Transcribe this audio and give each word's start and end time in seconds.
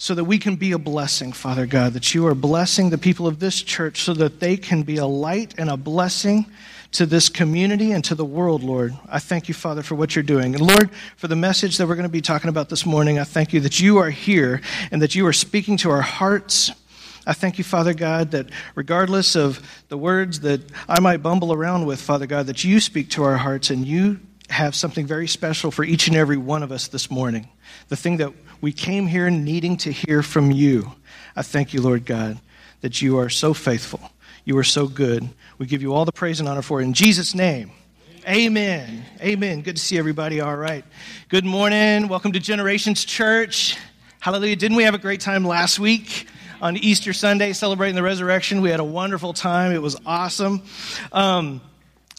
so 0.00 0.14
that 0.14 0.24
we 0.24 0.38
can 0.38 0.54
be 0.54 0.70
a 0.70 0.78
blessing, 0.78 1.32
Father 1.32 1.66
God, 1.66 1.92
that 1.92 2.14
you 2.14 2.24
are 2.28 2.34
blessing 2.34 2.90
the 2.90 2.96
people 2.96 3.26
of 3.26 3.40
this 3.40 3.60
church 3.60 4.00
so 4.02 4.14
that 4.14 4.38
they 4.38 4.56
can 4.56 4.84
be 4.84 4.96
a 4.96 5.06
light 5.06 5.54
and 5.58 5.68
a 5.68 5.76
blessing 5.76 6.46
to 6.92 7.04
this 7.04 7.28
community 7.28 7.90
and 7.90 8.04
to 8.04 8.14
the 8.14 8.24
world, 8.24 8.62
Lord. 8.62 8.96
I 9.08 9.18
thank 9.18 9.48
you, 9.48 9.54
Father, 9.54 9.82
for 9.82 9.96
what 9.96 10.14
you're 10.14 10.22
doing. 10.22 10.54
And 10.54 10.64
Lord, 10.64 10.90
for 11.16 11.26
the 11.26 11.34
message 11.34 11.76
that 11.76 11.88
we're 11.88 11.96
going 11.96 12.04
to 12.04 12.08
be 12.08 12.20
talking 12.20 12.48
about 12.48 12.68
this 12.68 12.86
morning, 12.86 13.18
I 13.18 13.24
thank 13.24 13.52
you 13.52 13.58
that 13.60 13.80
you 13.80 13.98
are 13.98 14.08
here 14.08 14.62
and 14.92 15.02
that 15.02 15.16
you 15.16 15.26
are 15.26 15.32
speaking 15.32 15.76
to 15.78 15.90
our 15.90 16.00
hearts. 16.00 16.70
I 17.26 17.32
thank 17.32 17.58
you, 17.58 17.64
Father 17.64 17.92
God, 17.92 18.30
that 18.30 18.46
regardless 18.76 19.34
of 19.34 19.60
the 19.88 19.98
words 19.98 20.40
that 20.40 20.60
I 20.88 21.00
might 21.00 21.24
bumble 21.24 21.52
around 21.52 21.86
with, 21.86 22.00
Father 22.00 22.26
God, 22.26 22.46
that 22.46 22.62
you 22.62 22.78
speak 22.78 23.10
to 23.10 23.24
our 23.24 23.36
hearts 23.36 23.68
and 23.70 23.84
you 23.84 24.20
have 24.48 24.76
something 24.76 25.06
very 25.06 25.26
special 25.26 25.72
for 25.72 25.84
each 25.84 26.06
and 26.06 26.16
every 26.16 26.36
one 26.36 26.62
of 26.62 26.70
us 26.70 26.86
this 26.88 27.10
morning. 27.10 27.48
The 27.88 27.96
thing 27.96 28.18
that 28.18 28.32
we 28.60 28.72
came 28.72 29.06
here 29.06 29.30
needing 29.30 29.76
to 29.78 29.92
hear 29.92 30.22
from 30.22 30.50
you. 30.50 30.92
I 31.36 31.42
thank 31.42 31.72
you, 31.72 31.80
Lord 31.80 32.04
God, 32.04 32.38
that 32.80 33.00
you 33.00 33.18
are 33.18 33.28
so 33.28 33.54
faithful. 33.54 34.00
You 34.44 34.58
are 34.58 34.64
so 34.64 34.88
good. 34.88 35.28
We 35.58 35.66
give 35.66 35.82
you 35.82 35.94
all 35.94 36.04
the 36.04 36.12
praise 36.12 36.40
and 36.40 36.48
honor 36.48 36.62
for 36.62 36.80
it. 36.80 36.84
In 36.84 36.92
Jesus' 36.92 37.34
name, 37.34 37.70
amen. 38.26 39.04
Amen. 39.20 39.60
Good 39.60 39.76
to 39.76 39.82
see 39.82 39.98
everybody. 39.98 40.40
All 40.40 40.56
right. 40.56 40.84
Good 41.28 41.44
morning. 41.44 42.08
Welcome 42.08 42.32
to 42.32 42.40
Generations 42.40 43.04
Church. 43.04 43.76
Hallelujah. 44.20 44.56
Didn't 44.56 44.76
we 44.76 44.82
have 44.82 44.94
a 44.94 44.98
great 44.98 45.20
time 45.20 45.44
last 45.44 45.78
week? 45.78 46.26
On 46.60 46.76
Easter 46.76 47.12
Sunday, 47.12 47.52
celebrating 47.52 47.94
the 47.94 48.02
resurrection. 48.02 48.62
We 48.62 48.70
had 48.70 48.80
a 48.80 48.84
wonderful 48.84 49.32
time. 49.32 49.70
It 49.70 49.80
was 49.80 49.96
awesome. 50.04 50.62
Um, 51.12 51.60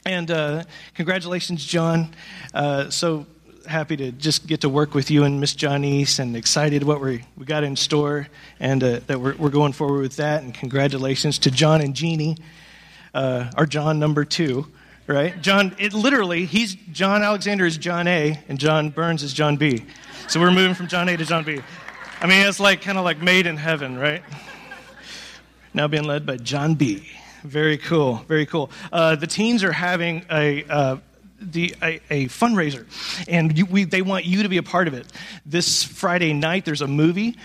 and 0.06 0.32
uh, 0.32 0.64
congratulations, 0.94 1.66
John. 1.66 2.16
Uh, 2.54 2.90
so 2.90 3.26
happy 3.70 3.96
to 3.96 4.12
just 4.12 4.48
get 4.48 4.62
to 4.62 4.70
work 4.70 4.96
with 4.96 5.12
you 5.12 5.24
and 5.24 5.40
Miss 5.40 5.54
Johnny's 5.54 6.18
and 6.18 6.36
excited 6.36 6.84
what 6.84 7.00
we, 7.00 7.24
we 7.38 7.46
got 7.46 7.64
in 7.64 7.76
store 7.76 8.28
and 8.60 8.84
uh, 8.84 9.00
that 9.06 9.22
we're, 9.22 9.36
we're 9.36 9.50
going 9.50 9.74
forward 9.74 10.02
with 10.02 10.16
that. 10.16 10.42
And 10.42 10.54
congratulations 10.54 11.38
to 11.40 11.52
John 11.52 11.80
and 11.82 11.96
Jeannie, 11.96 12.38
uh, 13.14 13.52
our 13.56 13.68
John 13.68 14.00
number 14.00 14.26
two, 14.26 14.68
right? 15.06 15.40
John, 15.42 15.76
it 15.78 15.94
literally, 15.94 16.46
he's 16.46 16.76
John 16.92 17.22
Alexander 17.22 17.66
is 17.66 17.78
John 17.78 18.08
A, 18.08 18.40
and 18.50 18.60
John 18.60 18.90
Burns 18.90 19.22
is 19.22 19.34
John 19.34 19.56
B. 19.56 19.86
So 20.28 20.40
we're 20.40 20.52
moving 20.52 20.74
from 20.74 20.88
John 20.88 21.08
A 21.08 21.16
to 21.16 21.26
John 21.26 21.44
B. 21.44 21.62
I 22.22 22.26
mean, 22.26 22.48
it's 22.48 22.60
like 22.60 22.82
kind 22.82 22.98
of 22.98 23.06
like 23.06 23.22
made 23.22 23.46
in 23.46 23.56
heaven, 23.56 23.98
right? 23.98 24.24
Now 25.76 25.88
being 25.88 26.06
led 26.06 26.26
by 26.26 26.38
John 26.38 26.74
B. 26.74 27.08
Very 27.44 27.78
cool, 27.78 28.16
very 28.28 28.46
cool. 28.46 28.72
Uh, 28.92 29.16
the 29.16 29.28
teens 29.28 29.64
are 29.64 29.72
having 29.72 30.26
a 30.30 30.66
uh, 30.66 30.98
the, 31.42 31.76
a, 31.82 32.00
a, 32.10 32.26
fundraiser, 32.26 32.86
and 33.28 33.58
you, 33.58 33.66
we, 33.66 33.84
they 33.84 34.02
want 34.02 34.26
you 34.26 34.44
to 34.44 34.50
be 34.50 34.58
a 34.58 34.64
part 34.64 34.88
of 34.88 34.94
it. 34.94 35.08
This 35.46 35.84
Friday 35.84 36.34
night, 36.34 36.66
there's 36.66 36.82
a 36.82 36.88
movie, 36.88 37.38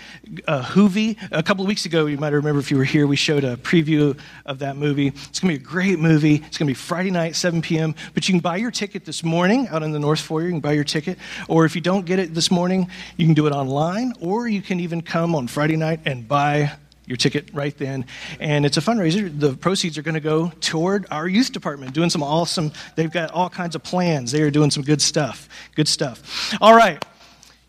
uh, 0.47 0.63
Hoovie. 0.63 1.17
A 1.31 1.43
couple 1.43 1.63
of 1.63 1.67
weeks 1.67 1.85
ago, 1.85 2.05
you 2.05 2.17
might 2.17 2.33
remember 2.33 2.59
if 2.59 2.71
you 2.71 2.77
were 2.77 2.83
here, 2.83 3.07
we 3.07 3.15
showed 3.15 3.43
a 3.43 3.57
preview 3.57 4.17
of 4.45 4.59
that 4.59 4.77
movie. 4.77 5.07
It's 5.07 5.39
going 5.39 5.53
to 5.53 5.59
be 5.59 5.63
a 5.63 5.67
great 5.67 5.99
movie. 5.99 6.35
It's 6.35 6.57
going 6.57 6.67
to 6.67 6.71
be 6.71 6.73
Friday 6.73 7.11
night, 7.11 7.35
7 7.35 7.61
p.m. 7.61 7.95
But 8.13 8.27
you 8.27 8.33
can 8.33 8.41
buy 8.41 8.57
your 8.57 8.71
ticket 8.71 9.05
this 9.05 9.23
morning 9.23 9.67
out 9.69 9.83
in 9.83 9.91
the 9.91 9.99
North 9.99 10.21
Foyer. 10.21 10.45
You 10.45 10.51
can 10.51 10.59
buy 10.59 10.73
your 10.73 10.83
ticket. 10.83 11.17
Or 11.47 11.65
if 11.65 11.75
you 11.75 11.81
don't 11.81 12.05
get 12.05 12.19
it 12.19 12.33
this 12.33 12.51
morning, 12.51 12.89
you 13.17 13.25
can 13.25 13.33
do 13.33 13.47
it 13.47 13.51
online, 13.51 14.13
or 14.19 14.47
you 14.47 14.61
can 14.61 14.79
even 14.79 15.01
come 15.01 15.35
on 15.35 15.47
Friday 15.47 15.75
night 15.75 16.01
and 16.05 16.27
buy 16.27 16.71
your 17.07 17.17
ticket 17.17 17.49
right 17.53 17.77
then. 17.77 18.05
And 18.39 18.65
it's 18.65 18.77
a 18.77 18.81
fundraiser. 18.81 19.37
The 19.37 19.53
proceeds 19.53 19.97
are 19.97 20.01
going 20.01 20.15
to 20.15 20.19
go 20.19 20.51
toward 20.61 21.05
our 21.11 21.27
youth 21.27 21.51
department, 21.51 21.93
doing 21.93 22.09
some 22.09 22.23
awesome, 22.23 22.71
they've 22.95 23.11
got 23.11 23.31
all 23.31 23.49
kinds 23.49 23.75
of 23.75 23.83
plans. 23.83 24.31
They 24.31 24.41
are 24.41 24.51
doing 24.51 24.71
some 24.71 24.83
good 24.83 25.01
stuff. 25.01 25.47
Good 25.75 25.87
stuff. 25.87 26.53
All 26.61 26.75
right. 26.75 27.03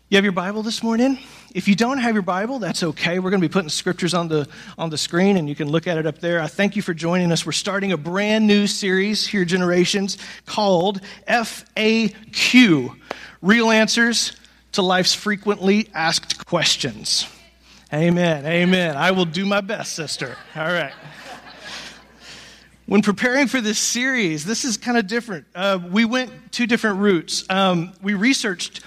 You 0.09 0.15
have 0.15 0.23
your 0.23 0.33
Bible 0.33 0.63
this 0.63 0.81
morning? 0.81 1.19
If 1.53 1.67
you 1.67 1.75
don't 1.75 1.97
have 1.97 2.13
your 2.13 2.23
Bible, 2.23 2.59
that's 2.59 2.81
okay. 2.81 3.19
We're 3.19 3.29
going 3.29 3.41
to 3.41 3.47
be 3.47 3.51
putting 3.51 3.69
scriptures 3.69 4.13
on 4.13 4.29
the, 4.29 4.47
on 4.77 4.89
the 4.89 4.97
screen 4.97 5.37
and 5.37 5.49
you 5.49 5.55
can 5.55 5.69
look 5.69 5.85
at 5.85 5.97
it 5.97 6.05
up 6.05 6.19
there. 6.19 6.39
I 6.39 6.47
thank 6.47 6.75
you 6.75 6.81
for 6.81 6.93
joining 6.93 7.31
us. 7.31 7.45
We're 7.45 7.51
starting 7.51 7.91
a 7.91 7.97
brand 7.97 8.47
new 8.47 8.67
series 8.67 9.27
here, 9.27 9.43
Generations, 9.43 10.17
called 10.45 11.01
FAQ 11.27 12.95
Real 13.41 13.69
Answers 13.69 14.37
to 14.73 14.81
Life's 14.81 15.13
Frequently 15.13 15.89
Asked 15.93 16.45
Questions. 16.45 17.27
Amen. 17.93 18.45
Amen. 18.45 18.97
I 18.97 19.11
will 19.11 19.23
do 19.23 19.45
my 19.45 19.61
best, 19.61 19.93
sister. 19.93 20.35
All 20.55 20.65
right. 20.65 20.91
When 22.85 23.01
preparing 23.01 23.47
for 23.47 23.61
this 23.61 23.79
series, 23.79 24.43
this 24.43 24.65
is 24.65 24.75
kind 24.75 24.97
of 24.97 25.07
different. 25.07 25.45
Uh, 25.55 25.79
we 25.89 26.03
went 26.03 26.51
two 26.51 26.67
different 26.67 26.99
routes. 26.99 27.45
Um, 27.49 27.93
we 28.01 28.13
researched 28.13 28.81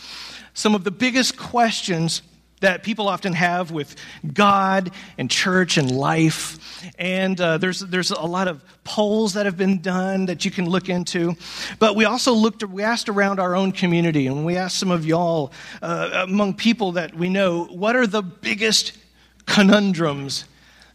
some 0.53 0.75
of 0.75 0.85
the 0.85 0.91
biggest 0.91 1.39
questions 1.39 2.21
that 2.61 2.83
people 2.83 3.09
often 3.09 3.33
have 3.33 3.71
with 3.71 3.97
God 4.33 4.91
and 5.19 5.31
church 5.31 5.77
and 5.77 5.91
life. 5.91 6.85
And 6.99 7.41
uh, 7.41 7.59
there's, 7.59 7.81
there's 7.81 8.11
a 8.11 8.21
lot 8.21 8.49
of 8.49 8.63
polls 8.85 9.35
that 9.35 9.47
have 9.47 9.57
been 9.57 9.81
done 9.81 10.27
that 10.27 10.45
you 10.45 10.51
can 10.51 10.69
look 10.69 10.89
into. 10.89 11.37
But 11.79 11.97
we 11.97 12.05
also 12.05 12.33
looked, 12.33 12.65
we 12.65 12.83
asked 12.83 13.09
around 13.09 13.41
our 13.41 13.57
own 13.57 13.73
community, 13.73 14.27
and 14.27 14.45
we 14.45 14.57
asked 14.57 14.79
some 14.79 14.91
of 14.91 15.05
y'all 15.05 15.53
uh, 15.83 16.25
among 16.29 16.55
people 16.55 16.93
that 16.93 17.15
we 17.15 17.29
know, 17.29 17.65
what 17.65 17.97
are 17.97 18.07
the 18.07 18.23
biggest 18.23 18.93
conundrums 19.47 20.45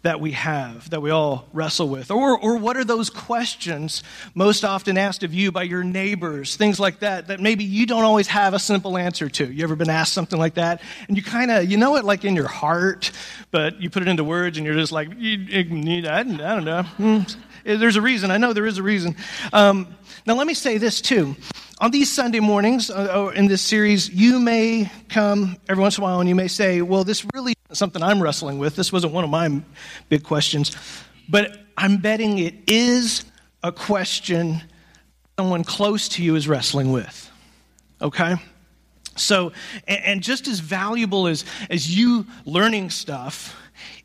that 0.05 0.21
we 0.21 0.33
have, 0.33 0.87
that 0.91 1.01
we 1.01 1.09
all 1.09 1.47
wrestle 1.51 1.89
with? 1.89 2.11
Or, 2.11 2.37
or 2.37 2.57
what 2.57 2.77
are 2.77 2.83
those 2.83 3.09
questions 3.09 4.03
most 4.35 4.63
often 4.63 4.99
asked 4.99 5.23
of 5.23 5.33
you 5.33 5.51
by 5.51 5.63
your 5.63 5.83
neighbors, 5.83 6.55
things 6.55 6.79
like 6.79 6.99
that, 6.99 7.29
that 7.29 7.39
maybe 7.39 7.63
you 7.63 7.87
don't 7.87 8.03
always 8.03 8.27
have 8.27 8.53
a 8.53 8.59
simple 8.59 8.99
answer 8.99 9.29
to? 9.29 9.51
You 9.51 9.63
ever 9.63 9.75
been 9.75 9.89
asked 9.89 10.13
something 10.13 10.37
like 10.37 10.53
that? 10.53 10.83
And 11.07 11.17
you 11.17 11.23
kind 11.23 11.49
of, 11.49 11.65
you 11.71 11.77
know 11.77 11.95
it 11.95 12.05
like 12.05 12.23
in 12.23 12.35
your 12.35 12.47
heart, 12.47 13.11
but 13.49 13.81
you 13.81 13.89
put 13.89 14.03
it 14.03 14.07
into 14.07 14.23
words 14.23 14.59
and 14.59 14.65
you're 14.65 14.75
just 14.75 14.91
like, 14.91 15.09
I 15.09 15.63
don't 15.63 16.65
know. 16.65 16.83
Hmm. 16.83 17.21
There's 17.63 17.95
a 17.95 18.01
reason. 18.01 18.29
I 18.29 18.37
know 18.37 18.53
there 18.53 18.67
is 18.67 18.77
a 18.77 18.83
reason. 18.83 19.15
Um, 19.51 19.87
now, 20.27 20.35
let 20.35 20.45
me 20.45 20.53
say 20.53 20.77
this 20.77 21.01
too. 21.01 21.35
On 21.79 21.91
these 21.91 22.09
Sunday 22.09 22.39
mornings 22.39 22.89
uh, 22.89 23.33
in 23.35 23.47
this 23.47 23.61
series, 23.61 24.09
you 24.09 24.39
may 24.39 24.89
come 25.09 25.57
every 25.67 25.81
once 25.81 25.97
in 25.97 26.03
a 26.03 26.05
while 26.05 26.21
and 26.21 26.29
you 26.29 26.35
may 26.35 26.47
say, 26.47 26.81
Well, 26.81 27.03
this 27.03 27.25
really 27.33 27.53
isn't 27.65 27.75
something 27.75 28.01
I'm 28.01 28.23
wrestling 28.23 28.59
with. 28.59 28.77
This 28.77 28.93
wasn't 28.93 29.11
one 29.11 29.25
of 29.25 29.29
my 29.29 29.61
big 30.07 30.23
questions. 30.23 30.71
But 31.27 31.57
I'm 31.77 31.97
betting 31.97 32.37
it 32.37 32.55
is 32.67 33.25
a 33.61 33.73
question 33.73 34.61
someone 35.37 35.65
close 35.65 36.07
to 36.09 36.23
you 36.23 36.35
is 36.37 36.47
wrestling 36.47 36.93
with. 36.93 37.29
Okay? 38.01 38.35
So, 39.17 39.51
and, 39.85 40.03
and 40.05 40.23
just 40.23 40.47
as 40.47 40.59
valuable 40.59 41.27
as, 41.27 41.43
as 41.69 41.93
you 41.93 42.25
learning 42.45 42.89
stuff, 42.89 43.53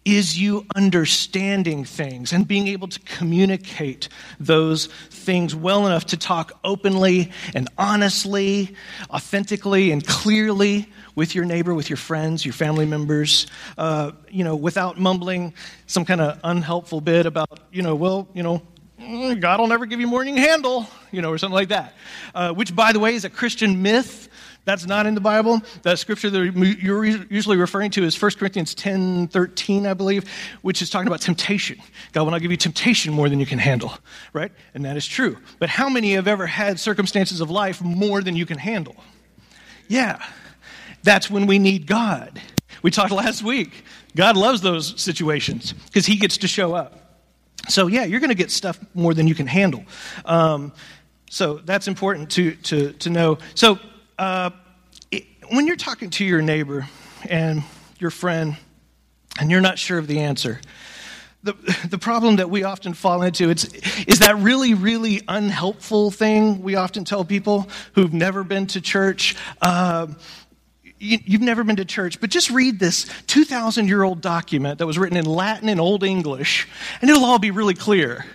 is 0.05 0.39
you 0.39 0.67
understanding 0.75 1.85
things 1.85 2.33
and 2.33 2.47
being 2.49 2.69
able 2.69 2.89
to 2.89 2.99
communicate 3.01 4.09
those 4.39 4.87
things 4.87 5.55
well 5.55 5.87
enough 5.87 6.07
to 6.07 6.17
talk 6.17 6.53
openly 6.65 7.31
and 7.55 7.69
honestly, 7.77 8.75
authentically, 9.11 9.93
and 9.93 10.07
clearly 10.07 10.89
with 11.15 11.35
your 11.35 11.45
neighbor, 11.45 11.75
with 11.75 11.91
your 11.91 11.97
friends, 11.97 12.45
your 12.45 12.55
family 12.55 12.87
members, 12.87 13.47
uh, 13.77 14.13
you 14.31 14.45
know, 14.45 14.57
without 14.57 14.99
mumbling 14.99 15.53
some 15.87 16.05
kind 16.05 16.21
of 16.21 16.39
unhelpful 16.45 17.01
bit 17.01 17.27
about, 17.27 17.61
you 17.73 17.83
know, 17.83 17.95
well, 17.95 18.29
you 18.33 18.43
know, 18.43 18.63
mm, 18.99 19.41
God 19.41 19.61
will 19.61 19.67
never 19.67 19.87
give 19.87 20.01
you 20.01 20.09
you 20.09 20.37
handle, 20.37 20.87
you 21.11 21.23
know, 21.23 21.31
or 21.31 21.39
something 21.39 21.55
like 21.55 21.69
that. 21.69 21.95
Uh, 22.35 22.53
which, 22.53 22.75
by 22.75 22.93
the 22.93 23.01
way, 23.01 23.15
is 23.15 23.25
a 23.25 23.31
Christian 23.31 23.83
myth 23.83 24.29
that's 24.65 24.87
not 24.87 25.07
in 25.07 25.15
the 25.15 25.21
Bible. 25.21 25.63
The 25.83 25.97
scripture 25.97 26.31
that 26.31 26.77
you're 26.81 27.05
usually 27.05 27.57
referring 27.57 27.91
to 27.93 28.05
is 28.05 28.21
1 28.21 28.33
Corinthians 28.33 28.75
10 28.75 29.29
13, 29.29 29.87
I 29.87 29.95
believe, 29.95 30.31
which 30.63 30.83
is 30.83 30.91
talking 30.91 31.09
about 31.09 31.21
temptation. 31.21 31.79
God 32.13 32.25
will 32.25 32.31
not 32.31 32.43
give 32.43 32.51
you 32.51 32.57
temptation 32.57 33.13
more 33.13 33.29
than 33.29 33.41
you 33.41 33.47
can 33.47 33.59
handle, 33.59 33.93
right? 34.33 34.53
And 34.75 34.85
that 34.85 34.97
is 34.97 35.07
true. 35.07 35.39
But 35.59 35.71
how 35.71 35.89
many 35.89 36.13
have 36.13 36.29
ever 36.29 36.47
had 36.47 36.79
circumstances 36.79 37.41
of 37.41 37.51
life 37.51 37.81
more 37.83 38.23
than 38.23 38.37
you 38.37 38.47
can 38.47 38.59
handle? 38.59 38.97
Yeah, 39.89 40.25
that's 41.03 41.31
when 41.31 41.47
we 41.47 41.59
need 41.59 41.87
God. 41.87 42.41
We 42.83 42.91
talked 42.91 43.13
last 43.13 43.43
week. 43.43 43.85
God 44.15 44.37
loves 44.37 44.61
those 44.61 45.01
situations 45.01 45.73
because 45.73 46.07
He 46.07 46.17
gets 46.17 46.39
to 46.39 46.49
show 46.49 46.75
up. 46.75 46.97
So, 47.69 47.87
yeah, 47.87 48.05
you're 48.05 48.21
going 48.21 48.31
to 48.31 48.37
get 48.37 48.51
stuff 48.51 48.79
more 48.95 49.15
than 49.15 49.27
you 49.27 49.35
can 49.35 49.47
handle. 49.47 49.85
Um, 50.25 50.73
so, 51.29 51.59
that's 51.59 51.89
important 51.89 52.31
to, 52.33 52.53
to, 52.53 52.93
to 52.95 53.11
know. 53.11 53.39
So, 53.55 53.79
uh, 54.21 54.51
it, 55.11 55.25
when 55.49 55.67
you're 55.67 55.77
talking 55.77 56.11
to 56.11 56.25
your 56.27 56.43
neighbor 56.43 56.87
and 57.27 57.63
your 57.99 58.11
friend 58.11 58.55
and 59.41 59.51
you're 59.51 59.63
not 59.63 59.79
sure 59.79 59.99
of 59.99 60.07
the 60.07 60.21
answer, 60.21 60.61
the, 61.43 61.55
the 61.89 61.97
problem 61.97 62.37
that 62.37 62.51
we 62.51 62.63
often 62.63 62.93
fall 62.93 63.23
into 63.23 63.49
it's, 63.49 63.65
is 64.05 64.19
that 64.19 64.37
really, 64.37 64.75
really 64.75 65.23
unhelpful 65.27 66.11
thing 66.11 66.63
we 66.63 66.75
often 66.75 67.07
tell 67.07 67.25
people 67.25 67.67
who've 67.95 68.13
never 68.13 68.45
been 68.45 68.67
to 68.67 68.83
church. 68.83 69.37
Uh, 69.63 70.09
you, 70.99 71.19
have 71.33 71.41
never 71.41 71.65
been 71.65 71.77
to 71.77 71.87
church, 71.87 72.21
but 72.21 72.29
just 72.29 72.51
read 72.51 72.79
this 72.79 73.11
2,000 73.27 73.89
year 73.89 74.03
old 74.03 74.21
document 74.21 74.81
that 74.81 74.87
was 74.87 74.99
written 74.99 75.17
in 75.17 75.25
Latin 75.25 75.71
and 75.71 75.81
Old 75.81 76.05
English, 76.05 76.69
and 77.01 77.09
it'll 77.09 77.25
all 77.25 77.39
be 77.39 77.53
really 77.53 77.73
clear. 77.73 78.27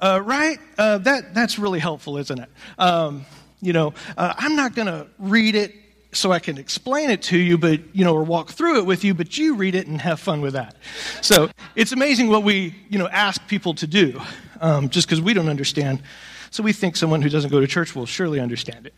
Uh, 0.00 0.22
right? 0.24 0.58
Uh, 0.78 0.96
that, 0.98 1.34
that's 1.34 1.58
really 1.58 1.80
helpful, 1.80 2.16
isn't 2.16 2.38
it? 2.38 2.48
Um, 2.78 3.26
you 3.60 3.72
know, 3.72 3.94
uh, 4.16 4.34
I'm 4.36 4.56
not 4.56 4.74
going 4.74 4.86
to 4.86 5.06
read 5.18 5.54
it 5.54 5.74
so 6.12 6.32
I 6.32 6.38
can 6.38 6.58
explain 6.58 7.10
it 7.10 7.22
to 7.22 7.38
you, 7.38 7.58
but 7.58 7.94
you 7.94 8.04
know, 8.04 8.14
or 8.14 8.24
walk 8.24 8.50
through 8.50 8.78
it 8.78 8.86
with 8.86 9.04
you, 9.04 9.14
but 9.14 9.36
you 9.36 9.56
read 9.56 9.74
it 9.74 9.86
and 9.86 10.00
have 10.00 10.20
fun 10.20 10.40
with 10.40 10.54
that. 10.54 10.76
So 11.20 11.50
it's 11.74 11.92
amazing 11.92 12.28
what 12.28 12.42
we 12.42 12.74
you 12.88 12.98
know 12.98 13.08
ask 13.08 13.46
people 13.46 13.74
to 13.74 13.86
do, 13.86 14.20
um, 14.60 14.88
just 14.88 15.06
because 15.06 15.20
we 15.20 15.34
don't 15.34 15.48
understand. 15.48 16.02
So 16.50 16.62
we 16.62 16.72
think 16.72 16.96
someone 16.96 17.20
who 17.20 17.28
doesn't 17.28 17.50
go 17.50 17.60
to 17.60 17.66
church 17.66 17.94
will 17.94 18.06
surely 18.06 18.40
understand 18.40 18.86
it. 18.86 18.94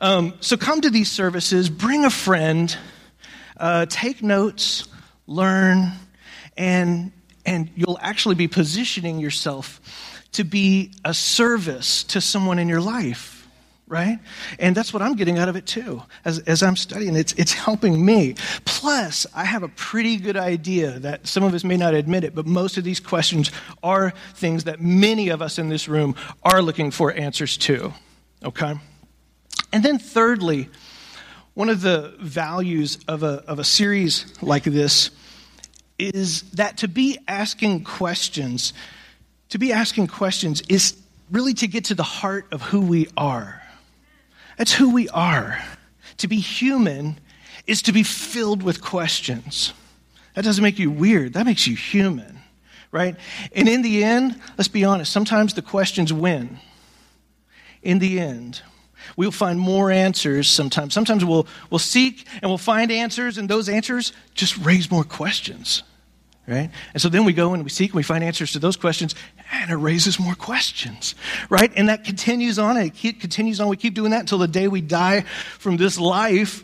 Um, 0.00 0.34
so 0.40 0.56
come 0.56 0.82
to 0.82 0.90
these 0.90 1.10
services, 1.10 1.70
bring 1.70 2.04
a 2.04 2.10
friend, 2.10 2.76
uh, 3.56 3.86
take 3.88 4.22
notes, 4.22 4.86
learn, 5.26 5.92
and 6.58 7.12
and 7.46 7.70
you'll 7.74 7.98
actually 8.02 8.34
be 8.34 8.48
positioning 8.48 9.18
yourself 9.18 9.80
to 10.32 10.44
be 10.44 10.92
a 11.04 11.14
service 11.14 12.04
to 12.04 12.20
someone 12.20 12.58
in 12.58 12.68
your 12.68 12.80
life 12.80 13.43
right? 13.86 14.18
And 14.58 14.74
that's 14.74 14.92
what 14.92 15.02
I'm 15.02 15.14
getting 15.14 15.38
out 15.38 15.48
of 15.48 15.56
it 15.56 15.66
too. 15.66 16.02
As, 16.24 16.38
as 16.40 16.62
I'm 16.62 16.76
studying, 16.76 17.16
it's, 17.16 17.32
it's 17.34 17.52
helping 17.52 18.04
me. 18.04 18.34
Plus, 18.64 19.26
I 19.34 19.44
have 19.44 19.62
a 19.62 19.68
pretty 19.68 20.16
good 20.16 20.36
idea 20.36 20.98
that 21.00 21.26
some 21.26 21.44
of 21.44 21.52
us 21.52 21.64
may 21.64 21.76
not 21.76 21.94
admit 21.94 22.24
it, 22.24 22.34
but 22.34 22.46
most 22.46 22.78
of 22.78 22.84
these 22.84 23.00
questions 23.00 23.50
are 23.82 24.12
things 24.34 24.64
that 24.64 24.80
many 24.80 25.28
of 25.28 25.42
us 25.42 25.58
in 25.58 25.68
this 25.68 25.88
room 25.88 26.14
are 26.42 26.62
looking 26.62 26.90
for 26.90 27.12
answers 27.12 27.56
to, 27.58 27.92
okay? 28.42 28.74
And 29.72 29.82
then, 29.82 29.98
thirdly, 29.98 30.70
one 31.54 31.68
of 31.68 31.82
the 31.82 32.14
values 32.20 32.98
of 33.06 33.22
a, 33.22 33.44
of 33.46 33.58
a 33.58 33.64
series 33.64 34.26
like 34.42 34.64
this 34.64 35.10
is 35.98 36.42
that 36.52 36.78
to 36.78 36.88
be 36.88 37.18
asking 37.28 37.84
questions, 37.84 38.72
to 39.50 39.58
be 39.58 39.72
asking 39.72 40.08
questions 40.08 40.62
is 40.68 40.96
really 41.30 41.54
to 41.54 41.68
get 41.68 41.84
to 41.86 41.94
the 41.94 42.02
heart 42.02 42.46
of 42.50 42.62
who 42.62 42.80
we 42.80 43.08
are. 43.16 43.62
That's 44.56 44.72
who 44.72 44.90
we 44.90 45.08
are. 45.08 45.62
To 46.18 46.28
be 46.28 46.36
human 46.36 47.18
is 47.66 47.82
to 47.82 47.92
be 47.92 48.02
filled 48.02 48.62
with 48.62 48.82
questions. 48.82 49.72
That 50.34 50.44
doesn't 50.44 50.62
make 50.62 50.78
you 50.78 50.90
weird, 50.90 51.34
that 51.34 51.46
makes 51.46 51.66
you 51.66 51.76
human, 51.76 52.40
right? 52.90 53.16
And 53.52 53.68
in 53.68 53.82
the 53.82 54.02
end, 54.04 54.40
let's 54.58 54.68
be 54.68 54.84
honest, 54.84 55.12
sometimes 55.12 55.54
the 55.54 55.62
questions 55.62 56.12
win. 56.12 56.58
In 57.82 57.98
the 57.98 58.18
end, 58.18 58.62
we'll 59.16 59.30
find 59.30 59.60
more 59.60 59.90
answers 59.90 60.48
sometimes. 60.48 60.94
Sometimes 60.94 61.24
we'll, 61.24 61.46
we'll 61.70 61.78
seek 61.78 62.26
and 62.42 62.50
we'll 62.50 62.58
find 62.58 62.90
answers, 62.90 63.38
and 63.38 63.48
those 63.48 63.68
answers 63.68 64.12
just 64.34 64.56
raise 64.58 64.90
more 64.90 65.04
questions 65.04 65.82
right? 66.46 66.70
And 66.92 67.00
so 67.00 67.08
then 67.08 67.24
we 67.24 67.32
go 67.32 67.54
and 67.54 67.64
we 67.64 67.70
seek 67.70 67.90
and 67.90 67.96
we 67.96 68.02
find 68.02 68.22
answers 68.22 68.52
to 68.52 68.58
those 68.58 68.76
questions, 68.76 69.14
and 69.52 69.70
it 69.70 69.76
raises 69.76 70.18
more 70.18 70.34
questions, 70.34 71.14
right? 71.48 71.70
And 71.76 71.88
that 71.88 72.04
continues 72.04 72.58
on. 72.58 72.76
and 72.76 72.92
It 73.02 73.20
continues 73.20 73.60
on. 73.60 73.68
We 73.68 73.76
keep 73.76 73.94
doing 73.94 74.10
that 74.10 74.20
until 74.20 74.38
the 74.38 74.48
day 74.48 74.68
we 74.68 74.80
die 74.80 75.22
from 75.58 75.76
this 75.76 75.98
life. 75.98 76.62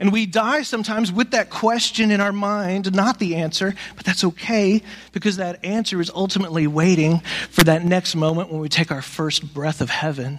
And 0.00 0.12
we 0.12 0.26
die 0.26 0.62
sometimes 0.62 1.10
with 1.10 1.32
that 1.32 1.50
question 1.50 2.10
in 2.10 2.20
our 2.20 2.32
mind, 2.32 2.94
not 2.94 3.18
the 3.18 3.36
answer, 3.36 3.74
but 3.96 4.04
that's 4.04 4.22
okay 4.22 4.82
because 5.12 5.38
that 5.38 5.64
answer 5.64 6.00
is 6.00 6.10
ultimately 6.14 6.66
waiting 6.68 7.20
for 7.50 7.64
that 7.64 7.84
next 7.84 8.14
moment 8.14 8.50
when 8.52 8.60
we 8.60 8.68
take 8.68 8.92
our 8.92 9.02
first 9.02 9.52
breath 9.52 9.80
of 9.80 9.90
heaven, 9.90 10.38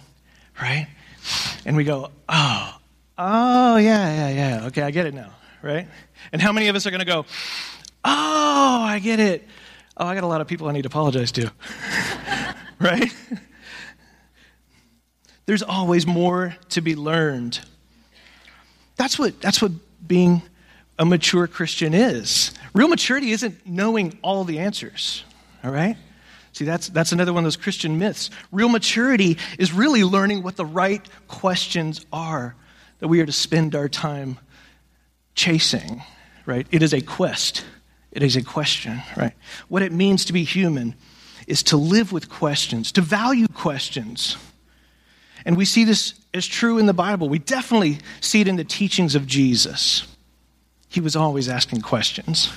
right? 0.61 0.87
And 1.65 1.75
we 1.75 1.83
go, 1.83 2.11
oh, 2.29 2.77
oh, 3.17 3.77
yeah, 3.77 4.29
yeah, 4.29 4.29
yeah. 4.59 4.65
Okay, 4.67 4.81
I 4.81 4.91
get 4.91 5.07
it 5.07 5.13
now, 5.13 5.33
right? 5.61 5.87
And 6.31 6.41
how 6.41 6.53
many 6.53 6.69
of 6.69 6.75
us 6.77 6.85
are 6.85 6.91
going 6.91 6.99
to 6.99 7.05
go, 7.05 7.25
Oh, 8.05 8.81
I 8.83 8.99
get 8.99 9.19
it. 9.19 9.45
Oh, 9.99 10.07
I 10.07 10.15
got 10.15 10.23
a 10.23 10.27
lot 10.27 10.39
of 10.39 10.47
people 10.47 10.69
I 10.69 10.71
need 10.71 10.83
to 10.83 10.87
apologize 10.87 11.31
to. 11.33 11.51
right? 12.79 13.13
There's 15.45 15.61
always 15.61 16.07
more 16.07 16.55
to 16.69 16.81
be 16.81 16.95
learned. 16.95 17.59
That's 18.95 19.19
what, 19.19 19.41
that's 19.41 19.61
what 19.61 19.73
being 20.07 20.41
a 20.97 21.05
mature 21.05 21.47
Christian 21.47 21.93
is. 21.93 22.53
Real 22.73 22.87
maturity 22.87 23.31
isn't 23.31 23.65
knowing 23.65 24.17
all 24.21 24.45
the 24.45 24.59
answers, 24.59 25.25
all 25.63 25.71
right? 25.71 25.97
See, 26.53 26.65
that's, 26.65 26.87
that's 26.89 27.11
another 27.11 27.33
one 27.33 27.43
of 27.43 27.45
those 27.45 27.57
Christian 27.57 27.97
myths. 27.97 28.29
Real 28.51 28.69
maturity 28.69 29.37
is 29.57 29.73
really 29.73 30.03
learning 30.03 30.43
what 30.43 30.55
the 30.55 30.65
right 30.65 31.05
questions 31.27 32.05
are 32.13 32.55
that 32.99 33.09
we 33.09 33.19
are 33.19 33.25
to 33.25 33.31
spend 33.31 33.75
our 33.75 33.89
time 33.89 34.39
chasing, 35.35 36.03
right? 36.45 36.67
It 36.71 36.83
is 36.83 36.93
a 36.93 37.01
quest. 37.01 37.65
It 38.11 38.23
is 38.23 38.35
a 38.35 38.43
question, 38.43 39.01
right? 39.15 39.33
What 39.67 39.81
it 39.81 39.91
means 39.91 40.25
to 40.25 40.33
be 40.33 40.43
human 40.43 40.95
is 41.47 41.63
to 41.63 41.77
live 41.77 42.11
with 42.11 42.29
questions, 42.29 42.91
to 42.93 43.01
value 43.01 43.47
questions. 43.47 44.37
And 45.45 45.55
we 45.57 45.65
see 45.65 45.83
this 45.83 46.13
as 46.33 46.45
true 46.45 46.77
in 46.77 46.85
the 46.85 46.93
Bible. 46.93 47.29
We 47.29 47.39
definitely 47.39 47.99
see 48.21 48.41
it 48.41 48.47
in 48.47 48.55
the 48.55 48.63
teachings 48.63 49.15
of 49.15 49.25
Jesus. 49.25 50.07
He 50.89 51.01
was 51.01 51.15
always 51.15 51.47
asking 51.47 51.81
questions. 51.81 52.51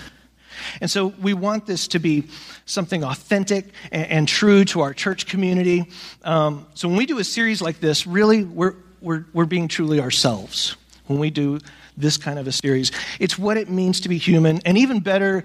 And 0.80 0.90
so 0.90 1.08
we 1.20 1.34
want 1.34 1.66
this 1.66 1.88
to 1.88 1.98
be 1.98 2.24
something 2.66 3.04
authentic 3.04 3.66
and, 3.90 4.06
and 4.06 4.28
true 4.28 4.64
to 4.66 4.80
our 4.80 4.94
church 4.94 5.26
community. 5.26 5.86
Um, 6.22 6.66
so 6.74 6.88
when 6.88 6.96
we 6.96 7.06
do 7.06 7.18
a 7.18 7.24
series 7.24 7.60
like 7.60 7.80
this, 7.80 8.06
really, 8.06 8.44
we're, 8.44 8.74
we're, 9.00 9.26
we're 9.32 9.46
being 9.46 9.68
truly 9.68 10.00
ourselves. 10.00 10.76
When 11.06 11.18
we 11.18 11.30
do 11.30 11.58
this 11.96 12.16
kind 12.16 12.38
of 12.38 12.46
a 12.46 12.52
series. 12.52 12.92
It's 13.20 13.38
what 13.38 13.56
it 13.56 13.68
means 13.68 14.00
to 14.00 14.08
be 14.08 14.18
human, 14.18 14.60
and 14.64 14.78
even 14.78 15.00
better, 15.00 15.44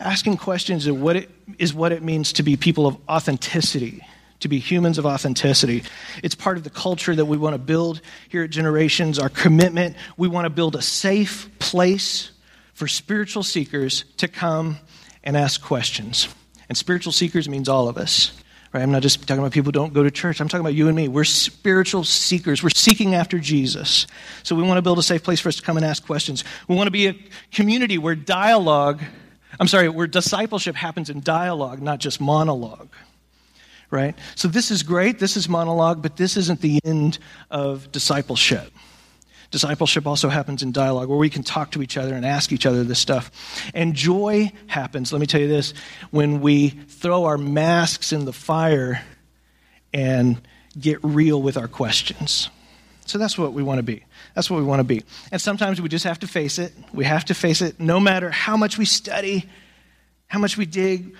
asking 0.00 0.36
questions 0.36 0.86
of 0.86 1.00
what 1.00 1.16
it 1.16 1.30
is 1.58 1.74
what 1.74 1.92
it 1.92 2.02
means 2.02 2.32
to 2.34 2.42
be 2.42 2.56
people 2.56 2.86
of 2.86 2.96
authenticity, 3.08 4.04
to 4.40 4.48
be 4.48 4.58
humans 4.58 4.98
of 4.98 5.06
authenticity. 5.06 5.82
It's 6.22 6.34
part 6.34 6.56
of 6.56 6.64
the 6.64 6.70
culture 6.70 7.14
that 7.14 7.24
we 7.24 7.36
want 7.36 7.54
to 7.54 7.58
build 7.58 8.00
here 8.28 8.44
at 8.44 8.50
Generations, 8.50 9.18
our 9.18 9.28
commitment. 9.28 9.96
We 10.16 10.28
want 10.28 10.44
to 10.44 10.50
build 10.50 10.76
a 10.76 10.82
safe 10.82 11.48
place 11.58 12.30
for 12.74 12.86
spiritual 12.86 13.42
seekers 13.42 14.04
to 14.18 14.28
come 14.28 14.78
and 15.24 15.36
ask 15.36 15.60
questions. 15.60 16.28
And 16.68 16.78
spiritual 16.78 17.12
seekers 17.12 17.48
means 17.48 17.68
all 17.68 17.88
of 17.88 17.96
us. 17.96 18.30
Right? 18.72 18.82
I'm 18.82 18.90
not 18.90 19.00
just 19.02 19.26
talking 19.26 19.38
about 19.38 19.52
people 19.52 19.68
who 19.68 19.72
don't 19.72 19.94
go 19.94 20.02
to 20.02 20.10
church. 20.10 20.40
I'm 20.40 20.48
talking 20.48 20.60
about 20.60 20.74
you 20.74 20.88
and 20.88 20.96
me. 20.96 21.08
We're 21.08 21.24
spiritual 21.24 22.04
seekers. 22.04 22.62
We're 22.62 22.68
seeking 22.70 23.14
after 23.14 23.38
Jesus. 23.38 24.06
So 24.42 24.54
we 24.54 24.62
want 24.62 24.76
to 24.76 24.82
build 24.82 24.98
a 24.98 25.02
safe 25.02 25.22
place 25.22 25.40
for 25.40 25.48
us 25.48 25.56
to 25.56 25.62
come 25.62 25.78
and 25.78 25.86
ask 25.86 26.04
questions. 26.04 26.44
We 26.68 26.76
want 26.76 26.86
to 26.86 26.92
be 26.92 27.06
a 27.06 27.16
community 27.50 27.96
where 27.96 28.14
dialogue, 28.14 29.02
I'm 29.58 29.68
sorry, 29.68 29.88
where 29.88 30.06
discipleship 30.06 30.76
happens 30.76 31.08
in 31.08 31.20
dialogue, 31.20 31.80
not 31.80 31.98
just 31.98 32.20
monologue. 32.20 32.90
Right? 33.90 34.14
So 34.34 34.48
this 34.48 34.70
is 34.70 34.82
great. 34.82 35.18
This 35.18 35.38
is 35.38 35.48
monologue, 35.48 36.02
but 36.02 36.18
this 36.18 36.36
isn't 36.36 36.60
the 36.60 36.78
end 36.84 37.18
of 37.50 37.90
discipleship. 37.90 38.70
Discipleship 39.50 40.06
also 40.06 40.28
happens 40.28 40.62
in 40.62 40.72
dialogue 40.72 41.08
where 41.08 41.18
we 41.18 41.30
can 41.30 41.42
talk 41.42 41.70
to 41.70 41.82
each 41.82 41.96
other 41.96 42.14
and 42.14 42.26
ask 42.26 42.52
each 42.52 42.66
other 42.66 42.84
this 42.84 42.98
stuff. 42.98 43.30
And 43.72 43.94
joy 43.94 44.52
happens, 44.66 45.12
let 45.12 45.20
me 45.20 45.26
tell 45.26 45.40
you 45.40 45.48
this, 45.48 45.72
when 46.10 46.40
we 46.40 46.68
throw 46.68 47.24
our 47.24 47.38
masks 47.38 48.12
in 48.12 48.26
the 48.26 48.32
fire 48.32 49.02
and 49.94 50.40
get 50.78 50.98
real 51.02 51.40
with 51.40 51.56
our 51.56 51.68
questions. 51.68 52.50
So 53.06 53.16
that's 53.16 53.38
what 53.38 53.54
we 53.54 53.62
want 53.62 53.78
to 53.78 53.82
be. 53.82 54.04
That's 54.34 54.50
what 54.50 54.58
we 54.58 54.64
want 54.64 54.80
to 54.80 54.84
be. 54.84 55.02
And 55.32 55.40
sometimes 55.40 55.80
we 55.80 55.88
just 55.88 56.04
have 56.04 56.18
to 56.20 56.26
face 56.26 56.58
it. 56.58 56.74
We 56.92 57.06
have 57.06 57.24
to 57.26 57.34
face 57.34 57.62
it 57.62 57.80
no 57.80 57.98
matter 57.98 58.30
how 58.30 58.58
much 58.58 58.76
we 58.76 58.84
study, 58.84 59.48
how 60.26 60.38
much 60.38 60.58
we 60.58 60.66
dig. 60.66 61.14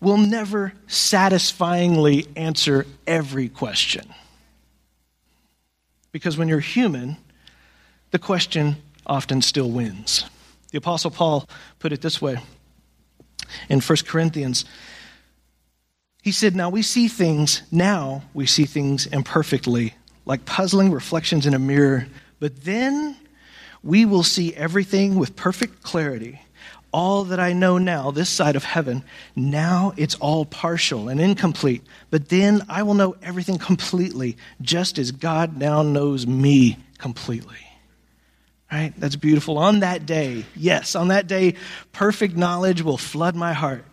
We'll 0.00 0.16
never 0.16 0.72
satisfyingly 0.86 2.26
answer 2.34 2.86
every 3.06 3.50
question. 3.50 4.06
Because 6.12 6.38
when 6.38 6.48
you're 6.48 6.60
human, 6.60 7.18
the 8.14 8.18
question 8.20 8.76
often 9.08 9.42
still 9.42 9.68
wins. 9.68 10.24
The 10.70 10.78
Apostle 10.78 11.10
Paul 11.10 11.48
put 11.80 11.92
it 11.92 12.00
this 12.00 12.22
way 12.22 12.36
in 13.68 13.80
1 13.80 13.98
Corinthians. 14.06 14.64
He 16.22 16.30
said, 16.30 16.54
Now 16.54 16.70
we 16.70 16.80
see 16.80 17.08
things, 17.08 17.62
now 17.72 18.22
we 18.32 18.46
see 18.46 18.66
things 18.66 19.06
imperfectly, 19.06 19.94
like 20.26 20.44
puzzling 20.44 20.92
reflections 20.92 21.44
in 21.44 21.54
a 21.54 21.58
mirror, 21.58 22.06
but 22.38 22.62
then 22.62 23.16
we 23.82 24.04
will 24.04 24.22
see 24.22 24.54
everything 24.54 25.16
with 25.16 25.34
perfect 25.34 25.82
clarity. 25.82 26.40
All 26.92 27.24
that 27.24 27.40
I 27.40 27.52
know 27.52 27.78
now, 27.78 28.12
this 28.12 28.30
side 28.30 28.54
of 28.54 28.62
heaven, 28.62 29.02
now 29.34 29.92
it's 29.96 30.14
all 30.14 30.44
partial 30.44 31.08
and 31.08 31.20
incomplete. 31.20 31.82
But 32.10 32.28
then 32.28 32.62
I 32.68 32.84
will 32.84 32.94
know 32.94 33.16
everything 33.24 33.58
completely, 33.58 34.36
just 34.62 35.00
as 35.00 35.10
God 35.10 35.56
now 35.56 35.82
knows 35.82 36.28
me 36.28 36.76
completely. 36.98 37.58
Right? 38.74 38.92
That's 38.98 39.14
beautiful. 39.14 39.56
On 39.58 39.80
that 39.80 40.04
day, 40.04 40.46
yes, 40.56 40.96
on 40.96 41.08
that 41.08 41.28
day, 41.28 41.54
perfect 41.92 42.36
knowledge 42.36 42.82
will 42.82 42.98
flood 42.98 43.36
my 43.36 43.52
heart. 43.52 43.84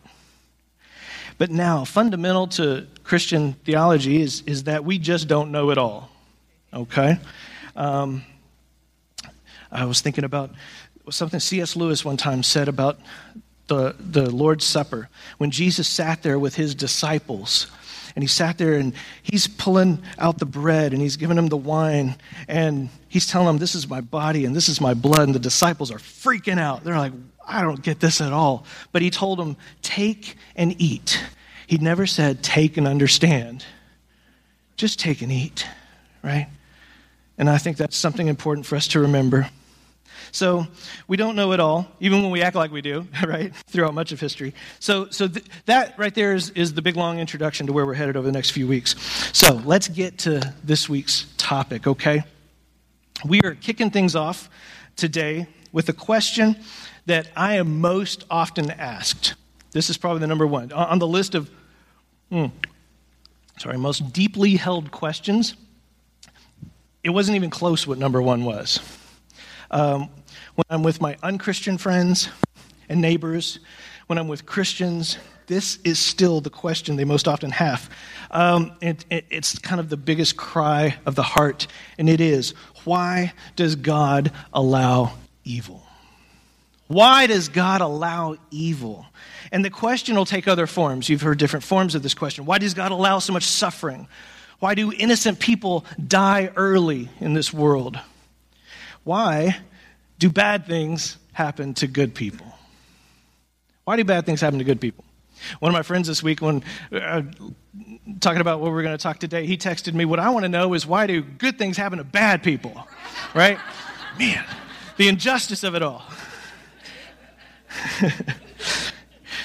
But 1.37 1.51
now, 1.51 1.85
fundamental 1.85 2.47
to 2.47 2.87
Christian 3.03 3.53
theology 3.63 4.23
is, 4.23 4.41
is 4.47 4.63
that 4.63 4.83
we 4.83 4.97
just 4.97 5.27
don't 5.27 5.51
know 5.51 5.69
it 5.69 5.77
all. 5.77 6.09
Okay? 6.73 7.19
Um, 7.75 8.23
I 9.71 9.85
was 9.85 10.01
thinking 10.01 10.23
about 10.23 10.49
something 11.11 11.39
C.S. 11.39 11.75
Lewis 11.75 12.03
one 12.03 12.17
time 12.17 12.41
said 12.41 12.67
about 12.67 12.99
the, 13.67 13.95
the 13.99 14.31
Lord's 14.31 14.65
Supper. 14.65 15.09
When 15.37 15.51
Jesus 15.51 15.87
sat 15.87 16.23
there 16.23 16.39
with 16.39 16.55
his 16.55 16.73
disciples, 16.73 17.67
and 18.15 18.23
he 18.23 18.27
sat 18.27 18.57
there 18.57 18.73
and 18.73 18.93
he's 19.23 19.47
pulling 19.47 20.01
out 20.17 20.37
the 20.37 20.45
bread 20.45 20.93
and 20.93 21.01
he's 21.01 21.17
giving 21.17 21.35
them 21.35 21.47
the 21.47 21.57
wine 21.57 22.15
and 22.47 22.89
he's 23.07 23.27
telling 23.27 23.47
them, 23.47 23.57
This 23.57 23.75
is 23.75 23.87
my 23.87 24.01
body 24.01 24.45
and 24.45 24.55
this 24.55 24.69
is 24.69 24.81
my 24.81 24.93
blood. 24.93 25.21
And 25.21 25.35
the 25.35 25.39
disciples 25.39 25.91
are 25.91 25.97
freaking 25.97 26.59
out. 26.59 26.83
They're 26.83 26.97
like, 26.97 27.13
I 27.47 27.61
don't 27.61 27.81
get 27.81 27.99
this 27.99 28.21
at 28.21 28.33
all. 28.33 28.65
But 28.91 29.01
he 29.01 29.09
told 29.09 29.39
them, 29.39 29.57
Take 29.81 30.35
and 30.55 30.75
eat. 30.79 31.23
He 31.67 31.77
never 31.77 32.05
said, 32.05 32.43
Take 32.43 32.77
and 32.77 32.87
understand. 32.87 33.65
Just 34.77 34.99
take 34.99 35.21
and 35.21 35.31
eat, 35.31 35.67
right? 36.23 36.47
And 37.37 37.49
I 37.49 37.57
think 37.57 37.77
that's 37.77 37.95
something 37.95 38.27
important 38.27 38.65
for 38.65 38.75
us 38.75 38.87
to 38.89 38.99
remember. 38.99 39.49
So 40.31 40.65
we 41.07 41.17
don't 41.17 41.35
know 41.35 41.51
it 41.51 41.59
all, 41.59 41.91
even 41.99 42.21
when 42.21 42.31
we 42.31 42.41
act 42.41 42.55
like 42.55 42.71
we 42.71 42.81
do, 42.81 43.07
right? 43.25 43.53
Throughout 43.67 43.93
much 43.93 44.11
of 44.11 44.19
history. 44.19 44.53
So, 44.79 45.09
so 45.09 45.27
th- 45.27 45.45
that 45.65 45.97
right 45.97 46.13
there 46.13 46.33
is, 46.33 46.49
is 46.51 46.73
the 46.73 46.81
big 46.81 46.95
long 46.95 47.19
introduction 47.19 47.67
to 47.67 47.73
where 47.73 47.85
we're 47.85 47.93
headed 47.93 48.15
over 48.15 48.25
the 48.25 48.31
next 48.31 48.51
few 48.51 48.67
weeks. 48.67 48.95
So 49.33 49.55
let's 49.65 49.87
get 49.87 50.17
to 50.19 50.53
this 50.63 50.87
week's 50.87 51.25
topic, 51.37 51.85
okay? 51.85 52.23
We 53.25 53.41
are 53.41 53.55
kicking 53.55 53.91
things 53.91 54.15
off 54.15 54.49
today 54.95 55.47
with 55.71 55.89
a 55.89 55.93
question 55.93 56.55
that 57.05 57.27
I 57.35 57.55
am 57.55 57.81
most 57.81 58.25
often 58.29 58.71
asked. 58.71 59.35
This 59.71 59.89
is 59.89 59.97
probably 59.97 60.19
the 60.19 60.27
number 60.27 60.47
one 60.47 60.71
on 60.71 60.99
the 60.99 61.07
list 61.07 61.35
of, 61.35 61.49
hmm, 62.29 62.47
sorry, 63.57 63.77
most 63.77 64.13
deeply 64.13 64.55
held 64.55 64.91
questions. 64.91 65.55
It 67.03 67.09
wasn't 67.09 67.35
even 67.35 67.49
close 67.49 67.87
what 67.87 67.97
number 67.97 68.21
one 68.21 68.43
was. 68.43 68.79
Um, 69.71 70.09
when 70.55 70.65
I'm 70.69 70.83
with 70.83 71.01
my 71.01 71.17
unchristian 71.23 71.77
friends 71.77 72.29
and 72.89 73.01
neighbors, 73.01 73.59
when 74.07 74.17
I'm 74.17 74.27
with 74.27 74.45
Christians, 74.45 75.17
this 75.47 75.79
is 75.83 75.99
still 75.99 76.41
the 76.41 76.49
question 76.49 76.95
they 76.95 77.05
most 77.05 77.27
often 77.27 77.51
have. 77.51 77.89
Um, 78.29 78.73
it, 78.81 79.05
it, 79.09 79.25
it's 79.29 79.57
kind 79.59 79.79
of 79.79 79.89
the 79.89 79.97
biggest 79.97 80.37
cry 80.37 80.97
of 81.05 81.15
the 81.15 81.23
heart, 81.23 81.67
and 81.97 82.09
it 82.09 82.21
is 82.21 82.53
why 82.83 83.33
does 83.55 83.75
God 83.75 84.31
allow 84.53 85.13
evil? 85.43 85.85
Why 86.87 87.27
does 87.27 87.47
God 87.47 87.81
allow 87.81 88.35
evil? 88.49 89.05
And 89.51 89.63
the 89.63 89.69
question 89.69 90.15
will 90.15 90.25
take 90.25 90.47
other 90.47 90.67
forms. 90.67 91.07
You've 91.07 91.21
heard 91.21 91.37
different 91.37 91.63
forms 91.63 91.95
of 91.95 92.03
this 92.03 92.13
question. 92.13 92.45
Why 92.45 92.57
does 92.57 92.73
God 92.73 92.91
allow 92.91 93.19
so 93.19 93.31
much 93.31 93.43
suffering? 93.43 94.07
Why 94.59 94.75
do 94.75 94.91
innocent 94.91 95.39
people 95.39 95.85
die 96.05 96.51
early 96.55 97.09
in 97.19 97.33
this 97.33 97.53
world? 97.53 97.97
Why 99.03 99.57
do 100.21 100.29
bad 100.29 100.67
things 100.67 101.17
happen 101.33 101.73
to 101.73 101.87
good 101.87 102.13
people? 102.13 102.45
Why 103.85 103.95
do 103.95 104.03
bad 104.03 104.23
things 104.27 104.39
happen 104.39 104.59
to 104.59 104.65
good 104.65 104.79
people? 104.79 105.03
One 105.59 105.71
of 105.71 105.73
my 105.73 105.81
friends 105.81 106.07
this 106.07 106.21
week, 106.21 106.43
when 106.43 106.63
uh, 106.91 107.23
talking 108.19 108.39
about 108.39 108.59
what 108.59 108.71
we're 108.71 108.83
going 108.83 108.95
to 108.95 109.01
talk 109.01 109.17
today, 109.17 109.47
he 109.47 109.57
texted 109.57 109.95
me, 109.95 110.05
What 110.05 110.19
I 110.19 110.29
want 110.29 110.43
to 110.43 110.49
know 110.49 110.75
is 110.75 110.85
why 110.85 111.07
do 111.07 111.23
good 111.23 111.57
things 111.57 111.75
happen 111.75 111.97
to 111.97 112.03
bad 112.03 112.43
people? 112.43 112.87
Right? 113.33 113.57
Man, 114.19 114.45
the 114.97 115.07
injustice 115.07 115.63
of 115.63 115.73
it 115.73 115.81
all. 115.81 116.03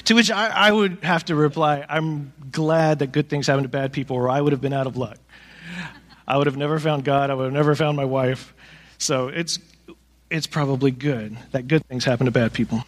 to 0.04 0.14
which 0.14 0.30
I, 0.30 0.48
I, 0.48 0.72
would 0.72 0.98
have 1.04 1.24
to 1.26 1.34
reply, 1.34 1.86
I'm 1.88 2.34
glad 2.52 2.98
that 2.98 3.12
good 3.12 3.30
things 3.30 3.46
happen 3.46 3.62
to 3.62 3.68
bad 3.70 3.94
people, 3.94 4.16
or 4.16 4.28
I 4.28 4.42
would 4.42 4.52
have 4.52 4.60
been 4.60 4.74
out 4.74 4.86
of 4.86 4.98
luck. 4.98 5.16
I 6.28 6.36
would 6.36 6.46
have 6.46 6.58
never 6.58 6.78
found 6.78 7.04
God. 7.04 7.30
I 7.30 7.34
would 7.34 7.44
have 7.44 7.54
never 7.54 7.74
found 7.74 7.96
my 7.96 8.04
wife. 8.04 8.52
So 8.98 9.28
it's 9.28 9.58
it's 10.30 10.46
probably 10.46 10.90
good 10.90 11.36
that 11.52 11.68
good 11.68 11.86
things 11.86 12.04
happen 12.04 12.26
to 12.26 12.32
bad 12.32 12.52
people. 12.52 12.84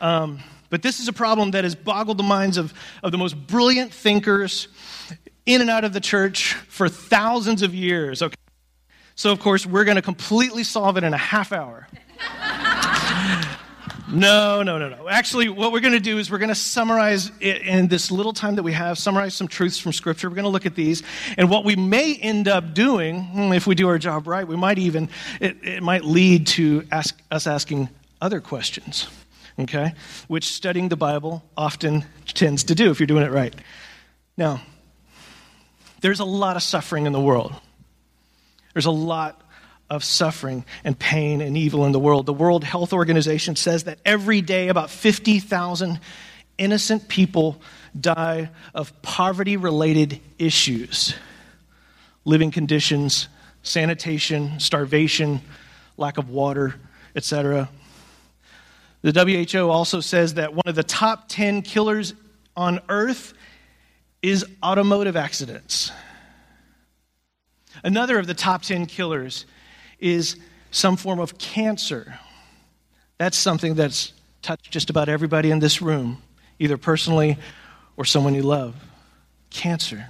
Um, 0.00 0.40
but 0.70 0.82
this 0.82 1.00
is 1.00 1.08
a 1.08 1.12
problem 1.12 1.52
that 1.52 1.64
has 1.64 1.74
boggled 1.74 2.18
the 2.18 2.22
minds 2.22 2.56
of, 2.56 2.74
of 3.02 3.12
the 3.12 3.18
most 3.18 3.34
brilliant 3.46 3.92
thinkers 3.92 4.68
in 5.46 5.60
and 5.60 5.70
out 5.70 5.84
of 5.84 5.92
the 5.92 6.00
church 6.00 6.54
for 6.68 6.88
thousands 6.88 7.62
of 7.62 7.74
years. 7.74 8.22
Okay? 8.22 8.34
So, 9.14 9.32
of 9.32 9.40
course, 9.40 9.66
we're 9.66 9.84
going 9.84 9.96
to 9.96 10.02
completely 10.02 10.62
solve 10.62 10.96
it 10.96 11.04
in 11.04 11.14
a 11.14 11.18
half 11.18 11.52
hour. 11.52 11.88
No, 14.10 14.62
no, 14.62 14.78
no, 14.78 14.88
no. 14.88 15.06
Actually, 15.08 15.50
what 15.50 15.70
we're 15.70 15.80
going 15.80 15.92
to 15.92 16.00
do 16.00 16.18
is 16.18 16.30
we're 16.30 16.38
going 16.38 16.48
to 16.48 16.54
summarize 16.54 17.30
in 17.40 17.88
this 17.88 18.10
little 18.10 18.32
time 18.32 18.56
that 18.56 18.62
we 18.62 18.72
have, 18.72 18.98
summarize 18.98 19.34
some 19.34 19.48
truths 19.48 19.78
from 19.78 19.92
Scripture. 19.92 20.30
We're 20.30 20.36
going 20.36 20.44
to 20.44 20.50
look 20.50 20.64
at 20.64 20.74
these. 20.74 21.02
And 21.36 21.50
what 21.50 21.64
we 21.66 21.76
may 21.76 22.14
end 22.14 22.48
up 22.48 22.72
doing, 22.72 23.22
hmm, 23.22 23.52
if 23.52 23.66
we 23.66 23.74
do 23.74 23.86
our 23.88 23.98
job 23.98 24.26
right, 24.26 24.48
we 24.48 24.56
might 24.56 24.78
even, 24.78 25.10
it, 25.40 25.58
it 25.62 25.82
might 25.82 26.04
lead 26.04 26.46
to 26.48 26.86
ask, 26.90 27.20
us 27.30 27.46
asking 27.46 27.90
other 28.20 28.40
questions, 28.40 29.08
okay? 29.58 29.92
Which 30.26 30.46
studying 30.46 30.88
the 30.88 30.96
Bible 30.96 31.44
often 31.54 32.06
tends 32.26 32.64
to 32.64 32.74
do 32.74 32.90
if 32.90 33.00
you're 33.00 33.06
doing 33.06 33.24
it 33.24 33.30
right. 33.30 33.54
Now, 34.38 34.62
there's 36.00 36.20
a 36.20 36.24
lot 36.24 36.56
of 36.56 36.62
suffering 36.62 37.04
in 37.04 37.12
the 37.12 37.20
world. 37.20 37.52
There's 38.72 38.86
a 38.86 38.90
lot 38.90 39.42
of 39.90 40.04
suffering 40.04 40.64
and 40.84 40.98
pain 40.98 41.40
and 41.40 41.56
evil 41.56 41.84
in 41.86 41.92
the 41.92 41.98
world. 41.98 42.26
The 42.26 42.32
World 42.32 42.64
Health 42.64 42.92
Organization 42.92 43.56
says 43.56 43.84
that 43.84 43.98
every 44.04 44.40
day 44.40 44.68
about 44.68 44.90
50,000 44.90 46.00
innocent 46.58 47.08
people 47.08 47.60
die 47.98 48.50
of 48.74 49.00
poverty 49.02 49.56
related 49.56 50.20
issues 50.38 51.14
living 52.24 52.50
conditions, 52.50 53.26
sanitation, 53.62 54.60
starvation, 54.60 55.40
lack 55.96 56.18
of 56.18 56.28
water, 56.28 56.74
etc. 57.16 57.70
The 59.00 59.48
WHO 59.52 59.70
also 59.70 60.00
says 60.00 60.34
that 60.34 60.52
one 60.52 60.64
of 60.66 60.74
the 60.74 60.82
top 60.82 61.28
10 61.28 61.62
killers 61.62 62.12
on 62.54 62.80
earth 62.90 63.32
is 64.20 64.44
automotive 64.62 65.16
accidents. 65.16 65.90
Another 67.82 68.18
of 68.18 68.26
the 68.26 68.34
top 68.34 68.62
10 68.62 68.86
killers 68.86 69.46
is 69.98 70.36
some 70.70 70.96
form 70.96 71.18
of 71.18 71.38
cancer. 71.38 72.18
That's 73.18 73.36
something 73.36 73.74
that's 73.74 74.12
touched 74.42 74.70
just 74.70 74.90
about 74.90 75.08
everybody 75.08 75.50
in 75.50 75.58
this 75.58 75.82
room, 75.82 76.22
either 76.58 76.76
personally 76.76 77.38
or 77.96 78.04
someone 78.04 78.34
you 78.34 78.42
love. 78.42 78.76
Cancer. 79.50 80.06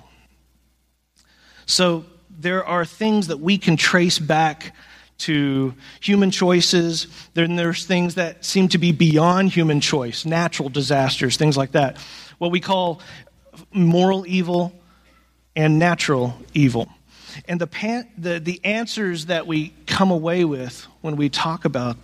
So 1.67 2.05
there 2.31 2.65
are 2.65 2.85
things 2.85 3.29
that 3.29 3.41
we 3.41 3.59
can 3.59 3.77
trace 3.77 4.19
back 4.19 4.75
to 5.19 5.75
human 6.01 6.31
choices. 6.31 7.09
Then 7.35 7.57
there's 7.57 7.85
things 7.85 8.15
that 8.15 8.45
seem 8.45 8.69
to 8.69 8.79
be 8.79 8.93
beyond 8.93 9.53
human 9.53 9.81
choice, 9.81 10.25
natural 10.25 10.69
disasters, 10.69 11.37
things 11.37 11.57
like 11.57 11.73
that. 11.73 11.99
What 12.39 12.53
we 12.53 12.61
call 12.61 13.01
moral 13.73 14.27
evil 14.27 14.73
and 15.57 15.79
natural 15.79 16.35
evil. 16.55 16.89
And 17.47 17.61
the, 17.61 17.67
pan, 17.67 18.09
the, 18.17 18.41
the 18.41 18.61
answers 18.65 19.27
that 19.27 19.47
we 19.47 19.75
come 19.87 20.11
away 20.11 20.45
with 20.45 20.87
when 21.01 21.17
we 21.17 21.29
talk 21.29 21.65
about 21.65 21.97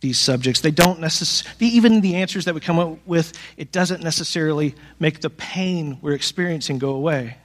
these 0.00 0.18
subjects, 0.18 0.60
they 0.60 0.70
don't 0.70 1.00
necessarily, 1.00 1.66
even 1.66 2.00
the 2.00 2.16
answers 2.16 2.46
that 2.46 2.54
we 2.54 2.60
come 2.60 2.78
up 2.78 2.98
with, 3.06 3.32
it 3.56 3.70
doesn't 3.70 4.02
necessarily 4.02 4.74
make 4.98 5.20
the 5.20 5.30
pain 5.30 5.98
we're 6.00 6.14
experiencing 6.14 6.78
go 6.78 6.90
away. 6.90 7.36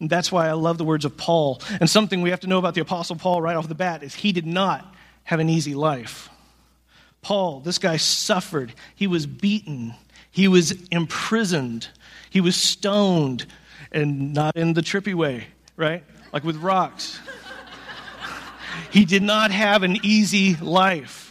And 0.00 0.08
that's 0.08 0.30
why 0.30 0.48
I 0.48 0.52
love 0.52 0.78
the 0.78 0.84
words 0.84 1.04
of 1.04 1.16
Paul. 1.16 1.60
And 1.80 1.90
something 1.90 2.22
we 2.22 2.30
have 2.30 2.40
to 2.40 2.46
know 2.46 2.58
about 2.58 2.74
the 2.74 2.80
Apostle 2.80 3.16
Paul 3.16 3.42
right 3.42 3.56
off 3.56 3.68
the 3.68 3.74
bat 3.74 4.02
is 4.02 4.14
he 4.14 4.32
did 4.32 4.46
not 4.46 4.94
have 5.24 5.40
an 5.40 5.50
easy 5.50 5.74
life. 5.74 6.28
Paul, 7.20 7.60
this 7.60 7.78
guy 7.78 7.96
suffered. 7.96 8.72
He 8.94 9.08
was 9.08 9.26
beaten. 9.26 9.94
He 10.30 10.46
was 10.46 10.70
imprisoned. 10.90 11.88
He 12.30 12.40
was 12.40 12.54
stoned 12.54 13.46
and 13.92 14.32
not 14.34 14.56
in 14.56 14.74
the 14.74 14.82
trippy 14.82 15.14
way, 15.14 15.46
right? 15.76 16.04
Like 16.32 16.44
with 16.44 16.56
rocks. 16.56 17.20
he 18.90 19.04
did 19.04 19.22
not 19.22 19.50
have 19.50 19.82
an 19.82 19.98
easy 20.02 20.56
life. 20.56 21.24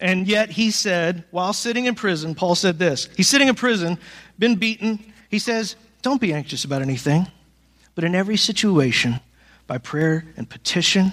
And 0.00 0.28
yet 0.28 0.50
he 0.50 0.70
said, 0.70 1.24
while 1.30 1.52
sitting 1.52 1.86
in 1.86 1.94
prison, 1.94 2.34
Paul 2.34 2.54
said 2.54 2.78
this. 2.78 3.08
He's 3.16 3.28
sitting 3.28 3.48
in 3.48 3.54
prison, 3.54 3.98
been 4.38 4.56
beaten. 4.56 5.00
He 5.28 5.38
says, 5.38 5.76
Don't 6.02 6.20
be 6.20 6.32
anxious 6.32 6.64
about 6.64 6.82
anything, 6.82 7.26
but 7.94 8.04
in 8.04 8.14
every 8.14 8.36
situation, 8.36 9.18
by 9.66 9.78
prayer 9.78 10.24
and 10.36 10.48
petition, 10.48 11.12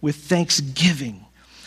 with 0.00 0.16
thanksgiving, 0.16 1.24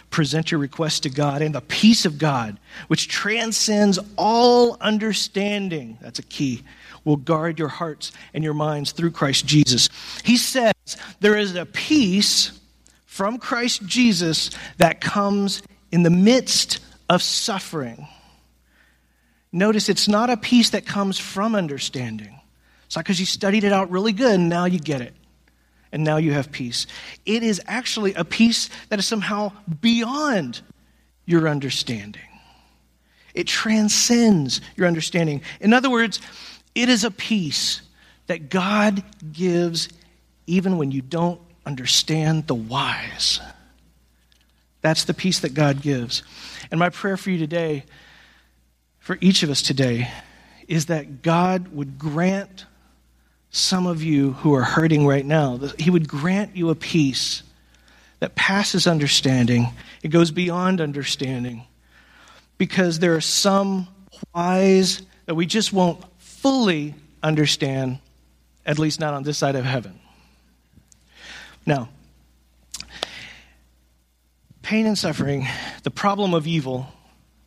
present 0.10 0.52
your 0.52 0.60
request 0.60 1.04
to 1.04 1.10
God, 1.10 1.42
and 1.42 1.56
the 1.56 1.62
peace 1.62 2.06
of 2.06 2.18
God, 2.18 2.60
which 2.88 3.08
transcends 3.08 3.98
all 4.18 4.78
understanding, 4.82 5.98
that's 6.02 6.20
a 6.20 6.24
key, 6.24 6.64
will 7.08 7.16
guard 7.16 7.58
your 7.58 7.70
hearts 7.70 8.12
and 8.34 8.44
your 8.44 8.54
minds 8.54 8.92
through 8.92 9.12
Christ 9.12 9.46
Jesus. 9.46 9.88
He 10.24 10.36
says 10.36 10.74
there 11.22 11.38
is 11.38 11.56
a 11.56 11.66
peace 11.66 12.52
from 13.06 13.38
Christ 13.38 13.86
Jesus 13.86 14.52
that 14.78 15.00
comes 15.00 15.64
in 15.90 16.04
the 16.04 16.10
midst 16.10 16.80
of 17.10 17.24
suffering. 17.24 18.08
Notice 19.54 19.88
it's 19.88 20.10
not 20.10 20.30
a 20.30 20.36
peace 20.36 20.72
that 20.72 20.86
comes 20.86 21.18
from 21.18 21.56
understanding. 21.56 22.40
It's 22.86 22.98
not 22.98 23.06
because 23.06 23.22
you 23.22 23.26
studied 23.26 23.64
it 23.64 23.72
out 23.72 23.90
really 23.90 24.12
good 24.12 24.36
and 24.36 24.50
now 24.50 24.66
you 24.66 24.78
get 24.78 25.00
it. 25.02 25.14
And 25.94 26.04
now 26.04 26.18
you 26.18 26.34
have 26.34 26.52
peace. 26.52 26.86
It 27.26 27.42
is 27.42 27.62
actually 27.66 28.14
a 28.16 28.26
peace 28.26 28.70
that 28.90 29.00
is 29.00 29.06
somehow 29.06 29.54
beyond 29.80 30.62
your 31.26 31.48
understanding. 31.48 32.22
It 33.34 33.48
transcends 33.48 34.60
your 34.76 34.88
understanding. 34.88 35.42
In 35.62 35.72
other 35.72 35.90
words, 35.90 36.20
It 36.78 36.90
is 36.90 37.04
a 37.04 37.10
peace 37.10 37.82
that 38.28 38.52
God 38.52 39.04
gives 39.34 39.90
even 40.46 40.78
when 40.78 40.92
you 40.92 41.02
don't 41.02 41.42
understand 41.66 42.46
the 42.46 42.54
whys. 42.54 43.40
That's 44.82 45.06
the 45.06 45.16
peace 45.16 45.40
that 45.40 45.56
God 45.56 45.82
gives. 45.82 46.22
And 46.70 46.80
my 46.80 46.90
prayer 46.90 47.18
for 47.18 47.32
you 47.32 47.40
today, 47.40 47.84
for 49.00 49.18
each 49.22 49.42
of 49.42 49.50
us 49.50 49.64
today, 49.64 50.08
is 50.68 50.86
that 50.86 51.24
God 51.24 51.70
would 51.70 51.98
grant 51.98 52.68
some 53.50 53.88
of 53.88 54.04
you 54.04 54.34
who 54.34 54.54
are 54.54 54.62
hurting 54.62 55.08
right 55.08 55.26
now, 55.26 55.58
He 55.80 55.90
would 55.90 56.08
grant 56.08 56.56
you 56.56 56.70
a 56.70 56.76
peace 56.76 57.42
that 58.20 58.36
passes 58.36 58.86
understanding. 58.86 59.70
It 60.04 60.10
goes 60.10 60.30
beyond 60.30 60.80
understanding 60.80 61.64
because 62.60 63.00
there 63.00 63.16
are 63.16 63.22
some 63.22 63.88
whys 64.32 65.02
that 65.26 65.34
we 65.34 65.48
just 65.48 65.74
won't 65.74 66.04
fully 66.38 66.94
understand, 67.24 68.00
at 68.66 68.78
least 68.78 69.00
not 69.00 69.14
on 69.14 69.24
this 69.24 69.38
side 69.38 69.56
of 69.56 69.66
heaven. 69.66 70.00
Now, 71.66 71.90
pain 74.62 74.86
and 74.86 74.98
suffering, 74.98 75.48
the 75.84 75.92
problem 75.92 76.34
of 76.34 76.46
evil, 76.46 76.88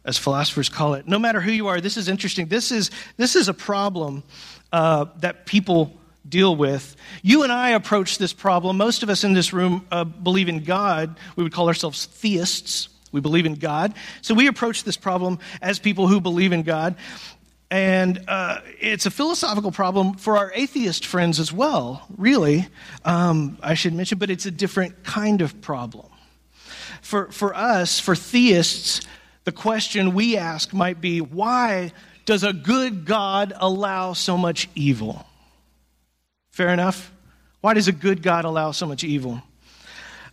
as 0.05 0.19
philosophers 0.19 0.69
call 0.69 0.95
it, 0.95 1.07
no 1.07 1.19
matter 1.19 1.41
who 1.41 1.53
you 1.53 1.69
are, 1.69 1.81
this 1.81 1.97
is 1.97 2.09
interesting. 2.09 2.47
This 2.47 2.73
is, 2.73 2.91
this 3.17 3.37
is 3.37 3.49
a 3.49 3.55
problem 3.55 4.25
uh, 4.73 5.07
that 5.19 5.47
people 5.47 5.93
deal 6.29 6.57
with. 6.57 6.97
You 7.23 7.45
and 7.45 7.53
I 7.53 7.71
approach 7.71 8.19
this 8.19 8.33
problem. 8.33 8.77
Most 8.77 9.03
of 9.03 9.09
us 9.09 9.23
in 9.25 9.35
this 9.35 9.53
room 9.53 9.87
uh, 9.93 10.05
believe 10.05 10.49
in 10.49 10.65
God. 10.65 11.17
We 11.37 11.45
would 11.45 11.53
call 11.53 11.69
ourselves 11.69 12.07
theists. 12.07 12.89
We 13.13 13.21
believe 13.21 13.47
in 13.47 13.55
God. 13.55 13.95
So 14.21 14.35
we 14.35 14.47
approach 14.47 14.85
this 14.85 14.97
problem 14.97 15.39
as 15.63 15.79
people 15.79 16.09
who 16.09 16.21
believe 16.21 16.53
in 16.53 16.63
God. 16.63 16.97
And 17.71 18.25
uh, 18.27 18.61
it's 18.81 19.07
a 19.07 19.11
philosophical 19.11 19.71
problem 19.71 20.15
for 20.15 20.37
our 20.37 20.51
atheist 20.55 21.07
friends 21.07 21.39
as 21.39 21.53
well, 21.53 22.05
really, 22.17 22.67
um, 23.05 23.59
I 23.63 23.75
should 23.75 23.95
mention, 23.95 24.19
but 24.19 24.29
it's 24.29 24.45
a 24.45 24.51
different 24.51 25.05
kind 25.05 25.41
of 25.41 25.61
problem. 25.61 26.07
For, 27.01 27.31
for 27.31 27.55
us, 27.55 28.01
for 28.01 28.17
theists, 28.17 29.03
the 29.45 29.53
question 29.53 30.15
we 30.15 30.37
ask 30.37 30.73
might 30.73 31.01
be 31.01 31.21
why 31.21 31.93
does 32.27 32.43
a 32.43 32.53
good 32.53 33.05
God 33.05 33.53
allow 33.57 34.15
so 34.15 34.37
much 34.37 34.69
evil? 34.75 35.25
Fair 36.51 36.69
enough? 36.69 37.13
Why 37.61 37.75
does 37.75 37.89
a 37.89 37.93
good 37.93 38.23
God 38.23 38.45
allow 38.45 38.73
so 38.73 38.87
much 38.87 39.05
evil? 39.05 39.43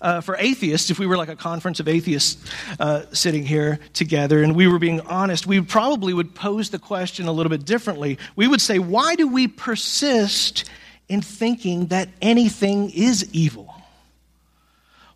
Uh, 0.01 0.22
for 0.22 0.36
atheists, 0.38 0.89
if 0.89 1.00
we 1.00 1.08
were 1.08 1.18
like 1.18 1.30
a 1.30 1.36
conference 1.36 1.80
of 1.80 1.88
atheists 1.88 2.44
uh, 2.80 3.04
sitting 3.12 3.44
here 3.44 3.80
together 3.94 4.44
and 4.44 4.56
we 4.56 4.68
were 4.68 4.80
being 4.80 5.01
honest, 5.01 5.48
we 5.48 5.60
probably 5.62 6.13
would 6.13 6.36
pose 6.36 6.70
the 6.70 6.80
question 6.80 7.27
a 7.27 7.32
little 7.32 7.50
bit 7.50 7.66
differently. 7.66 8.20
We 8.36 8.48
would 8.48 8.62
say, 8.62 8.80
why 8.80 9.16
do 9.16 9.27
we 9.27 9.48
persist 9.48 10.70
in 11.10 11.22
thinking 11.22 11.88
that 11.88 12.10
anything 12.22 12.92
is 12.92 13.27
evil? 13.34 13.74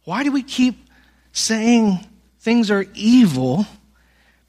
Why 0.03 0.23
do 0.23 0.31
we 0.31 0.41
keep 0.41 0.89
saying 1.31 1.99
things 2.39 2.71
are 2.71 2.85
evil? 2.95 3.67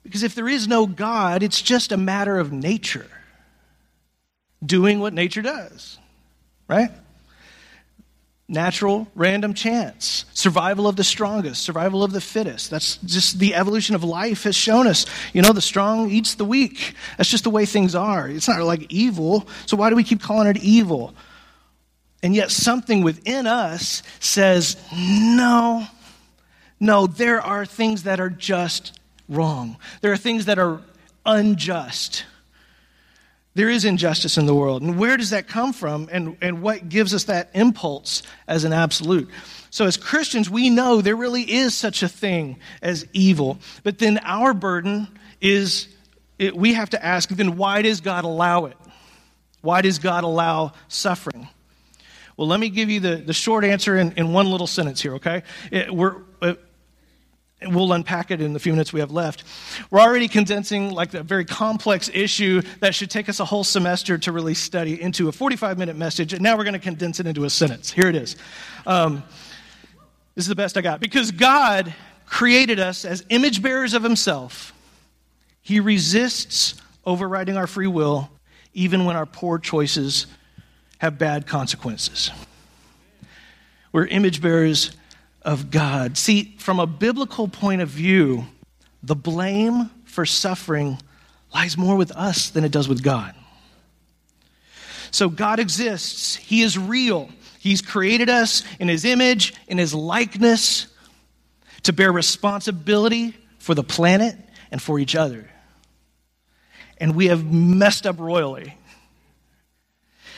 Because 0.03 0.23
if 0.23 0.35
there 0.35 0.49
is 0.49 0.67
no 0.67 0.87
God, 0.87 1.43
it's 1.43 1.61
just 1.61 1.93
a 1.93 1.97
matter 1.97 2.39
of 2.39 2.53
nature 2.53 3.07
doing 4.65 5.01
what 5.01 5.12
nature 5.12 5.43
does, 5.43 5.99
right? 6.69 6.91
Natural 8.53 9.09
random 9.15 9.55
chance. 9.55 10.27
Survival 10.35 10.87
of 10.87 10.97
the 10.97 11.05
strongest 11.05 11.63
survival 11.63 12.05
of 12.05 12.13
the 12.13 12.21
fittest. 12.21 12.71
That's 12.71 12.99
just 12.99 13.39
the 13.39 13.55
evolution 13.55 13.95
of 13.95 14.05
life 14.05 14.45
has 14.45 14.55
shown 14.55 14.87
us. 14.87 15.07
You 15.33 15.43
know 15.43 15.53
the 15.53 15.61
strong 15.63 16.11
eats 16.11 16.35
the 16.35 16.45
weak. 16.45 16.95
That's 17.17 17.31
just 17.31 17.45
the 17.45 17.51
way 17.51 17.65
things 17.67 17.95
are. 17.95 18.29
It's 18.29 18.49
not 18.49 18.61
like 18.61 18.93
evil. 18.93 19.49
So 19.67 19.77
why 19.77 19.91
do 19.91 19.97
we 19.97 20.05
keep 20.05 20.21
calling 20.21 20.47
it 20.47 20.59
evil? 20.59 21.15
And 22.23 22.35
yet 22.35 22.51
something 22.51 23.03
within 23.03 23.47
us 23.47 24.03
says 24.21 24.77
no 24.95 25.87
no 26.79 27.07
there 27.07 27.41
are 27.41 27.65
things 27.65 28.03
that 28.03 28.21
are 28.21 28.31
just 28.31 28.99
wrong. 29.29 29.77
There 30.03 30.13
are 30.13 30.17
things 30.17 30.45
that 30.47 30.59
are 30.59 30.83
unjust 31.25 32.25
there 33.55 33.69
is 33.69 33.85
injustice 33.85 34.38
in 34.38 34.47
the 34.47 34.55
world. 34.55 34.83
And 34.83 34.99
where 34.99 35.17
does 35.17 35.31
that 35.31 35.47
come 35.47 35.73
from? 35.73 36.09
And, 36.11 36.37
and 36.41 36.62
what 36.62 36.88
gives 36.88 37.12
us 37.12 37.25
that 37.25 37.51
impulse 37.55 38.23
as 38.49 38.65
an 38.65 38.73
absolute? 38.73 39.29
So, 39.71 39.87
as 39.87 39.97
Christians, 39.97 40.49
we 40.49 40.71
know 40.71 41.01
there 41.01 41.17
really 41.17 41.43
is 41.43 41.75
such 41.75 42.03
a 42.03 42.09
thing 42.09 42.59
as 42.81 43.07
evil. 43.12 43.59
But 43.83 43.99
then 43.99 44.19
our 44.23 44.55
burden 44.55 45.09
is 45.41 45.88
it, 46.38 46.57
we 46.57 46.75
have 46.75 46.91
to 46.91 47.05
ask 47.05 47.29
then, 47.29 47.57
why 47.57 47.83
does 47.83 48.01
God 48.01 48.25
allow 48.25 48.65
it? 48.67 48.77
Why 49.61 49.81
does 49.81 49.99
God 49.99 50.25
allow 50.25 50.73
suffering? 50.88 51.49
Well, 52.37 52.49
let 52.49 52.59
me 52.59 52.71
give 52.71 52.91
you 52.91 53.01
the, 53.01 53.17
the 53.17 53.33
short 53.33 53.65
answer 53.65 53.97
in, 53.97 54.12
in 54.12 54.33
one 54.33 54.51
little 54.51 54.67
sentence 54.67 55.01
here, 55.01 55.15
okay? 55.15 55.43
It, 55.71 55.95
we're, 55.95 56.17
uh, 56.41 56.55
and 57.62 57.75
we'll 57.75 57.92
unpack 57.92 58.31
it 58.31 58.40
in 58.40 58.53
the 58.53 58.59
few 58.59 58.72
minutes 58.72 58.92
we 58.92 59.01
have 59.01 59.11
left. 59.11 59.44
We're 59.90 60.01
already 60.01 60.29
condensing 60.29 60.90
like 60.90 61.14
a 61.14 61.22
very 61.22 61.44
complex 61.44 62.11
issue 62.12 62.62
that 62.81 62.94
should 62.94 63.11
take 63.11 63.29
us 63.29 63.40
a 63.40 63.44
whole 63.44 63.64
semester 63.64 64.18
to 64.18 64.33
really 64.33 64.55
study 64.55 65.01
into 65.01 65.29
a 65.29 65.33
45 65.33 65.79
minute 65.79 65.96
message, 65.96 66.33
and 66.33 66.42
now 66.42 66.57
we're 66.57 66.64
going 66.64 66.75
to 66.75 66.81
condense 66.81 67.20
it 67.20 67.27
into 67.27 67.44
a 67.44 67.51
sentence. 67.51 67.90
Here 67.90 68.09
it 68.09 68.16
is. 68.16 68.37
Um, 68.87 69.22
this 70.35 70.44
is 70.44 70.48
the 70.48 70.55
best 70.55 70.77
I 70.77 70.81
got. 70.81 71.01
Because 71.01 71.31
God 71.31 71.94
created 72.27 72.81
us 72.81 73.05
as 73.05 73.25
image 73.29 73.62
bearers 73.62 73.94
of 73.94 74.03
Himself, 74.03 74.72
He 75.61 75.81
resists 75.81 76.75
overriding 77.05 77.57
our 77.57 77.66
free 77.66 77.87
will, 77.87 78.31
even 78.75 79.05
when 79.05 79.16
our 79.16 79.27
poor 79.27 79.59
choices 79.59 80.27
have 80.98 81.18
bad 81.18 81.46
consequences. 81.46 82.31
We're 83.92 84.07
image 84.07 84.40
bearers 84.40 84.92
of 85.44 85.70
God. 85.70 86.16
See, 86.16 86.55
from 86.59 86.81
a 86.81 86.87
biblical 86.87 87.48
point 87.48 87.83
of 87.83 87.88
view, 87.88 88.46
the 89.02 89.16
blame 89.16 89.90
for 90.05 90.24
suffering 90.24 90.98
lies 91.55 91.76
more 91.76 91.96
with 91.96 92.12
us 92.12 92.50
than 92.50 92.64
it 92.64 92.72
does 92.72 92.88
with 92.88 93.02
God. 93.02 93.35
So 95.11 95.28
God 95.28 95.59
exists, 95.59 96.37
He 96.37 96.62
is 96.62 96.78
real. 96.78 97.28
He's 97.59 97.83
created 97.83 98.28
us 98.28 98.64
in 98.81 98.88
His 98.88 99.05
image, 99.05 99.55
in 99.68 99.78
His 99.78 99.94
likeness, 99.94 100.87
to 101.85 101.92
bear 101.92 102.11
responsibility 102.11 103.37
for 103.59 103.74
the 103.74 103.85
planet 103.85 104.37
and 104.70 104.81
for 104.81 104.98
each 104.98 105.14
other. 105.14 105.48
And 106.98 107.14
we 107.14 107.26
have 107.26 107.44
messed 107.44 108.07
up 108.07 108.18
royally. 108.18 108.76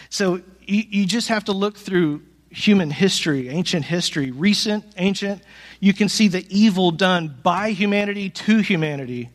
So 0.08 0.36
you, 0.66 0.82
you 0.88 1.06
just 1.06 1.28
have 1.28 1.44
to 1.44 1.52
look 1.52 1.76
through 1.76 2.22
human 2.54 2.90
history, 2.90 3.48
ancient 3.48 3.84
history, 3.84 4.30
recent, 4.30 4.84
ancient, 4.96 5.42
you 5.80 5.92
can 5.92 6.08
see 6.08 6.28
the 6.28 6.46
evil 6.48 6.90
done 6.90 7.34
by 7.42 7.70
humanity 7.70 8.30
to 8.30 8.58
humanity 8.58 9.30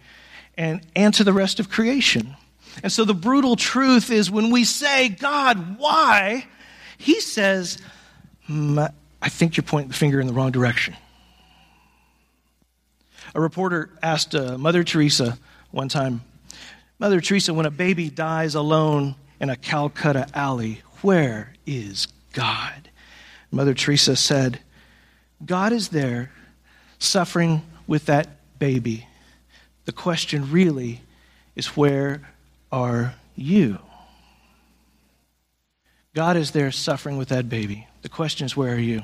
and, 0.57 0.81
and 0.95 1.13
to 1.13 1.23
the 1.23 1.33
rest 1.33 1.59
of 1.59 1.69
creation. 1.69 2.35
And 2.81 2.91
so 2.91 3.03
the 3.03 3.13
brutal 3.13 3.55
truth 3.55 4.09
is 4.09 4.31
when 4.31 4.51
we 4.51 4.63
say, 4.63 5.09
God, 5.09 5.77
why? 5.77 6.47
He 6.97 7.19
says, 7.19 7.77
I 8.49 9.29
think 9.29 9.57
you're 9.57 9.63
pointing 9.63 9.89
the 9.89 9.95
finger 9.95 10.19
in 10.19 10.27
the 10.27 10.33
wrong 10.33 10.51
direction. 10.51 10.95
A 13.35 13.41
reporter 13.41 13.89
asked 14.01 14.33
uh, 14.33 14.57
Mother 14.57 14.83
Teresa 14.83 15.37
one 15.71 15.89
time, 15.89 16.21
Mother 16.97 17.21
Teresa, 17.21 17.53
when 17.53 17.65
a 17.65 17.71
baby 17.71 18.09
dies 18.09 18.55
alone 18.55 19.15
in 19.39 19.49
a 19.49 19.55
Calcutta 19.55 20.27
alley, 20.33 20.81
where 21.01 21.53
is 21.65 22.07
God? 22.33 22.88
Mother 23.51 23.73
Teresa 23.73 24.15
said, 24.15 24.59
God 25.45 25.71
is 25.71 25.89
there 25.89 26.31
suffering 26.99 27.61
with 27.87 28.05
that 28.05 28.59
baby. 28.59 29.07
The 29.85 29.91
question 29.91 30.51
really 30.51 31.01
is, 31.55 31.77
where 31.77 32.21
are 32.71 33.15
you? 33.35 33.79
God 36.13 36.37
is 36.37 36.51
there 36.51 36.71
suffering 36.71 37.17
with 37.17 37.29
that 37.29 37.49
baby. 37.49 37.87
The 38.01 38.09
question 38.09 38.45
is, 38.45 38.55
where 38.55 38.73
are 38.73 38.79
you? 38.79 39.03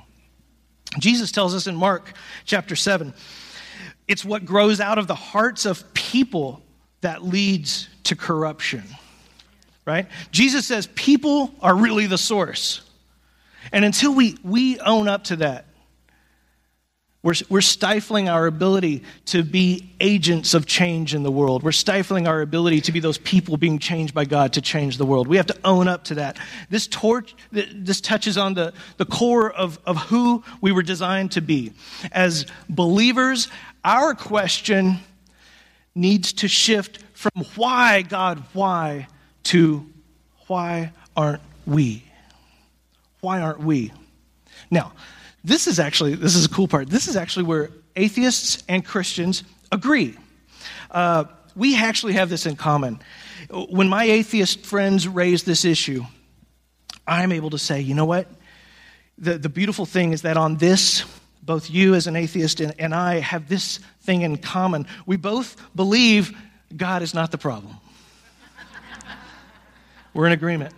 Jesus 1.00 1.32
tells 1.32 1.56
us 1.56 1.68
in 1.68 1.76
Mark 1.76 2.14
chapter 2.46 2.76
7 2.76 3.14
it's 4.08 4.24
what 4.24 4.46
grows 4.46 4.80
out 4.80 5.00
of 5.00 5.08
the 5.08 5.16
hearts 5.16 5.66
of 5.66 5.94
people 5.94 6.62
that 7.02 7.24
leads 7.24 7.90
to 8.04 8.16
corruption. 8.16 8.84
Right? 9.86 10.08
Jesus 10.32 10.68
says 10.68 10.88
people 10.96 11.52
are 11.62 11.76
really 11.76 12.06
the 12.06 12.18
source. 12.18 12.85
And 13.72 13.86
until 13.86 14.14
we, 14.14 14.38
we 14.44 14.80
own 14.80 15.08
up 15.08 15.26
to 15.26 15.38
that, 15.38 15.66
we're, 17.26 17.34
we're 17.50 17.62
stifling 17.62 18.30
our 18.30 18.46
ability 18.46 19.02
to 19.26 19.42
be 19.42 19.90
agents 20.00 20.54
of 20.54 20.68
change 20.68 21.16
in 21.16 21.24
the 21.24 21.32
world. 21.32 21.64
We're 21.64 21.72
stifling 21.72 22.28
our 22.28 22.40
ability 22.40 22.82
to 22.82 22.92
be 22.92 23.00
those 23.00 23.18
people 23.18 23.58
being 23.58 23.80
changed 23.80 24.14
by 24.14 24.26
God 24.26 24.54
to 24.54 24.62
change 24.62 25.00
the 25.00 25.08
world. 25.08 25.28
We 25.28 25.38
have 25.38 25.48
to 25.48 25.58
own 25.66 25.88
up 25.88 26.04
to 26.04 26.16
that. 26.16 26.38
This, 26.70 26.86
torch, 26.86 27.36
this 27.52 28.00
touches 28.00 28.38
on 28.38 28.54
the, 28.54 28.74
the 28.98 29.06
core 29.06 29.52
of, 29.52 29.80
of 29.88 29.98
who 29.98 30.44
we 30.62 30.72
were 30.72 30.84
designed 30.84 31.32
to 31.32 31.42
be. 31.42 31.74
As 32.12 32.46
believers, 32.70 33.48
our 33.84 34.14
question 34.14 35.00
needs 35.96 36.32
to 36.34 36.48
shift 36.48 37.00
from 37.14 37.44
why, 37.56 38.04
God, 38.04 38.44
why, 38.54 39.08
to 39.46 39.84
why 40.46 40.92
aren't 41.18 41.42
we? 41.66 42.05
Why 43.26 43.42
aren't 43.42 43.62
we? 43.62 43.92
Now, 44.70 44.94
this 45.44 45.66
is 45.66 45.80
actually 45.80 46.14
this 46.14 46.36
is 46.36 46.46
a 46.46 46.50
cool 46.50 46.68
part. 46.68 46.92
This 46.92 47.08
is 47.08 47.16
actually 47.16 47.46
where 47.46 47.72
atheists 47.96 48.64
and 48.70 48.86
Christians 48.86 49.44
agree. 49.72 50.16
Uh, 50.92 51.24
we 51.56 51.76
actually 51.76 52.14
have 52.14 52.30
this 52.30 52.46
in 52.46 52.56
common. 52.56 53.00
When 53.50 53.90
my 53.90 54.04
atheist 54.04 54.64
friends 54.64 55.08
raise 55.08 55.42
this 55.42 55.66
issue, 55.66 56.04
I'm 57.08 57.32
able 57.32 57.50
to 57.50 57.58
say, 57.58 57.82
you 57.82 57.96
know 57.96 58.06
what? 58.06 58.28
The, 59.18 59.40
the 59.40 59.50
beautiful 59.50 59.88
thing 59.88 60.14
is 60.14 60.22
that 60.22 60.38
on 60.38 60.58
this, 60.58 61.04
both 61.42 61.68
you 61.68 61.96
as 61.96 62.06
an 62.06 62.16
atheist 62.16 62.60
and, 62.60 62.80
and 62.80 62.94
I 62.94 63.22
have 63.22 63.50
this 63.50 63.80
thing 64.02 64.22
in 64.22 64.38
common. 64.38 64.86
We 65.08 65.16
both 65.16 65.56
believe 65.76 66.32
God 66.78 67.02
is 67.02 67.16
not 67.16 67.32
the 67.32 67.40
problem. 67.40 67.76
We're 70.14 70.28
in 70.28 70.34
agreement. 70.34 70.76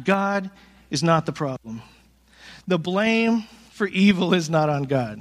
God 0.00 0.52
is 0.90 1.02
not 1.02 1.26
the 1.26 1.32
problem. 1.32 1.82
The 2.66 2.78
blame 2.78 3.44
for 3.72 3.86
evil 3.86 4.34
is 4.34 4.48
not 4.48 4.68
on 4.68 4.84
God. 4.84 5.20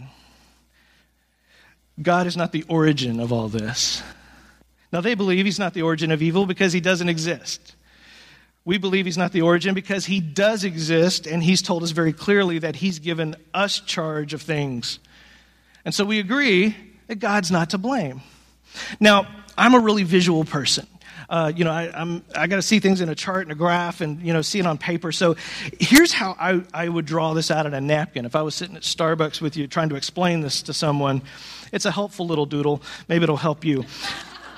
God 2.02 2.28
is 2.28 2.38
not 2.38 2.52
the 2.52 2.64
origin 2.68 3.20
of 3.20 3.32
all 3.32 3.50
this. 3.50 4.02
Now, 4.92 5.02
they 5.02 5.16
believe 5.16 5.46
he's 5.46 5.60
not 5.60 5.74
the 5.74 5.82
origin 5.82 6.12
of 6.12 6.22
evil 6.22 6.46
because 6.46 6.74
he 6.74 6.80
doesn't 6.80 7.10
exist. 7.10 7.76
We 8.66 8.78
believe 8.78 9.06
he's 9.06 9.18
not 9.18 9.32
the 9.32 9.42
origin 9.42 9.74
because 9.74 10.06
he 10.06 10.22
does 10.22 10.64
exist, 10.64 11.28
and 11.28 11.44
he's 11.44 11.62
told 11.62 11.84
us 11.84 11.92
very 11.92 12.14
clearly 12.14 12.60
that 12.60 12.78
he's 12.78 13.00
given 13.00 13.36
us 13.54 13.80
charge 13.80 14.34
of 14.34 14.42
things. 14.42 15.00
And 15.84 15.94
so 15.94 16.06
we 16.06 16.20
agree 16.20 16.76
that 17.08 17.16
God's 17.16 17.52
not 17.52 17.72
to 17.72 17.78
blame. 17.78 18.22
Now, 19.00 19.28
I'm 19.58 19.74
a 19.74 19.80
really 19.80 20.04
visual 20.04 20.46
person. 20.46 20.88
Uh, 21.30 21.52
you 21.56 21.64
know, 21.64 21.72
I, 21.72 21.92
I'm, 21.94 22.24
I 22.36 22.48
got 22.48 22.58
to 22.58 22.62
see 22.62 22.80
things 22.80 23.02
in 23.02 23.10
a 23.10 23.16
chart 23.16 23.44
and 23.44 23.52
a 23.52 23.56
graph 23.56 24.02
and, 24.02 24.22
you 24.22 24.34
know, 24.34 24.42
see 24.42 24.60
it 24.60 24.66
on 24.66 24.78
paper. 24.78 25.12
So 25.12 25.36
here's 25.80 26.14
how 26.14 26.36
I, 26.40 26.64
I 26.74 26.90
would 26.90 27.06
draw 27.06 27.34
this 27.34 27.52
out 27.52 27.66
on 27.66 27.74
a 27.74 27.82
napkin. 27.82 28.26
If 28.26 28.36
I 28.36 28.42
was 28.42 28.56
sitting 28.56 28.76
at 28.76 28.84
Starbucks 28.84 29.42
with 29.42 29.56
you 29.58 29.68
trying 29.68 29.90
to 29.90 29.96
explain 29.96 30.42
this 30.42 30.62
to 30.64 30.74
someone, 30.74 31.22
it's 31.72 31.86
a 31.86 31.92
helpful 31.92 32.28
little 32.28 32.46
doodle. 32.46 32.82
Maybe 33.08 33.24
it'll 33.24 33.38
help 33.38 33.66
you. 33.66 33.86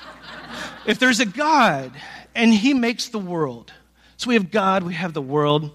if 0.86 0.98
there's 0.98 1.20
a 1.20 1.26
God 1.26 1.92
and 2.34 2.52
he 2.52 2.74
makes 2.74 3.08
the 3.08 3.18
world, 3.18 3.72
so 4.16 4.28
we 4.28 4.34
have 4.34 4.50
God, 4.50 4.82
we 4.82 4.94
have 4.94 5.12
the 5.12 5.22
world. 5.22 5.70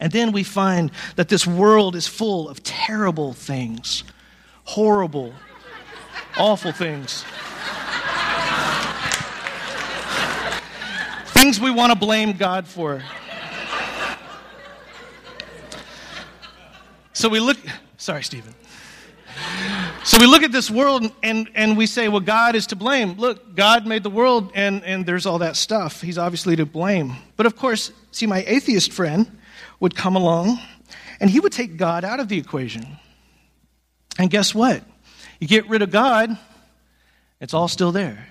And 0.00 0.12
then 0.12 0.32
we 0.32 0.42
find 0.42 0.90
that 1.16 1.28
this 1.28 1.46
world 1.46 1.96
is 1.96 2.06
full 2.06 2.48
of 2.48 2.62
terrible 2.62 3.32
things, 3.32 4.04
horrible, 4.64 5.32
awful 6.36 6.72
things. 6.72 7.24
Things 11.44 11.60
we 11.60 11.70
want 11.70 11.92
to 11.92 11.98
blame 11.98 12.32
God 12.32 12.66
for. 12.66 13.02
So 17.12 17.28
we 17.28 17.38
look, 17.38 17.58
sorry, 17.98 18.24
Stephen. 18.24 18.54
So 20.04 20.18
we 20.18 20.26
look 20.26 20.42
at 20.42 20.52
this 20.52 20.70
world 20.70 21.12
and, 21.22 21.50
and 21.54 21.76
we 21.76 21.84
say, 21.84 22.08
well, 22.08 22.20
God 22.20 22.54
is 22.54 22.68
to 22.68 22.76
blame. 22.76 23.18
Look, 23.18 23.54
God 23.54 23.86
made 23.86 24.02
the 24.02 24.08
world 24.08 24.52
and, 24.54 24.82
and 24.84 25.04
there's 25.04 25.26
all 25.26 25.40
that 25.40 25.56
stuff. 25.56 26.00
He's 26.00 26.16
obviously 26.16 26.56
to 26.56 26.64
blame. 26.64 27.14
But 27.36 27.44
of 27.44 27.56
course, 27.56 27.92
see, 28.10 28.24
my 28.24 28.42
atheist 28.46 28.90
friend 28.90 29.30
would 29.80 29.94
come 29.94 30.16
along 30.16 30.58
and 31.20 31.28
he 31.28 31.40
would 31.40 31.52
take 31.52 31.76
God 31.76 32.06
out 32.06 32.20
of 32.20 32.28
the 32.28 32.38
equation. 32.38 32.86
And 34.18 34.30
guess 34.30 34.54
what? 34.54 34.82
You 35.40 35.46
get 35.46 35.68
rid 35.68 35.82
of 35.82 35.90
God, 35.90 36.38
it's 37.38 37.52
all 37.52 37.68
still 37.68 37.92
there. 37.92 38.28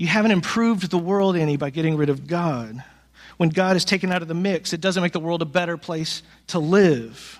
You 0.00 0.06
haven't 0.06 0.30
improved 0.30 0.90
the 0.90 0.96
world 0.96 1.36
any 1.36 1.58
by 1.58 1.68
getting 1.68 1.98
rid 1.98 2.08
of 2.08 2.26
God. 2.26 2.82
When 3.36 3.50
God 3.50 3.76
is 3.76 3.84
taken 3.84 4.10
out 4.10 4.22
of 4.22 4.28
the 4.28 4.34
mix, 4.34 4.72
it 4.72 4.80
doesn't 4.80 5.02
make 5.02 5.12
the 5.12 5.20
world 5.20 5.42
a 5.42 5.44
better 5.44 5.76
place 5.76 6.22
to 6.46 6.58
live. 6.58 7.38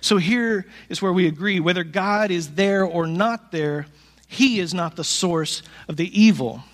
So 0.00 0.16
here 0.16 0.66
is 0.88 1.00
where 1.00 1.12
we 1.12 1.28
agree 1.28 1.60
whether 1.60 1.84
God 1.84 2.32
is 2.32 2.54
there 2.54 2.84
or 2.84 3.06
not 3.06 3.52
there, 3.52 3.86
He 4.26 4.58
is 4.58 4.74
not 4.74 4.96
the 4.96 5.04
source 5.04 5.62
of 5.86 5.96
the 5.96 6.20
evil. 6.20 6.64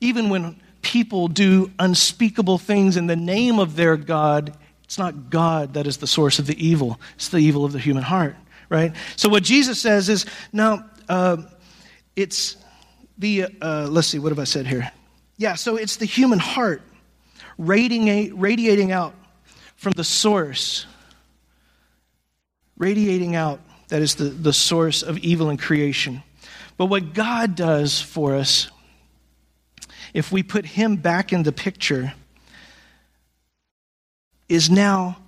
Even 0.00 0.30
when 0.30 0.58
people 0.80 1.28
do 1.28 1.70
unspeakable 1.78 2.56
things 2.56 2.96
in 2.96 3.08
the 3.08 3.14
name 3.14 3.58
of 3.58 3.76
their 3.76 3.98
God, 3.98 4.56
it's 4.84 4.96
not 4.96 5.28
God 5.28 5.74
that 5.74 5.86
is 5.86 5.98
the 5.98 6.06
source 6.06 6.38
of 6.38 6.46
the 6.46 6.66
evil, 6.66 6.98
it's 7.14 7.28
the 7.28 7.36
evil 7.36 7.66
of 7.66 7.72
the 7.72 7.78
human 7.78 8.04
heart, 8.04 8.36
right? 8.70 8.94
So 9.16 9.28
what 9.28 9.42
Jesus 9.42 9.78
says 9.78 10.08
is 10.08 10.24
now, 10.50 10.86
uh, 11.10 11.42
it's 12.16 12.56
the, 13.20 13.46
uh, 13.60 13.86
let's 13.88 14.08
see, 14.08 14.18
what 14.18 14.30
have 14.30 14.38
I 14.38 14.44
said 14.44 14.66
here? 14.66 14.90
Yeah, 15.36 15.54
so 15.54 15.76
it's 15.76 15.96
the 15.96 16.06
human 16.06 16.38
heart 16.38 16.82
radiating, 17.58 18.92
out 18.92 19.14
from 19.76 19.92
the 19.92 20.04
source 20.04 20.86
radiating 22.78 23.36
out 23.36 23.60
that 23.88 24.00
is 24.00 24.14
the, 24.14 24.24
the 24.24 24.52
source 24.52 25.02
of 25.02 25.18
evil 25.18 25.50
in 25.50 25.58
creation. 25.58 26.22
But 26.78 26.86
what 26.86 27.12
God 27.12 27.54
does 27.54 28.00
for 28.00 28.34
us, 28.34 28.70
if 30.14 30.32
we 30.32 30.42
put 30.42 30.64
Him 30.64 30.96
back 30.96 31.32
in 31.32 31.42
the 31.42 31.52
picture, 31.52 32.14
is 34.48 34.70
now 34.70 35.18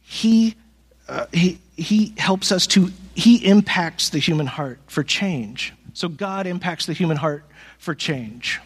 He, 0.00 0.54
uh, 1.06 1.26
he, 1.32 1.58
he 1.76 2.14
helps 2.16 2.50
us 2.50 2.66
to, 2.68 2.90
He 3.14 3.44
impacts 3.44 4.08
the 4.08 4.18
human 4.18 4.46
heart 4.46 4.80
for 4.86 5.04
change. 5.04 5.74
So 5.94 6.08
God 6.08 6.46
impacts 6.46 6.86
the 6.86 6.92
human 6.92 7.16
heart 7.16 7.44
for 7.78 7.94
change. 7.94 8.60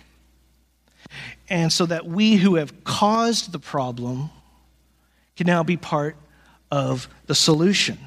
And 1.48 1.72
so 1.72 1.86
that 1.86 2.06
we 2.06 2.36
who 2.36 2.56
have 2.56 2.84
caused 2.84 3.52
the 3.52 3.58
problem 3.58 4.30
can 5.36 5.46
now 5.46 5.62
be 5.62 5.76
part 5.76 6.16
of 6.70 7.08
the 7.26 7.34
solution. 7.34 7.98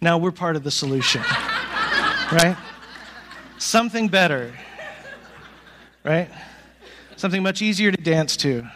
Now 0.00 0.18
we're 0.18 0.32
part 0.32 0.56
of 0.56 0.64
the 0.64 0.70
solution, 0.70 1.22
right? 2.32 2.56
Something 3.58 4.08
better, 4.08 4.52
right? 6.04 6.30
Something 7.16 7.42
much 7.42 7.62
easier 7.62 7.90
to 7.90 8.00
dance 8.00 8.36
to. 8.38 8.68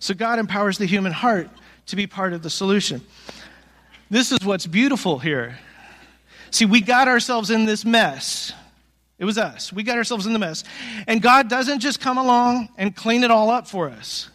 So 0.00 0.14
God 0.14 0.38
empowers 0.38 0.78
the 0.78 0.86
human 0.86 1.12
heart 1.12 1.48
to 1.86 1.96
be 1.96 2.06
part 2.06 2.32
of 2.32 2.42
the 2.42 2.50
solution. 2.50 3.02
This 4.10 4.32
is 4.32 4.44
what's 4.44 4.66
beautiful 4.66 5.18
here. 5.18 5.58
See, 6.50 6.66
we 6.66 6.80
got 6.80 7.08
ourselves 7.08 7.50
in 7.50 7.64
this 7.64 7.84
mess. 7.84 8.52
It 9.18 9.24
was 9.24 9.38
us. 9.38 9.72
We 9.72 9.82
got 9.82 9.98
ourselves 9.98 10.26
in 10.26 10.32
the 10.32 10.38
mess. 10.38 10.64
And 11.06 11.20
God 11.20 11.48
doesn't 11.48 11.80
just 11.80 12.00
come 12.00 12.18
along 12.18 12.70
and 12.78 12.96
clean 12.96 13.22
it 13.22 13.30
all 13.30 13.50
up 13.50 13.68
for 13.68 13.88
us. 13.88 14.30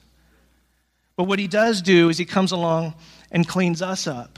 But 1.15 1.23
what 1.23 1.39
He 1.39 1.47
does 1.47 1.81
do 1.81 2.09
is 2.09 2.17
He 2.17 2.25
comes 2.25 2.51
along 2.51 2.93
and 3.31 3.47
cleans 3.47 3.81
us 3.81 4.07
up 4.07 4.37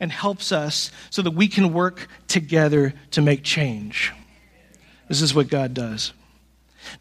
and 0.00 0.12
helps 0.12 0.52
us 0.52 0.92
so 1.10 1.22
that 1.22 1.32
we 1.32 1.48
can 1.48 1.72
work 1.72 2.08
together 2.28 2.94
to 3.12 3.22
make 3.22 3.42
change. 3.42 4.12
This 5.08 5.22
is 5.22 5.34
what 5.34 5.48
God 5.48 5.74
does. 5.74 6.12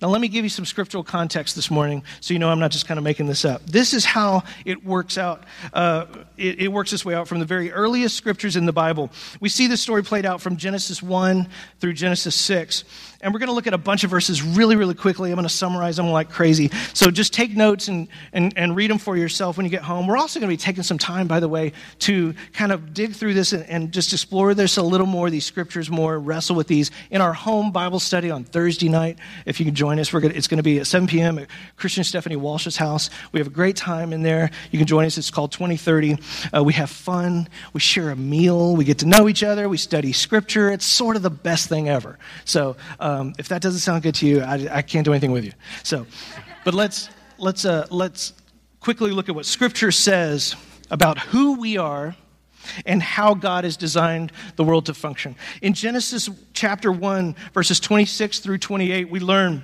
Now, 0.01 0.09
let 0.09 0.21
me 0.21 0.27
give 0.27 0.43
you 0.43 0.49
some 0.49 0.65
scriptural 0.65 1.03
context 1.03 1.55
this 1.55 1.71
morning 1.71 2.03
so 2.21 2.33
you 2.33 2.39
know 2.39 2.49
I'm 2.49 2.59
not 2.59 2.71
just 2.71 2.87
kind 2.87 2.97
of 2.97 3.03
making 3.03 3.27
this 3.27 3.45
up. 3.45 3.65
This 3.65 3.93
is 3.93 4.05
how 4.05 4.43
it 4.65 4.85
works 4.85 5.17
out. 5.17 5.43
Uh, 5.73 6.05
it, 6.37 6.61
it, 6.61 6.67
works 6.67 6.91
this 6.91 7.03
way 7.03 7.15
out 7.15 7.27
from 7.27 7.39
the 7.39 7.45
very 7.45 7.71
earliest 7.71 8.15
scriptures 8.15 8.55
in 8.55 8.65
the 8.65 8.73
Bible. 8.73 9.09
We 9.39 9.49
see 9.49 9.67
this 9.67 9.81
story 9.81 10.03
played 10.03 10.25
out 10.25 10.41
from 10.41 10.57
Genesis 10.57 11.01
1 11.01 11.47
through 11.79 11.93
Genesis 11.93 12.35
6. 12.35 12.83
And 13.21 13.33
we're 13.33 13.39
going 13.39 13.47
to 13.47 13.53
look 13.53 13.67
at 13.67 13.73
a 13.73 13.79
bunch 13.79 14.03
of 14.03 14.11
verses 14.11 14.43
really, 14.43 14.75
really 14.75 14.93
quickly. 14.93 15.31
I'm 15.31 15.35
going 15.35 15.47
to 15.47 15.53
summarize 15.53 15.97
them 15.97 16.09
like 16.09 16.29
crazy. 16.29 16.69
So 16.93 17.09
just 17.09 17.33
take 17.33 17.55
notes 17.55 17.87
and, 17.87 18.07
and, 18.31 18.53
and 18.55 18.75
read 18.75 18.91
them 18.91 18.99
for 18.99 19.17
yourself 19.17 19.57
when 19.57 19.65
you 19.65 19.69
get 19.71 19.81
home. 19.81 20.05
We're 20.05 20.17
also 20.17 20.39
going 20.39 20.49
to 20.49 20.53
be 20.53 20.57
taking 20.57 20.83
some 20.83 20.97
time, 20.97 21.27
by 21.27 21.39
the 21.39 21.47
way, 21.47 21.73
to 21.99 22.35
kind 22.53 22.71
of 22.71 22.93
dig 22.93 23.13
through 23.13 23.33
this 23.33 23.53
and, 23.53 23.65
and 23.69 23.91
just 23.91 24.13
explore 24.13 24.53
this 24.53 24.77
a 24.77 24.83
little 24.83 25.07
more, 25.07 25.29
these 25.29 25.45
scriptures 25.45 25.89
more, 25.89 26.19
wrestle 26.19 26.55
with 26.55 26.67
these 26.67 26.91
in 27.09 27.21
our 27.21 27.33
home 27.33 27.71
Bible 27.71 27.99
study 27.99 28.29
on 28.29 28.43
Thursday 28.43 28.89
night. 28.89 29.17
If 29.45 29.59
you 29.59 29.65
can 29.65 29.73
join 29.73 29.99
us, 29.99 30.13
we're 30.13 30.19
gonna, 30.19 30.35
it's 30.35 30.47
going 30.47 30.57
to 30.57 30.63
be 30.63 30.79
at 30.79 30.87
7 30.87 31.07
p.m. 31.07 31.39
at 31.39 31.47
Christian 31.75 32.03
Stephanie 32.03 32.35
Walsh's 32.35 32.77
house. 32.77 33.09
We 33.31 33.39
have 33.39 33.47
a 33.47 33.51
great 33.51 33.75
time 33.75 34.13
in 34.13 34.21
there. 34.21 34.51
You 34.71 34.77
can 34.77 34.87
join 34.87 35.05
us. 35.05 35.17
It's 35.17 35.31
called 35.31 35.51
2030. 35.51 36.17
Uh, 36.55 36.63
we 36.63 36.73
have 36.73 36.89
fun. 36.89 37.47
We 37.73 37.79
share 37.79 38.11
a 38.11 38.15
meal. 38.15 38.75
We 38.75 38.85
get 38.85 38.99
to 38.99 39.07
know 39.07 39.27
each 39.27 39.43
other. 39.43 39.67
We 39.67 39.77
study 39.77 40.13
scripture. 40.13 40.71
It's 40.71 40.85
sort 40.85 41.15
of 41.15 41.23
the 41.23 41.29
best 41.29 41.67
thing 41.67 41.89
ever. 41.89 42.19
So, 42.45 42.75
um, 43.07 43.33
if 43.37 43.47
that 43.47 43.61
doesn't 43.61 43.79
sound 43.79 44.03
good 44.03 44.15
to 44.15 44.27
you, 44.27 44.41
I, 44.41 44.67
I, 44.69 44.81
can't 44.81 45.05
do 45.05 45.13
anything 45.13 45.31
with 45.31 45.45
you. 45.45 45.53
So, 45.83 46.05
but 46.65 46.73
let's 46.73 47.09
let's 47.37 47.63
uh, 47.63 47.87
let's 47.89 48.33
quickly 48.81 49.11
look 49.11 49.29
at 49.29 49.35
what 49.35 49.45
Scripture 49.45 49.93
says 49.93 50.57
about 50.91 51.17
who 51.17 51.57
we 51.57 51.77
are 51.77 52.17
and 52.85 53.01
how 53.01 53.33
God 53.33 53.63
has 53.63 53.77
designed 53.77 54.33
the 54.57 54.65
world 54.65 54.87
to 54.87 54.93
function. 54.93 55.37
In 55.61 55.73
Genesis 55.73 56.29
chapter 56.51 56.91
1, 56.91 57.35
verses 57.53 57.79
26 57.79 58.39
through 58.39 58.57
28, 58.57 59.09
we 59.09 59.21
learn 59.21 59.63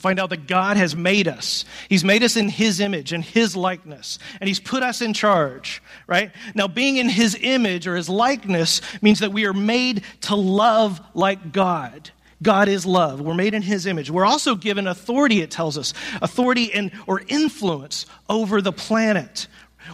find 0.00 0.18
out 0.18 0.30
that 0.30 0.46
God 0.46 0.76
has 0.76 0.94
made 0.94 1.26
us. 1.28 1.64
He's 1.88 2.04
made 2.04 2.22
us 2.22 2.36
in 2.36 2.48
His 2.48 2.80
image 2.80 3.12
and 3.12 3.24
His 3.24 3.56
likeness, 3.56 4.18
and 4.40 4.48
He's 4.48 4.60
put 4.60 4.82
us 4.82 5.00
in 5.00 5.14
charge, 5.14 5.82
right? 6.06 6.32
Now, 6.54 6.68
being 6.68 6.96
in 6.96 7.08
His 7.08 7.38
image 7.40 7.86
or 7.86 7.96
His 7.96 8.08
likeness 8.08 8.80
means 9.00 9.20
that 9.20 9.32
we 9.32 9.46
are 9.46 9.54
made 9.54 10.02
to 10.22 10.34
love 10.34 11.00
like 11.14 11.52
God. 11.52 12.10
God 12.42 12.68
is 12.68 12.84
love. 12.84 13.20
We're 13.20 13.34
made 13.34 13.54
in 13.54 13.62
his 13.62 13.86
image. 13.86 14.10
We're 14.10 14.26
also 14.26 14.54
given 14.54 14.86
authority, 14.86 15.40
it 15.40 15.50
tells 15.50 15.78
us, 15.78 15.94
authority 16.20 16.72
and 16.72 16.90
or 17.06 17.22
influence 17.28 18.06
over 18.28 18.60
the 18.60 18.72
planet. 18.72 19.46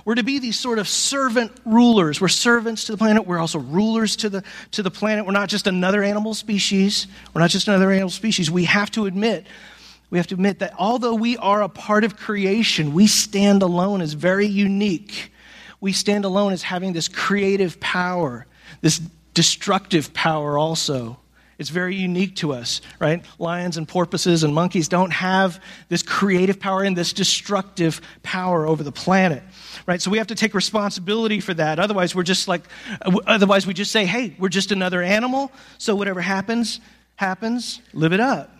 We're 0.05 0.15
to 0.15 0.23
be 0.23 0.39
these 0.39 0.59
sort 0.59 0.79
of 0.79 0.89
servant 0.89 1.53
rulers. 1.65 2.21
We're 2.21 2.29
servants 2.29 2.85
to 2.85 2.93
the 2.93 2.99
planet. 2.99 3.27
We're 3.27 3.39
also 3.39 3.59
rulers 3.59 4.17
to 4.17 4.29
the, 4.29 4.43
to 4.73 4.83
the 4.83 4.91
planet. 4.91 5.27
We're 5.27 5.33
not 5.33 5.49
just 5.49 5.67
another 5.67 6.03
animal 6.03 6.35
species. 6.35 7.07
We're 7.33 7.43
not 7.43 7.51
just 7.51 7.69
another 7.69 7.91
animal 7.91 8.11
species. 8.11 8.51
We 8.51 8.65
have 8.65 8.91
to 8.93 9.07
admit, 9.07 9.47
we 10.11 10.19
have 10.19 10.27
to 10.29 10.35
admit 10.35 10.61
that 10.61 10.75
although 10.79 11.15
we 11.15 11.37
are 11.37 11.63
a 11.63 11.69
part 11.69 12.05
of 12.05 12.17
creation, 12.17 12.93
we 12.93 13.07
stand 13.07 13.63
alone 13.63 14.01
as 14.01 14.15
very 14.15 14.47
unique. 14.47 15.33
We 15.81 15.93
stand 15.93 16.25
alone 16.25 16.53
as 16.53 16.63
having 16.63 16.93
this 16.93 17.09
creative 17.09 17.79
power, 17.81 18.47
this 18.81 19.01
destructive 19.35 20.15
power 20.15 20.57
also. 20.57 21.19
It's 21.59 21.71
very 21.71 21.95
unique 21.95 22.37
to 22.37 22.53
us, 22.53 22.81
right? 22.99 23.25
Lions 23.39 23.77
and 23.77 23.87
porpoises 23.87 24.43
and 24.43 24.55
monkeys 24.55 24.89
don't 24.89 25.13
have 25.13 25.63
this 25.89 26.03
creative 26.03 26.59
power 26.59 26.83
and 26.83 26.97
this 26.97 27.13
destructive 27.13 28.01
power 28.23 28.67
over 28.67 28.83
the 28.83 28.93
planet, 28.93 29.43
right? 29.87 30.01
So 30.01 30.11
we 30.11 30.19
have 30.19 30.29
to 30.29 30.35
take 30.35 30.55
responsibility 30.55 31.41
for 31.41 31.55
that. 31.55 31.79
Otherwise, 31.79 32.15
we're 32.15 32.23
just 32.23 32.49
like, 32.49 32.63
otherwise, 33.27 33.67
we 33.67 33.75
just 33.75 33.93
say, 33.93 34.07
hey, 34.07 34.35
we're 34.39 34.49
just 34.49 34.73
another 34.73 35.03
animal, 35.03 35.53
so 35.79 35.95
whatever 35.95 36.21
happens, 36.21 36.81
happens, 37.17 37.81
live 37.93 38.13
it 38.13 38.21
up, 38.21 38.51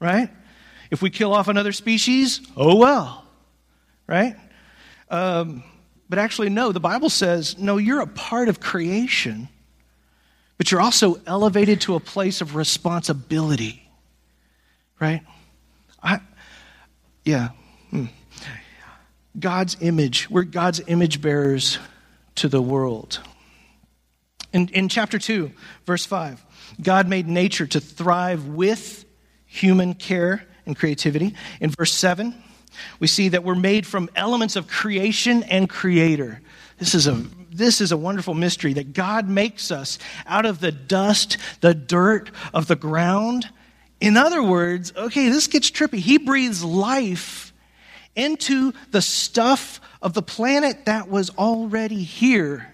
right? 0.00 0.30
If 0.90 1.02
we 1.02 1.10
kill 1.10 1.34
off 1.34 1.48
another 1.48 1.72
species, 1.72 2.40
oh 2.56 2.76
well, 2.76 3.24
right? 4.06 4.36
Um, 5.08 5.64
but 6.08 6.18
actually, 6.18 6.50
no, 6.50 6.72
the 6.72 6.80
Bible 6.80 7.10
says, 7.10 7.58
no, 7.58 7.76
you're 7.76 8.00
a 8.00 8.06
part 8.06 8.48
of 8.48 8.60
creation 8.60 9.48
but 10.60 10.70
you're 10.70 10.82
also 10.82 11.18
elevated 11.26 11.80
to 11.80 11.94
a 11.94 12.00
place 12.00 12.42
of 12.42 12.54
responsibility, 12.54 13.88
right? 15.00 15.22
I, 16.02 16.20
yeah. 17.24 17.48
Hmm. 17.88 18.04
God's 19.38 19.78
image, 19.80 20.28
we're 20.28 20.42
God's 20.42 20.82
image 20.86 21.22
bearers 21.22 21.78
to 22.34 22.46
the 22.46 22.60
world. 22.60 23.20
In, 24.52 24.68
in 24.68 24.90
chapter 24.90 25.18
2, 25.18 25.50
verse 25.86 26.04
5, 26.04 26.44
God 26.82 27.08
made 27.08 27.26
nature 27.26 27.66
to 27.68 27.80
thrive 27.80 28.46
with 28.46 29.06
human 29.46 29.94
care 29.94 30.44
and 30.66 30.76
creativity. 30.76 31.36
In 31.62 31.70
verse 31.70 31.94
7, 31.94 32.34
we 32.98 33.06
see 33.06 33.30
that 33.30 33.44
we're 33.44 33.54
made 33.54 33.86
from 33.86 34.10
elements 34.14 34.56
of 34.56 34.68
creation 34.68 35.42
and 35.42 35.70
creator. 35.70 36.42
This 36.76 36.94
is 36.94 37.06
a 37.06 37.24
this 37.50 37.80
is 37.80 37.92
a 37.92 37.96
wonderful 37.96 38.34
mystery 38.34 38.72
that 38.74 38.92
God 38.92 39.28
makes 39.28 39.70
us 39.70 39.98
out 40.26 40.46
of 40.46 40.60
the 40.60 40.72
dust, 40.72 41.36
the 41.60 41.74
dirt 41.74 42.30
of 42.54 42.66
the 42.68 42.76
ground. 42.76 43.48
In 44.00 44.16
other 44.16 44.42
words, 44.42 44.92
okay, 44.96 45.28
this 45.28 45.46
gets 45.46 45.70
trippy. 45.70 45.98
He 45.98 46.18
breathes 46.18 46.64
life 46.64 47.52
into 48.14 48.72
the 48.90 49.02
stuff 49.02 49.80
of 50.02 50.14
the 50.14 50.22
planet 50.22 50.86
that 50.86 51.08
was 51.08 51.30
already 51.30 52.02
here. 52.02 52.72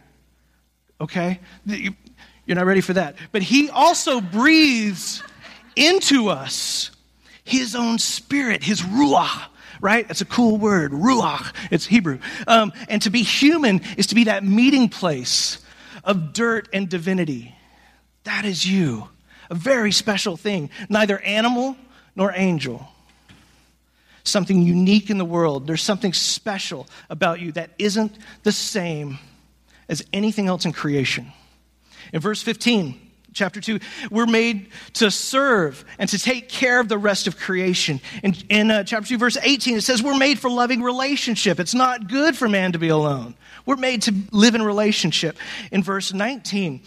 Okay? 1.00 1.40
You're 1.64 2.56
not 2.56 2.66
ready 2.66 2.80
for 2.80 2.92
that. 2.92 3.16
But 3.32 3.42
he 3.42 3.70
also 3.70 4.20
breathes 4.20 5.22
into 5.74 6.28
us 6.28 6.90
his 7.44 7.74
own 7.74 7.98
spirit, 7.98 8.62
his 8.62 8.82
ruah 8.82 9.46
right? 9.80 10.06
It's 10.08 10.20
a 10.20 10.26
cool 10.26 10.56
word, 10.56 10.92
ruach. 10.92 11.54
It's 11.70 11.86
Hebrew. 11.86 12.18
Um, 12.46 12.72
and 12.88 13.02
to 13.02 13.10
be 13.10 13.22
human 13.22 13.80
is 13.96 14.08
to 14.08 14.14
be 14.14 14.24
that 14.24 14.44
meeting 14.44 14.88
place 14.88 15.58
of 16.04 16.32
dirt 16.32 16.68
and 16.72 16.88
divinity. 16.88 17.54
That 18.24 18.44
is 18.44 18.66
you. 18.66 19.08
A 19.50 19.54
very 19.54 19.92
special 19.92 20.36
thing. 20.36 20.70
Neither 20.88 21.18
animal 21.20 21.76
nor 22.14 22.32
angel. 22.34 22.88
Something 24.24 24.62
unique 24.62 25.10
in 25.10 25.18
the 25.18 25.24
world. 25.24 25.66
There's 25.66 25.82
something 25.82 26.12
special 26.12 26.88
about 27.08 27.40
you 27.40 27.52
that 27.52 27.70
isn't 27.78 28.16
the 28.42 28.52
same 28.52 29.18
as 29.88 30.04
anything 30.12 30.48
else 30.48 30.64
in 30.64 30.72
creation. 30.72 31.32
In 32.12 32.20
verse 32.20 32.42
15, 32.42 33.00
chapter 33.37 33.61
2, 33.61 33.79
we're 34.11 34.27
made 34.27 34.70
to 34.94 35.11
serve 35.11 35.85
and 35.99 36.09
to 36.09 36.18
take 36.18 36.49
care 36.49 36.81
of 36.81 36.88
the 36.88 36.99
rest 36.99 37.27
of 37.27 37.38
creation. 37.38 38.01
In, 38.22 38.35
in 38.49 38.70
uh, 38.70 38.83
chapter 38.83 39.09
2, 39.11 39.18
verse 39.18 39.37
18, 39.40 39.77
it 39.77 39.83
says 39.83 40.03
we're 40.03 40.16
made 40.16 40.38
for 40.38 40.51
loving 40.51 40.83
relationship. 40.83 41.61
It's 41.61 41.75
not 41.75 42.09
good 42.09 42.37
for 42.37 42.49
man 42.49 42.72
to 42.72 42.79
be 42.79 42.88
alone. 42.88 43.35
We're 43.66 43.77
made 43.77 44.03
to 44.03 44.14
live 44.31 44.55
in 44.55 44.62
relationship. 44.62 45.37
In 45.70 45.83
verse 45.83 46.14
19, 46.14 46.81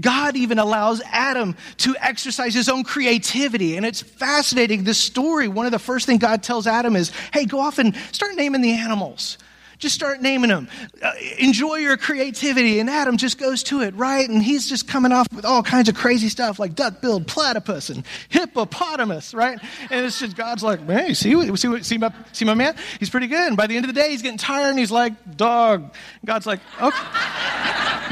God 0.00 0.36
even 0.36 0.58
allows 0.58 1.02
Adam 1.10 1.56
to 1.78 1.96
exercise 1.98 2.54
his 2.54 2.68
own 2.68 2.84
creativity. 2.84 3.76
And 3.76 3.84
it's 3.84 4.02
fascinating. 4.02 4.84
This 4.84 4.98
story, 4.98 5.48
one 5.48 5.66
of 5.66 5.72
the 5.72 5.78
first 5.78 6.06
things 6.06 6.20
God 6.20 6.42
tells 6.42 6.66
Adam 6.66 6.94
is, 6.94 7.10
hey, 7.32 7.46
go 7.46 7.58
off 7.58 7.78
and 7.78 7.96
start 8.12 8.36
naming 8.36 8.60
the 8.60 8.72
animals. 8.72 9.38
Just 9.78 9.94
start 9.94 10.22
naming 10.22 10.48
them. 10.48 10.68
Uh, 11.02 11.12
enjoy 11.38 11.76
your 11.76 11.96
creativity. 11.96 12.80
And 12.80 12.88
Adam 12.88 13.16
just 13.16 13.38
goes 13.38 13.62
to 13.64 13.82
it, 13.82 13.94
right? 13.94 14.28
And 14.28 14.42
he's 14.42 14.68
just 14.68 14.88
coming 14.88 15.12
off 15.12 15.26
with 15.34 15.44
all 15.44 15.62
kinds 15.62 15.88
of 15.88 15.94
crazy 15.94 16.28
stuff 16.28 16.58
like 16.58 16.74
duck 16.74 17.00
billed 17.00 17.26
platypus 17.26 17.90
and 17.90 18.04
hippopotamus, 18.28 19.34
right? 19.34 19.58
And 19.90 20.06
it's 20.06 20.18
just 20.18 20.36
God's 20.36 20.62
like, 20.62 20.86
hey, 20.86 21.12
see, 21.14 21.56
see, 21.56 21.82
see, 21.82 21.98
my, 21.98 22.12
see 22.32 22.44
my 22.44 22.54
man? 22.54 22.74
He's 22.98 23.10
pretty 23.10 23.26
good. 23.26 23.48
And 23.48 23.56
by 23.56 23.66
the 23.66 23.76
end 23.76 23.84
of 23.84 23.94
the 23.94 24.00
day, 24.00 24.10
he's 24.10 24.22
getting 24.22 24.38
tired 24.38 24.70
and 24.70 24.78
he's 24.78 24.90
like, 24.90 25.36
dog. 25.36 25.92
God's 26.24 26.46
like, 26.46 26.60
okay. 26.80 27.04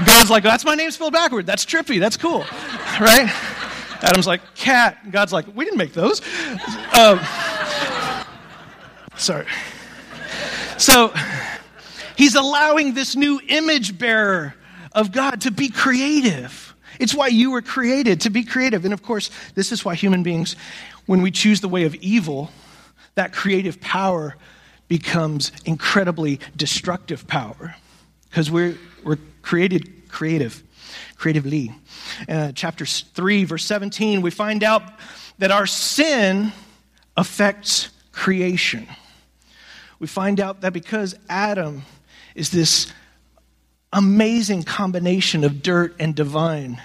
God's 0.05 0.31
like, 0.31 0.43
that's 0.43 0.65
my 0.65 0.75
name 0.75 0.91
spelled 0.91 1.13
backward. 1.13 1.47
That's 1.47 1.65
trippy. 1.65 2.01
That's 2.01 2.17
cool, 2.17 2.41
right? 3.01 3.31
Adam's 4.03 4.27
like, 4.27 4.55
cat. 4.55 5.11
God's 5.11 5.33
like, 5.33 5.47
we 5.55 5.65
didn't 5.65 5.79
make 5.79 5.95
those. 5.95 6.21
Um, 6.99 7.21
sorry. 9.17 9.47
So, 10.79 11.13
He's 12.17 12.35
allowing 12.35 12.95
this 12.95 13.17
new 13.17 13.41
image 13.49 13.99
bearer 13.99 14.55
of 14.93 15.13
God 15.13 15.43
to 15.43 15.51
be 15.51 15.69
creative. 15.69 16.75
It's 17.01 17.15
why 17.15 17.29
you 17.29 17.51
were 17.51 17.63
created, 17.63 18.21
to 18.23 18.31
be 18.31 18.45
creative. 18.45 18.85
And 18.85 18.95
of 18.95 19.03
course, 19.03 19.31
this 19.55 19.73
is 19.73 19.85
why 19.85 19.95
human 19.95 20.23
beings, 20.23 20.55
when 21.07 21.23
we 21.23 21.31
choose 21.31 21.61
the 21.61 21.69
way 21.69 21.85
of 21.85 21.95
evil, 21.97 22.51
that 23.17 23.33
creative 23.33 23.81
power 23.81 24.37
becomes 24.89 25.51
incredibly 25.65 26.41
destructive 26.57 27.27
power 27.27 27.75
because 28.29 28.51
we're, 28.51 28.77
we're 29.03 29.19
created 29.43 30.09
creative, 30.09 30.63
creatively. 31.17 31.73
Uh, 32.29 32.53
chapter 32.53 32.87
3, 32.87 33.45
verse 33.45 33.65
17, 33.65 34.23
we 34.23 34.31
find 34.31 34.63
out 34.63 34.83
that 35.39 35.51
our 35.51 35.67
sin 35.67 36.53
affects 37.17 37.89
creation. 38.13 38.87
We 39.99 40.07
find 40.07 40.39
out 40.39 40.61
that 40.61 40.73
because 40.73 41.17
Adam 41.29 41.83
is 42.35 42.51
this 42.51 42.93
amazing 43.93 44.65
combination 44.65 45.45
of 45.45 45.63
dirt 45.63 45.95
and 45.99 46.15
divine. 46.15 46.83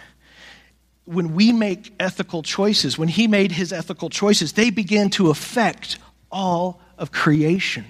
When 1.06 1.34
we 1.34 1.52
make 1.52 1.94
ethical 2.00 2.44
choices, 2.44 2.98
when 2.98 3.08
he 3.08 3.28
made 3.28 3.52
his 3.52 3.74
ethical 3.74 4.10
choices, 4.10 4.54
they 4.54 4.70
begin 4.70 5.10
to 5.12 5.30
affect 5.30 5.98
all 6.32 6.80
of 6.98 7.12
creation. 7.12 7.86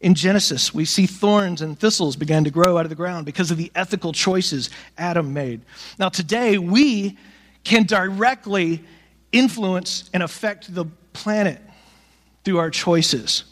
In 0.00 0.14
Genesis, 0.14 0.72
we 0.72 0.84
see 0.84 1.06
thorns 1.06 1.60
and 1.60 1.78
thistles 1.78 2.14
began 2.14 2.44
to 2.44 2.50
grow 2.50 2.78
out 2.78 2.84
of 2.84 2.90
the 2.90 2.94
ground 2.94 3.26
because 3.26 3.50
of 3.50 3.56
the 3.56 3.72
ethical 3.74 4.12
choices 4.12 4.70
Adam 4.96 5.32
made. 5.32 5.62
Now, 5.98 6.08
today, 6.08 6.58
we 6.58 7.18
can 7.64 7.82
directly 7.82 8.84
influence 9.32 10.08
and 10.14 10.22
affect 10.22 10.72
the 10.72 10.84
planet 11.12 11.60
through 12.44 12.58
our 12.58 12.70
choices. 12.70 13.44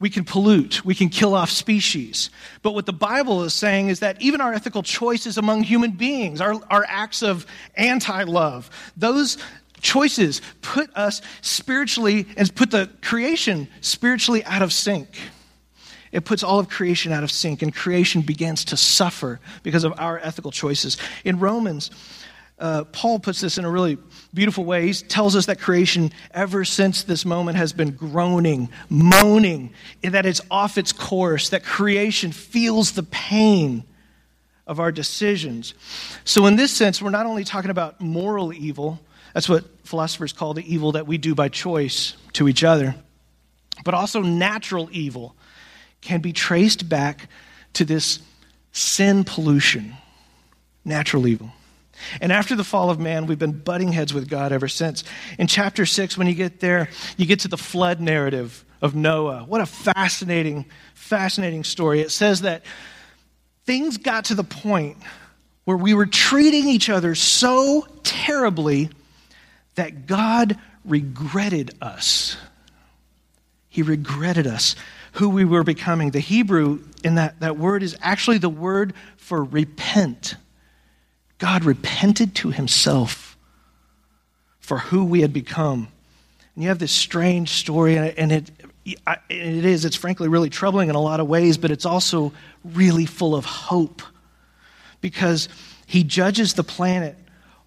We 0.00 0.08
can 0.08 0.24
pollute. 0.24 0.84
We 0.84 0.94
can 0.94 1.10
kill 1.10 1.34
off 1.34 1.50
species. 1.50 2.30
But 2.62 2.72
what 2.72 2.86
the 2.86 2.92
Bible 2.92 3.44
is 3.44 3.52
saying 3.52 3.88
is 3.88 4.00
that 4.00 4.20
even 4.20 4.40
our 4.40 4.52
ethical 4.52 4.82
choices 4.82 5.36
among 5.36 5.62
human 5.62 5.92
beings, 5.92 6.40
our, 6.40 6.54
our 6.70 6.84
acts 6.88 7.22
of 7.22 7.46
anti 7.76 8.22
love, 8.24 8.70
those 8.96 9.36
choices 9.82 10.40
put 10.62 10.94
us 10.96 11.20
spiritually 11.42 12.26
and 12.36 12.52
put 12.54 12.70
the 12.70 12.90
creation 13.02 13.68
spiritually 13.82 14.42
out 14.44 14.62
of 14.62 14.72
sync. 14.72 15.18
It 16.12 16.24
puts 16.24 16.42
all 16.42 16.58
of 16.58 16.68
creation 16.68 17.12
out 17.12 17.22
of 17.22 17.30
sync, 17.30 17.62
and 17.62 17.72
creation 17.72 18.22
begins 18.22 18.64
to 18.66 18.76
suffer 18.76 19.38
because 19.62 19.84
of 19.84 19.94
our 19.98 20.18
ethical 20.18 20.50
choices. 20.50 20.96
In 21.24 21.38
Romans, 21.38 21.90
uh, 22.60 22.84
Paul 22.84 23.18
puts 23.18 23.40
this 23.40 23.56
in 23.56 23.64
a 23.64 23.70
really 23.70 23.96
beautiful 24.34 24.64
way. 24.64 24.86
He 24.86 24.92
tells 24.92 25.34
us 25.34 25.46
that 25.46 25.58
creation, 25.58 26.12
ever 26.32 26.64
since 26.64 27.02
this 27.02 27.24
moment, 27.24 27.56
has 27.56 27.72
been 27.72 27.92
groaning, 27.92 28.68
moaning, 28.90 29.72
that 30.02 30.26
it's 30.26 30.42
off 30.50 30.76
its 30.76 30.92
course, 30.92 31.48
that 31.48 31.64
creation 31.64 32.32
feels 32.32 32.92
the 32.92 33.02
pain 33.02 33.84
of 34.66 34.78
our 34.78 34.92
decisions. 34.92 35.74
So, 36.24 36.46
in 36.46 36.56
this 36.56 36.70
sense, 36.70 37.00
we're 37.00 37.10
not 37.10 37.26
only 37.26 37.44
talking 37.44 37.70
about 37.70 38.00
moral 38.00 38.52
evil, 38.52 39.00
that's 39.32 39.48
what 39.48 39.64
philosophers 39.86 40.32
call 40.32 40.54
the 40.54 40.72
evil 40.72 40.92
that 40.92 41.06
we 41.06 41.18
do 41.18 41.34
by 41.34 41.48
choice 41.48 42.14
to 42.34 42.46
each 42.46 42.62
other, 42.62 42.94
but 43.84 43.94
also 43.94 44.20
natural 44.20 44.88
evil 44.92 45.34
can 46.02 46.20
be 46.20 46.32
traced 46.32 46.88
back 46.88 47.28
to 47.72 47.84
this 47.84 48.20
sin 48.72 49.24
pollution, 49.24 49.96
natural 50.84 51.26
evil. 51.26 51.50
And 52.20 52.32
after 52.32 52.56
the 52.56 52.64
fall 52.64 52.90
of 52.90 52.98
man, 52.98 53.26
we've 53.26 53.38
been 53.38 53.58
butting 53.58 53.92
heads 53.92 54.12
with 54.14 54.28
God 54.28 54.52
ever 54.52 54.68
since. 54.68 55.04
In 55.38 55.46
chapter 55.46 55.86
6, 55.86 56.16
when 56.16 56.26
you 56.26 56.34
get 56.34 56.60
there, 56.60 56.88
you 57.16 57.26
get 57.26 57.40
to 57.40 57.48
the 57.48 57.58
flood 57.58 58.00
narrative 58.00 58.64
of 58.82 58.94
Noah. 58.94 59.44
What 59.44 59.60
a 59.60 59.66
fascinating, 59.66 60.66
fascinating 60.94 61.64
story. 61.64 62.00
It 62.00 62.10
says 62.10 62.42
that 62.42 62.62
things 63.64 63.98
got 63.98 64.26
to 64.26 64.34
the 64.34 64.44
point 64.44 64.96
where 65.64 65.76
we 65.76 65.94
were 65.94 66.06
treating 66.06 66.68
each 66.68 66.88
other 66.88 67.14
so 67.14 67.86
terribly 68.02 68.90
that 69.74 70.06
God 70.06 70.58
regretted 70.84 71.76
us. 71.80 72.36
He 73.68 73.82
regretted 73.82 74.46
us, 74.46 74.74
who 75.12 75.28
we 75.28 75.44
were 75.44 75.62
becoming. 75.62 76.10
The 76.10 76.20
Hebrew 76.20 76.80
in 77.04 77.16
that, 77.16 77.40
that 77.40 77.56
word 77.56 77.82
is 77.82 77.96
actually 78.00 78.38
the 78.38 78.48
word 78.48 78.94
for 79.16 79.44
repent. 79.44 80.34
God 81.40 81.64
repented 81.64 82.34
to 82.36 82.50
himself 82.50 83.36
for 84.60 84.78
who 84.78 85.04
we 85.04 85.22
had 85.22 85.32
become. 85.32 85.88
And 86.54 86.62
you 86.62 86.68
have 86.68 86.78
this 86.78 86.92
strange 86.92 87.48
story, 87.48 87.96
and 87.96 88.30
it, 88.30 88.50
it 88.84 89.64
is, 89.64 89.86
it's 89.86 89.96
frankly 89.96 90.28
really 90.28 90.50
troubling 90.50 90.90
in 90.90 90.94
a 90.94 91.00
lot 91.00 91.18
of 91.18 91.26
ways, 91.26 91.56
but 91.56 91.70
it's 91.70 91.86
also 91.86 92.32
really 92.62 93.06
full 93.06 93.34
of 93.34 93.46
hope 93.46 94.02
because 95.00 95.48
he 95.86 96.04
judges 96.04 96.54
the 96.54 96.62
planet 96.62 97.16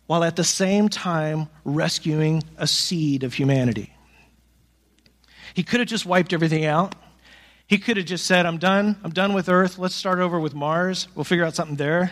while 0.05 0.23
at 0.23 0.35
the 0.35 0.43
same 0.43 0.87
time 0.87 1.47
rescuing 1.65 2.43
a 2.57 2.67
seed 2.67 3.23
of 3.23 3.33
humanity. 3.33 3.91
He 5.55 5.63
could 5.63 5.79
have 5.79 5.89
just 5.89 6.05
wiped 6.05 6.31
everything 6.31 6.63
out. 6.63 6.93
He 7.65 7.79
could 7.79 7.97
have 7.97 8.05
just 8.05 8.25
said, 8.27 8.45
I'm 8.45 8.59
done. 8.59 8.97
I'm 9.03 9.11
done 9.11 9.33
with 9.33 9.49
Earth. 9.49 9.79
Let's 9.79 9.95
start 9.95 10.19
over 10.19 10.39
with 10.39 10.53
Mars. 10.53 11.07
We'll 11.15 11.23
figure 11.23 11.43
out 11.43 11.55
something 11.55 11.77
there 11.77 12.11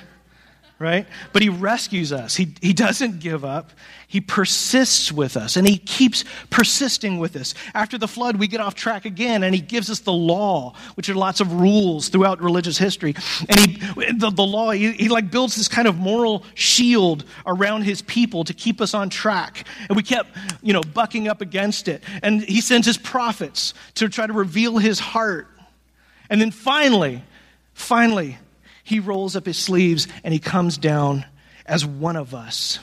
right? 0.81 1.05
But 1.31 1.43
he 1.43 1.49
rescues 1.49 2.11
us. 2.11 2.35
He, 2.35 2.55
he 2.59 2.73
doesn't 2.73 3.19
give 3.19 3.45
up. 3.45 3.71
He 4.07 4.19
persists 4.19 5.11
with 5.11 5.37
us, 5.37 5.55
and 5.55 5.65
he 5.65 5.77
keeps 5.77 6.25
persisting 6.49 7.19
with 7.19 7.35
us. 7.37 7.53
After 7.73 7.97
the 7.97 8.07
flood, 8.07 8.35
we 8.35 8.47
get 8.47 8.59
off 8.59 8.75
track 8.75 9.05
again, 9.05 9.43
and 9.43 9.55
he 9.55 9.61
gives 9.61 9.89
us 9.89 9.99
the 9.99 10.11
law, 10.11 10.73
which 10.95 11.07
are 11.07 11.13
lots 11.13 11.39
of 11.39 11.53
rules 11.53 12.09
throughout 12.09 12.41
religious 12.41 12.77
history. 12.77 13.15
And 13.47 13.59
he, 13.59 14.11
the, 14.11 14.31
the 14.31 14.43
law, 14.43 14.71
he, 14.71 14.91
he 14.91 15.07
like 15.07 15.31
builds 15.31 15.55
this 15.55 15.69
kind 15.69 15.87
of 15.87 15.97
moral 15.97 16.43
shield 16.55 17.23
around 17.45 17.83
his 17.83 18.01
people 18.01 18.43
to 18.43 18.53
keep 18.53 18.81
us 18.81 18.93
on 18.93 19.09
track. 19.09 19.65
And 19.87 19.95
we 19.95 20.03
kept, 20.03 20.35
you 20.61 20.73
know, 20.73 20.81
bucking 20.81 21.27
up 21.27 21.39
against 21.39 21.87
it. 21.87 22.03
And 22.21 22.41
he 22.41 22.59
sends 22.59 22.87
his 22.87 22.97
prophets 22.97 23.73
to 23.95 24.09
try 24.09 24.27
to 24.27 24.33
reveal 24.33 24.77
his 24.77 24.99
heart. 24.99 25.47
And 26.29 26.41
then 26.41 26.51
finally, 26.51 27.23
finally, 27.73 28.39
he 28.83 28.99
rolls 28.99 29.35
up 29.35 29.45
his 29.45 29.57
sleeves 29.57 30.07
and 30.23 30.33
he 30.33 30.39
comes 30.39 30.77
down 30.77 31.25
as 31.65 31.85
one 31.85 32.15
of 32.15 32.33
us. 32.33 32.79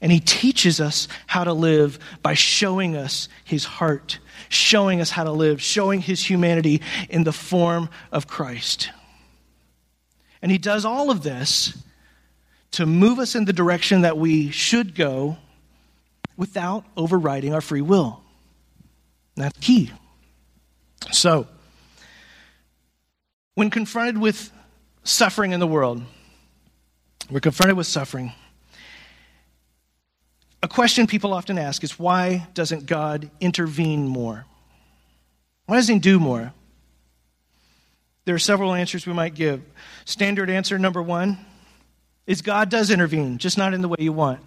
And 0.00 0.10
he 0.10 0.20
teaches 0.20 0.80
us 0.80 1.08
how 1.26 1.44
to 1.44 1.52
live 1.52 1.98
by 2.22 2.34
showing 2.34 2.96
us 2.96 3.28
his 3.44 3.64
heart, 3.64 4.18
showing 4.48 5.00
us 5.00 5.10
how 5.10 5.24
to 5.24 5.32
live, 5.32 5.60
showing 5.60 6.00
his 6.00 6.24
humanity 6.24 6.80
in 7.10 7.24
the 7.24 7.32
form 7.32 7.90
of 8.10 8.26
Christ. 8.26 8.90
And 10.40 10.50
he 10.50 10.58
does 10.58 10.86
all 10.86 11.10
of 11.10 11.22
this 11.22 11.76
to 12.72 12.86
move 12.86 13.18
us 13.18 13.34
in 13.34 13.44
the 13.44 13.52
direction 13.52 14.02
that 14.02 14.16
we 14.16 14.50
should 14.50 14.94
go 14.94 15.36
without 16.36 16.84
overriding 16.96 17.52
our 17.52 17.60
free 17.60 17.82
will. 17.82 18.22
That's 19.36 19.58
key. 19.58 19.90
So, 21.12 21.46
when 23.54 23.68
confronted 23.70 24.18
with 24.18 24.50
suffering 25.04 25.52
in 25.52 25.60
the 25.60 25.66
world. 25.66 26.02
We're 27.30 27.40
confronted 27.40 27.76
with 27.76 27.86
suffering. 27.86 28.32
A 30.62 30.68
question 30.68 31.06
people 31.06 31.32
often 31.32 31.58
ask 31.58 31.82
is 31.82 31.98
why 31.98 32.46
doesn't 32.54 32.86
God 32.86 33.30
intervene 33.40 34.06
more? 34.06 34.44
Why 35.66 35.76
doesn't 35.76 35.94
He 35.94 36.00
do 36.00 36.18
more? 36.18 36.52
There 38.24 38.34
are 38.34 38.38
several 38.38 38.74
answers 38.74 39.06
we 39.06 39.12
might 39.12 39.34
give. 39.34 39.62
Standard 40.04 40.50
answer 40.50 40.78
number 40.78 41.02
one 41.02 41.38
is 42.26 42.42
God 42.42 42.68
does 42.68 42.90
intervene, 42.90 43.38
just 43.38 43.56
not 43.56 43.74
in 43.74 43.80
the 43.80 43.88
way 43.88 43.96
you 43.98 44.12
want. 44.12 44.40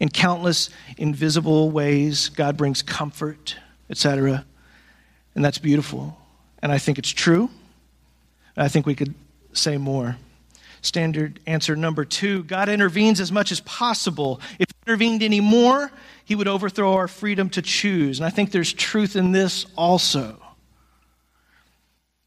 In 0.00 0.08
countless 0.08 0.70
invisible 0.96 1.70
ways, 1.70 2.28
God 2.28 2.56
brings 2.56 2.82
comfort, 2.82 3.56
etc. 3.90 4.44
And 5.34 5.44
that's 5.44 5.58
beautiful. 5.58 6.16
And 6.62 6.70
I 6.72 6.78
think 6.78 6.98
it's 6.98 7.10
true. 7.10 7.50
I 8.56 8.68
think 8.68 8.86
we 8.86 8.94
could 8.94 9.14
say 9.52 9.76
more. 9.76 10.16
Standard 10.82 11.40
answer 11.46 11.74
number 11.76 12.04
two 12.04 12.44
God 12.44 12.68
intervenes 12.68 13.20
as 13.20 13.32
much 13.32 13.50
as 13.50 13.60
possible. 13.60 14.40
If 14.58 14.68
he 14.68 14.76
intervened 14.86 15.22
any 15.22 15.40
more, 15.40 15.90
he 16.24 16.34
would 16.34 16.48
overthrow 16.48 16.94
our 16.94 17.08
freedom 17.08 17.48
to 17.50 17.62
choose. 17.62 18.18
And 18.18 18.26
I 18.26 18.30
think 18.30 18.50
there's 18.50 18.72
truth 18.72 19.16
in 19.16 19.32
this 19.32 19.66
also. 19.76 20.40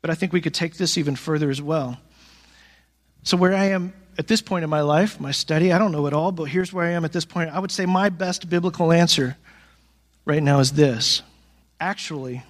But 0.01 0.09
I 0.09 0.15
think 0.15 0.33
we 0.33 0.41
could 0.41 0.53
take 0.53 0.75
this 0.77 0.97
even 0.97 1.15
further 1.15 1.49
as 1.49 1.61
well. 1.61 1.99
So, 3.23 3.37
where 3.37 3.53
I 3.53 3.65
am 3.65 3.93
at 4.17 4.27
this 4.27 4.41
point 4.41 4.63
in 4.63 4.69
my 4.69 4.81
life, 4.81 5.19
my 5.19 5.31
study, 5.31 5.71
I 5.71 5.77
don't 5.77 5.91
know 5.91 6.07
it 6.07 6.13
all, 6.13 6.31
but 6.31 6.45
here's 6.45 6.73
where 6.73 6.85
I 6.85 6.91
am 6.91 7.05
at 7.05 7.11
this 7.11 7.25
point. 7.25 7.51
I 7.51 7.59
would 7.59 7.71
say 7.71 7.85
my 7.85 8.09
best 8.09 8.49
biblical 8.49 8.91
answer 8.91 9.37
right 10.25 10.41
now 10.41 10.59
is 10.59 10.71
this. 10.71 11.21
Actually, 11.79 12.43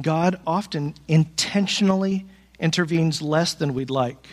God 0.00 0.40
often 0.46 0.94
intentionally 1.06 2.26
intervenes 2.60 3.20
less 3.20 3.54
than 3.54 3.74
we'd 3.74 3.90
like 3.90 4.28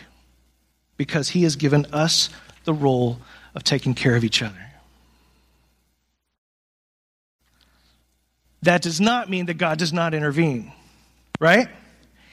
because 0.96 1.30
he 1.30 1.42
has 1.44 1.56
given 1.56 1.86
us 1.86 2.28
the 2.64 2.74
role 2.74 3.18
of 3.54 3.64
taking 3.64 3.94
care 3.94 4.14
of 4.14 4.24
each 4.24 4.42
other. 4.42 4.54
That 8.62 8.82
does 8.82 9.00
not 9.00 9.30
mean 9.30 9.46
that 9.46 9.54
God 9.54 9.78
does 9.78 9.92
not 9.92 10.14
intervene, 10.14 10.72
right? 11.40 11.68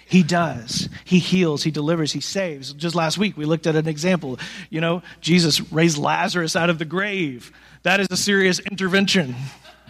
He 0.08 0.22
does. 0.24 0.90
He 1.04 1.20
heals, 1.20 1.64
he 1.64 1.72
delivers, 1.72 2.12
he 2.12 2.20
saves. 2.20 2.74
Just 2.74 2.96
last 2.96 3.18
week 3.18 3.38
we 3.38 3.46
looked 3.46 3.68
at 3.68 3.76
an 3.76 3.88
example. 3.88 4.40
You 4.70 4.82
know, 4.82 5.02
Jesus 5.22 5.72
raised 5.72 5.98
Lazarus 5.98 6.56
out 6.56 6.70
of 6.70 6.78
the 6.78 6.86
grave. 6.86 7.52
That 7.84 8.00
is 8.00 8.08
a 8.12 8.18
serious 8.18 8.60
intervention, 8.60 9.36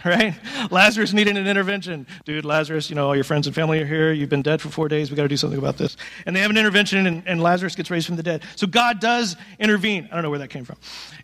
right? 0.16 0.34
Lazarus 0.70 1.12
needed 1.12 1.36
an 1.36 1.48
intervention. 1.48 2.06
Dude, 2.24 2.44
Lazarus, 2.44 2.88
you 2.88 2.94
know, 2.94 3.08
all 3.08 3.16
your 3.16 3.24
friends 3.24 3.48
and 3.48 3.56
family 3.56 3.82
are 3.82 3.86
here. 3.86 4.12
You've 4.12 4.28
been 4.28 4.42
dead 4.42 4.62
for 4.62 4.68
four 4.68 4.88
days. 4.88 5.10
We 5.10 5.16
got 5.16 5.24
to 5.24 5.28
do 5.28 5.36
something 5.36 5.58
about 5.58 5.78
this. 5.78 5.96
And 6.26 6.36
they 6.36 6.40
have 6.40 6.50
an 6.50 6.56
intervention, 6.56 7.06
and, 7.06 7.24
and 7.26 7.42
Lazarus 7.42 7.74
gets 7.74 7.90
raised 7.90 8.06
from 8.06 8.14
the 8.14 8.22
dead. 8.22 8.44
So 8.54 8.68
God 8.68 9.00
does 9.00 9.36
intervene. 9.58 10.08
I 10.10 10.14
don't 10.14 10.22
know 10.22 10.30
where 10.30 10.38
that 10.38 10.50
came 10.50 10.64
from. 10.64 10.76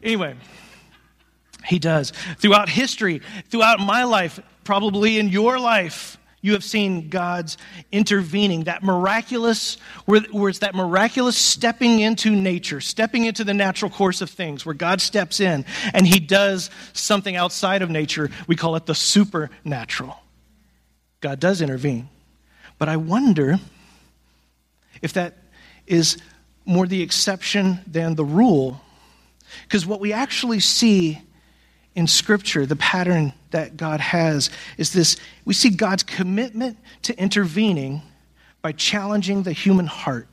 Anyway, 0.02 0.34
He 1.64 1.78
does. 1.78 2.12
Throughout 2.38 2.68
history, 2.68 3.22
throughout 3.50 3.78
my 3.78 4.02
life, 4.02 4.40
probably 4.64 5.20
in 5.20 5.28
your 5.28 5.60
life, 5.60 6.18
you 6.42 6.52
have 6.52 6.64
seen 6.64 7.08
God's 7.08 7.56
intervening, 7.92 8.64
that 8.64 8.82
miraculous, 8.82 9.76
where, 10.04 10.20
where, 10.32 10.50
it's 10.50 10.58
that 10.58 10.74
miraculous 10.74 11.38
stepping 11.38 12.00
into 12.00 12.30
nature, 12.30 12.80
stepping 12.80 13.24
into 13.24 13.44
the 13.44 13.54
natural 13.54 13.90
course 13.90 14.20
of 14.20 14.28
things, 14.28 14.66
where 14.66 14.74
God 14.74 15.00
steps 15.00 15.38
in 15.38 15.64
and 15.94 16.04
he 16.04 16.18
does 16.18 16.68
something 16.92 17.36
outside 17.36 17.80
of 17.80 17.90
nature. 17.90 18.28
We 18.48 18.56
call 18.56 18.74
it 18.74 18.86
the 18.86 18.94
supernatural. 18.94 20.18
God 21.20 21.38
does 21.38 21.62
intervene. 21.62 22.08
But 22.76 22.88
I 22.88 22.96
wonder 22.96 23.60
if 25.00 25.12
that 25.12 25.38
is 25.86 26.18
more 26.64 26.88
the 26.88 27.02
exception 27.02 27.78
than 27.86 28.16
the 28.16 28.24
rule. 28.24 28.80
Because 29.62 29.86
what 29.86 30.00
we 30.00 30.12
actually 30.12 30.58
see 30.58 31.20
in 31.94 32.06
Scripture, 32.06 32.64
the 32.64 32.76
pattern 32.76 33.32
that 33.50 33.76
God 33.76 34.00
has 34.00 34.50
is 34.78 34.92
this 34.92 35.16
we 35.44 35.54
see 35.54 35.70
God's 35.70 36.02
commitment 36.02 36.78
to 37.02 37.18
intervening 37.18 38.02
by 38.62 38.72
challenging 38.72 39.42
the 39.42 39.52
human 39.52 39.86
heart, 39.86 40.28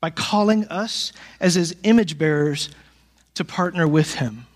by 0.00 0.10
calling 0.10 0.66
us 0.68 1.12
as 1.40 1.54
his 1.54 1.74
image 1.82 2.18
bearers 2.18 2.70
to 3.34 3.44
partner 3.44 3.88
with 3.88 4.14
him. 4.14 4.46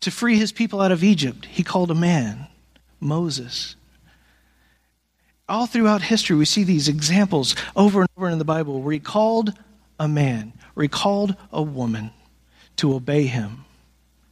To 0.00 0.10
free 0.10 0.36
his 0.36 0.52
people 0.52 0.80
out 0.80 0.92
of 0.92 1.04
Egypt, 1.04 1.46
he 1.46 1.62
called 1.62 1.90
a 1.90 1.94
man, 1.94 2.48
Moses. 3.00 3.76
All 5.48 5.66
throughout 5.66 6.02
history, 6.02 6.36
we 6.36 6.44
see 6.44 6.64
these 6.64 6.88
examples 6.88 7.54
over 7.76 8.00
and 8.00 8.10
over 8.16 8.28
in 8.28 8.38
the 8.38 8.44
Bible 8.44 8.82
where 8.82 8.92
he 8.92 8.98
called 8.98 9.52
a 10.00 10.08
man, 10.08 10.52
where 10.72 10.82
he 10.82 10.88
called 10.88 11.36
a 11.52 11.62
woman 11.62 12.10
to 12.76 12.94
obey 12.94 13.26
him 13.26 13.64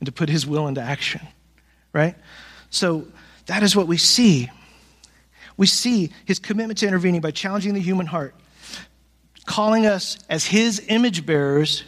and 0.00 0.06
to 0.06 0.12
put 0.12 0.28
his 0.28 0.46
will 0.46 0.66
into 0.66 0.80
action, 0.80 1.20
right? 1.92 2.16
So 2.70 3.06
that 3.46 3.62
is 3.62 3.76
what 3.76 3.86
we 3.86 3.96
see. 3.96 4.50
We 5.56 5.66
see 5.66 6.12
his 6.24 6.38
commitment 6.38 6.78
to 6.78 6.86
intervening 6.86 7.20
by 7.20 7.30
challenging 7.30 7.74
the 7.74 7.80
human 7.80 8.06
heart, 8.06 8.34
calling 9.46 9.86
us 9.86 10.18
as 10.28 10.44
his 10.46 10.84
image 10.88 11.24
bearers 11.26 11.84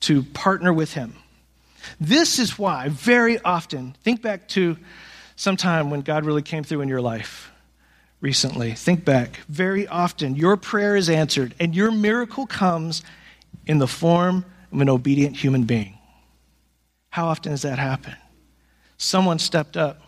to 0.00 0.22
partner 0.22 0.72
with 0.72 0.92
him. 0.92 1.14
This 2.00 2.38
is 2.38 2.58
why, 2.58 2.88
very 2.88 3.38
often, 3.40 3.96
think 4.02 4.20
back 4.20 4.48
to 4.48 4.76
some 5.36 5.56
time 5.56 5.90
when 5.90 6.00
God 6.00 6.24
really 6.24 6.42
came 6.42 6.64
through 6.64 6.80
in 6.80 6.88
your 6.88 7.00
life 7.00 7.50
recently. 8.20 8.72
Think 8.72 9.04
back. 9.04 9.36
Very 9.48 9.86
often, 9.86 10.34
your 10.34 10.56
prayer 10.56 10.96
is 10.96 11.08
answered 11.08 11.54
and 11.60 11.74
your 11.74 11.90
miracle 11.90 12.46
comes 12.46 13.02
in 13.66 13.78
the 13.78 13.86
form 13.86 14.44
of 14.72 14.80
an 14.80 14.88
obedient 14.88 15.36
human 15.36 15.64
being. 15.64 15.98
How 17.10 17.26
often 17.26 17.52
does 17.52 17.62
that 17.62 17.78
happen? 17.78 18.14
Someone 18.98 19.38
stepped 19.38 19.76
up. 19.76 20.00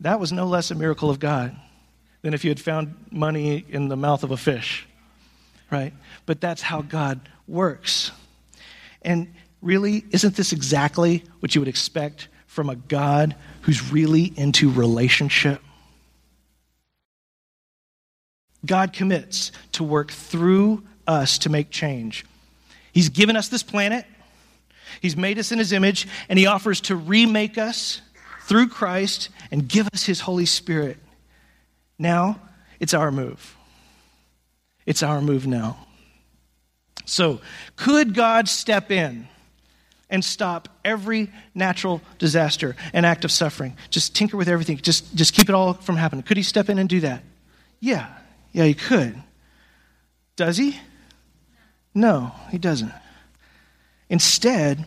That 0.00 0.20
was 0.20 0.32
no 0.32 0.46
less 0.46 0.70
a 0.70 0.74
miracle 0.74 1.10
of 1.10 1.18
God 1.18 1.56
than 2.22 2.34
if 2.34 2.44
you 2.44 2.50
had 2.50 2.60
found 2.60 2.94
money 3.10 3.64
in 3.68 3.88
the 3.88 3.96
mouth 3.96 4.22
of 4.22 4.30
a 4.30 4.36
fish, 4.36 4.86
right? 5.70 5.92
But 6.26 6.40
that's 6.40 6.62
how 6.62 6.82
God 6.82 7.20
works. 7.46 8.12
And 9.02 9.32
really, 9.62 10.04
isn't 10.10 10.36
this 10.36 10.52
exactly 10.52 11.24
what 11.40 11.54
you 11.54 11.60
would 11.60 11.68
expect 11.68 12.28
from 12.46 12.70
a 12.70 12.76
God 12.76 13.34
who's 13.62 13.92
really 13.92 14.32
into 14.36 14.70
relationship? 14.70 15.62
God 18.66 18.92
commits 18.92 19.52
to 19.72 19.84
work 19.84 20.10
through 20.10 20.82
us 21.06 21.38
to 21.38 21.48
make 21.48 21.70
change. 21.70 22.24
He's 22.98 23.10
given 23.10 23.36
us 23.36 23.46
this 23.46 23.62
planet, 23.62 24.04
He's 25.00 25.16
made 25.16 25.38
us 25.38 25.52
in 25.52 25.60
His 25.60 25.72
image, 25.72 26.08
and 26.28 26.36
He 26.36 26.46
offers 26.46 26.80
to 26.80 26.96
remake 26.96 27.56
us 27.56 28.00
through 28.48 28.70
Christ 28.70 29.28
and 29.52 29.68
give 29.68 29.88
us 29.94 30.02
His 30.02 30.18
Holy 30.18 30.46
Spirit. 30.46 30.96
Now, 31.96 32.40
it's 32.80 32.94
our 32.94 33.12
move. 33.12 33.56
It's 34.84 35.04
our 35.04 35.20
move 35.20 35.46
now. 35.46 35.86
So, 37.04 37.40
could 37.76 38.14
God 38.14 38.48
step 38.48 38.90
in 38.90 39.28
and 40.10 40.24
stop 40.24 40.68
every 40.84 41.30
natural 41.54 42.02
disaster 42.18 42.74
and 42.92 43.06
act 43.06 43.24
of 43.24 43.30
suffering? 43.30 43.76
Just 43.90 44.16
tinker 44.16 44.36
with 44.36 44.48
everything, 44.48 44.78
just, 44.78 45.14
just 45.14 45.34
keep 45.34 45.48
it 45.48 45.54
all 45.54 45.74
from 45.74 45.94
happening. 45.94 46.24
Could 46.24 46.36
He 46.36 46.42
step 46.42 46.68
in 46.68 46.80
and 46.80 46.88
do 46.88 46.98
that? 47.02 47.22
Yeah, 47.78 48.08
yeah, 48.50 48.64
He 48.64 48.74
could. 48.74 49.14
Does 50.34 50.56
He? 50.56 50.76
No, 51.98 52.32
He 52.50 52.58
doesn't. 52.58 52.92
Instead, 54.08 54.86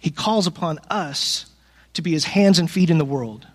He 0.00 0.10
calls 0.10 0.48
upon 0.48 0.80
us 0.90 1.46
to 1.94 2.02
be 2.02 2.10
His 2.10 2.24
hands 2.24 2.58
and 2.58 2.68
feet 2.68 2.90
in 2.90 2.98
the 2.98 3.04
world. 3.04 3.46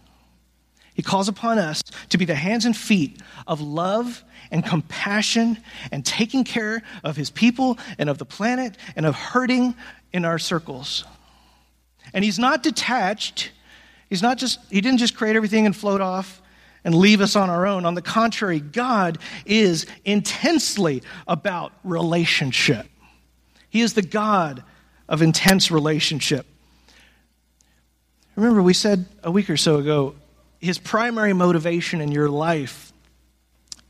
He 0.93 1.01
calls 1.01 1.27
upon 1.27 1.59
us 1.59 1.81
to 2.09 2.17
be 2.17 2.23
the 2.23 2.35
hands 2.35 2.65
and 2.65 2.77
feet 2.77 3.21
of 3.45 3.59
love 3.59 4.23
and 4.51 4.63
compassion 4.63 5.57
and 5.91 6.05
taking 6.05 6.43
care 6.43 6.83
of 7.03 7.15
his 7.15 7.31
people 7.31 7.79
and 7.97 8.09
of 8.09 8.19
the 8.19 8.25
planet 8.25 8.77
and 8.95 9.05
of 9.05 9.15
hurting 9.15 9.73
in 10.11 10.23
our 10.23 10.37
circles. 10.37 11.03
And 12.13 12.23
he's 12.23 12.37
not 12.37 12.61
detached. 12.61 13.51
He's 14.07 14.21
not 14.21 14.37
just, 14.37 14.59
he 14.69 14.81
didn't 14.81 14.99
just 14.99 15.15
create 15.15 15.35
everything 15.35 15.65
and 15.65 15.75
float 15.75 15.99
off 15.99 16.43
and 16.83 16.93
leave 16.93 17.21
us 17.21 17.35
on 17.35 17.49
our 17.49 17.65
own. 17.65 17.85
On 17.85 17.95
the 17.95 18.01
contrary, 18.01 18.59
God 18.59 19.17
is 19.47 19.87
intensely 20.05 21.01
about 21.27 21.73
relationship. 21.83 22.85
He 23.73 23.81
is 23.81 23.95
the 23.95 24.03
God 24.03 24.63
of 25.09 25.23
intense 25.23 25.71
relationship. 25.71 26.45
Remember, 28.35 28.61
we 28.61 28.75
said 28.75 29.07
a 29.23 29.31
week 29.31 29.49
or 29.49 29.57
so 29.57 29.77
ago 29.77 30.13
his 30.59 30.77
primary 30.77 31.33
motivation 31.33 31.99
in 31.99 32.11
your 32.11 32.29
life 32.29 32.93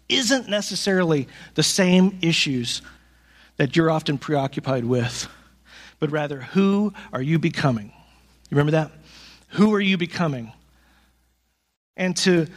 isn't 0.07 0.47
necessarily 0.47 1.27
the 1.55 1.63
same 1.63 2.17
issues 2.21 2.81
that 3.57 3.75
you're 3.75 3.91
often 3.91 4.17
preoccupied 4.17 4.85
with, 4.85 5.27
but 5.99 6.11
rather, 6.11 6.39
who 6.39 6.93
are 7.11 7.21
you 7.21 7.37
becoming? 7.37 7.87
You 8.49 8.55
remember 8.55 8.71
that? 8.71 8.91
Who 9.49 9.73
are 9.73 9.81
you 9.81 9.97
becoming? 9.97 10.53
And 11.97 12.15
to, 12.17 12.47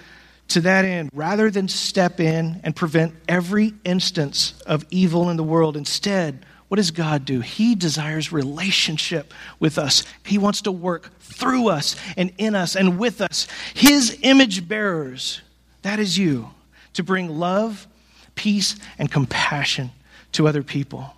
to 0.49 0.61
that 0.61 0.85
end, 0.85 1.11
rather 1.13 1.51
than 1.51 1.67
step 1.67 2.21
in 2.21 2.61
and 2.63 2.77
prevent 2.77 3.17
every 3.27 3.75
instance 3.85 4.55
of 4.65 4.87
evil 4.91 5.29
in 5.29 5.37
the 5.37 5.43
world, 5.43 5.77
instead, 5.77 6.47
what 6.69 6.77
does 6.77 6.91
God 6.91 7.25
do? 7.25 7.41
He 7.41 7.75
desires 7.75 8.33
relationship 8.33 9.33
with 9.61 9.79
us. 9.79 10.03
He 10.25 10.37
wants 10.37 10.63
to 10.63 10.73
work 10.73 11.11
through 11.21 11.69
us 11.69 11.97
and 12.17 12.33
in 12.39 12.55
us 12.55 12.75
and 12.75 12.99
with 12.99 13.21
us. 13.21 13.47
His 13.75 14.19
image 14.23 14.67
bearers, 14.67 15.43
that 15.83 16.01
is 16.01 16.19
you, 16.19 16.51
to 16.95 17.05
bring 17.05 17.39
love, 17.39 17.87
peace, 18.35 18.77
and 18.99 19.11
compassion 19.11 19.91
to 20.33 20.49
other 20.49 20.65
people. 20.65 21.15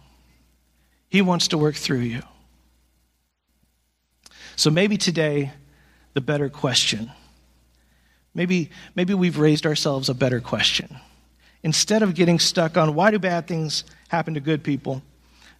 He 1.09 1.23
wants 1.23 1.49
to 1.49 1.59
work 1.59 1.77
through 1.77 2.01
you. 2.01 2.23
So 4.57 4.71
maybe 4.71 4.99
today, 4.99 5.53
the 6.13 6.21
better 6.21 6.51
question. 6.51 7.11
Maybe, 8.35 8.71
maybe 8.95 9.15
we've 9.15 9.39
raised 9.39 9.65
ourselves 9.65 10.09
a 10.09 10.15
better 10.15 10.41
question. 10.41 10.99
Instead 11.63 12.03
of 12.03 12.15
getting 12.15 12.39
stuck 12.39 12.77
on 12.77 12.95
why 12.95 13.11
do 13.11 13.19
bad 13.19 13.47
things 13.47 13.85
happen 14.09 14.35
to 14.35 14.41
good 14.41 14.63
people, 14.63 15.03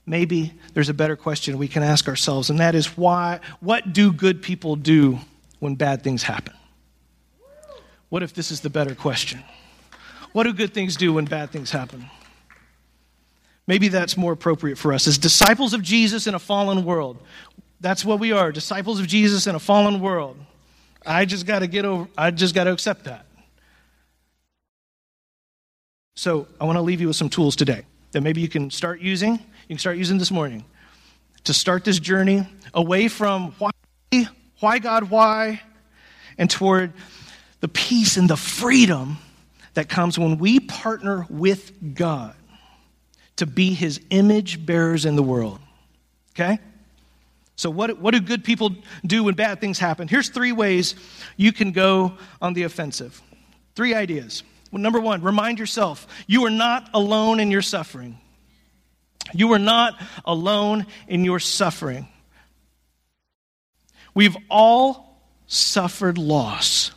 maybe 0.09 0.53
there's 0.75 0.89
a 0.89 0.95
better 0.95 1.17
question 1.17 1.59
we 1.59 1.69
can 1.69 1.83
ask 1.83 2.09
ourselves, 2.09 2.51
and 2.51 2.59
that 2.59 2.75
is 2.75 2.97
why, 2.97 3.41
what 3.61 3.93
do 3.93 4.13
good 4.13 4.43
people 4.43 4.77
do 4.77 5.19
when 5.61 5.75
bad 5.75 6.03
things 6.03 6.23
happen? 6.23 6.55
What 8.09 8.23
if 8.23 8.33
this 8.33 8.51
is 8.51 8.61
the 8.61 8.71
better 8.71 8.95
question? 8.95 9.43
What 10.33 10.45
do 10.45 10.53
good 10.53 10.73
things 10.73 10.97
do 10.97 11.13
when 11.13 11.27
bad 11.27 11.51
things 11.51 11.71
happen? 11.71 12.07
Maybe 13.67 13.89
that's 13.89 14.17
more 14.17 14.33
appropriate 14.33 14.79
for 14.79 14.95
us. 14.95 15.07
As 15.07 15.19
disciples 15.19 15.75
of 15.75 15.83
Jesus 15.83 16.27
in 16.27 16.35
a 16.35 16.39
fallen 16.39 16.85
world, 16.85 17.19
that's 17.81 18.05
what 18.05 18.19
we 18.19 18.33
are 18.33 18.51
disciples 18.51 18.99
of 18.99 19.07
Jesus 19.07 19.47
in 19.47 19.55
a 19.55 19.59
fallen 19.59 20.01
world. 20.01 20.37
I 21.05 21.27
just 21.27 21.47
got 21.47 21.61
to 21.61 21.67
get 21.67 21.85
over, 21.85 22.09
I 22.17 22.31
just 22.31 22.55
got 22.55 22.65
to 22.65 22.73
accept 22.73 23.05
that. 23.05 23.27
So 26.17 26.49
I 26.61 26.65
want 26.65 26.77
to 26.77 26.83
leave 26.83 27.01
you 27.01 27.07
with 27.07 27.17
some 27.17 27.29
tools 27.29 27.55
today 27.55 27.85
that 28.13 28.23
maybe 28.23 28.41
you 28.41 28.49
can 28.49 28.71
start 28.71 29.01
using, 29.01 29.39
you 29.69 29.75
can 29.75 29.79
start 29.79 29.99
using 29.99 30.17
this 30.17 30.31
morning 30.31 30.65
to 31.45 31.53
start 31.53 31.85
this 31.85 31.99
journey 31.99 32.47
away 32.73 33.07
from 33.07 33.53
why, 33.59 33.71
why 34.61 34.79
God, 34.79 35.11
why, 35.11 35.61
and 36.39 36.49
toward 36.49 36.95
the 37.61 37.69
peace 37.69 38.17
and 38.17 38.31
the 38.31 38.37
freedom 38.37 39.19
that 39.75 39.91
comes 39.91 40.19
when 40.19 40.39
we 40.39 40.59
partner 40.59 41.27
with 41.29 41.95
God 41.95 42.35
to 43.37 43.45
be 43.45 43.75
his 43.75 44.01
image 44.09 44.65
bearers 44.65 45.05
in 45.05 45.17
the 45.17 45.23
world. 45.23 45.59
Okay? 46.35 46.59
So, 47.57 47.69
what, 47.69 47.99
what 47.99 48.15
do 48.15 48.21
good 48.21 48.45
people 48.45 48.75
do 49.05 49.25
when 49.25 49.35
bad 49.35 49.61
things 49.61 49.79
happen? 49.79 50.09
Here's 50.09 50.31
three 50.31 50.53
ways 50.53 50.95
you 51.37 51.53
can 51.53 51.73
go 51.73 52.15
on 52.41 52.55
the 52.55 52.63
offensive. 52.63 53.21
Three 53.75 53.93
ideas. 53.93 54.45
Well, 54.71 54.81
number 54.81 55.01
one, 55.01 55.21
remind 55.21 55.59
yourself 55.59 56.07
you 56.27 56.47
are 56.47 56.51
not 56.51 56.89
alone 56.95 57.39
in 57.39 57.51
your 57.51 57.63
suffering. 57.63 58.19
You 59.33 59.53
are 59.53 59.59
not 59.59 60.01
alone 60.25 60.87
in 61.07 61.25
your 61.25 61.41
suffering. 61.41 62.09
We've 64.15 64.37
all 64.51 65.21
suffered 65.47 66.19
loss. 66.19 66.93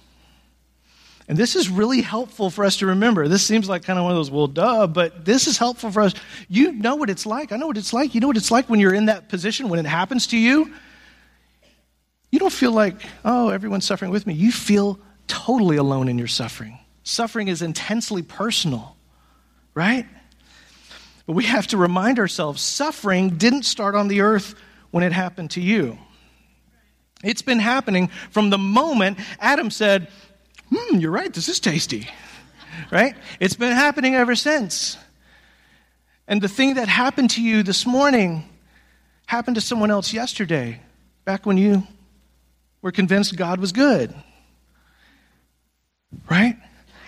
And 1.27 1.38
this 1.38 1.55
is 1.55 1.69
really 1.69 2.01
helpful 2.01 2.49
for 2.49 2.65
us 2.65 2.77
to 2.77 2.88
remember. 2.88 3.27
This 3.27 3.45
seems 3.45 3.69
like 3.69 3.84
kind 3.84 3.97
of 3.97 4.03
one 4.03 4.11
of 4.11 4.17
those, 4.17 4.29
well, 4.29 4.47
duh, 4.47 4.88
but 4.88 5.23
this 5.23 5.47
is 5.47 5.57
helpful 5.57 5.91
for 5.91 6.01
us. 6.01 6.13
You 6.49 6.73
know 6.73 6.95
what 6.95 7.09
it's 7.09 7.25
like. 7.25 7.51
I 7.51 7.57
know 7.57 7.67
what 7.67 7.77
it's 7.77 7.93
like. 7.93 8.13
You 8.13 8.21
know 8.21 8.27
what 8.27 8.38
it's 8.38 8.51
like 8.51 8.69
when 8.69 8.79
you're 8.82 8.93
in 8.93 9.05
that 9.05 9.29
position, 9.29 9.69
when 9.69 9.79
it 9.79 9.86
happens 9.86 10.27
to 10.27 10.38
you. 10.38 10.73
You 12.32 12.39
don't 12.39 12.51
feel 12.51 12.71
like, 12.71 13.01
oh, 13.23 13.49
everyone's 13.49 13.86
suffering 13.86 14.11
with 14.11 14.27
me. 14.27 14.34
You 14.34 14.51
feel 14.51 14.99
totally 15.27 15.77
alone 15.77 16.09
in 16.09 16.17
your 16.17 16.27
suffering. 16.27 16.79
Suffering 17.03 17.47
is 17.47 17.61
intensely 17.61 18.23
personal, 18.23 18.95
right? 19.73 20.05
But 21.32 21.38
we 21.38 21.45
have 21.45 21.67
to 21.67 21.77
remind 21.77 22.19
ourselves 22.19 22.61
suffering 22.61 23.38
didn't 23.38 23.63
start 23.63 23.95
on 23.95 24.09
the 24.09 24.19
earth 24.19 24.53
when 24.89 25.01
it 25.05 25.13
happened 25.13 25.51
to 25.51 25.61
you. 25.61 25.97
It's 27.23 27.41
been 27.41 27.59
happening 27.59 28.09
from 28.32 28.49
the 28.49 28.57
moment 28.57 29.17
Adam 29.39 29.71
said, 29.71 30.09
Hmm, 30.69 30.97
you're 30.97 31.09
right, 31.09 31.34
this 31.34 31.47
is 31.47 31.61
tasty. 31.61 32.09
right? 32.91 33.15
It's 33.39 33.55
been 33.55 33.71
happening 33.71 34.13
ever 34.13 34.36
since. 34.36 34.97
And 36.27 36.41
the 36.41 36.49
thing 36.49 36.73
that 36.73 36.89
happened 36.89 37.29
to 37.29 37.41
you 37.41 37.63
this 37.63 37.86
morning 37.86 38.43
happened 39.25 39.55
to 39.55 39.61
someone 39.61 39.89
else 39.89 40.11
yesterday, 40.11 40.82
back 41.23 41.45
when 41.45 41.55
you 41.55 41.88
were 42.82 42.91
convinced 42.91 43.38
God 43.38 43.61
was 43.61 43.71
good. 43.71 44.13
Right? 46.29 46.57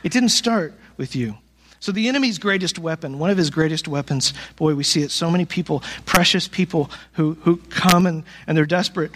It 0.01 0.13
didn't 0.13 0.29
start 0.29 0.75
with 0.95 1.13
you. 1.13 1.35
So, 1.83 1.91
the 1.91 2.07
enemy's 2.07 2.37
greatest 2.37 2.79
weapon, 2.79 3.19
one 3.19 3.29
of 3.29 3.35
his 3.35 3.49
greatest 3.49 3.89
weapons, 3.89 4.33
boy, 4.55 4.73
we 4.73 4.85
see 4.85 5.01
it, 5.01 5.11
so 5.11 5.29
many 5.29 5.43
people, 5.43 5.83
precious 6.05 6.47
people 6.47 6.89
who, 7.11 7.33
who 7.41 7.57
come 7.57 8.05
and, 8.05 8.23
and 8.47 8.57
they're 8.57 8.65
desperate. 8.65 9.11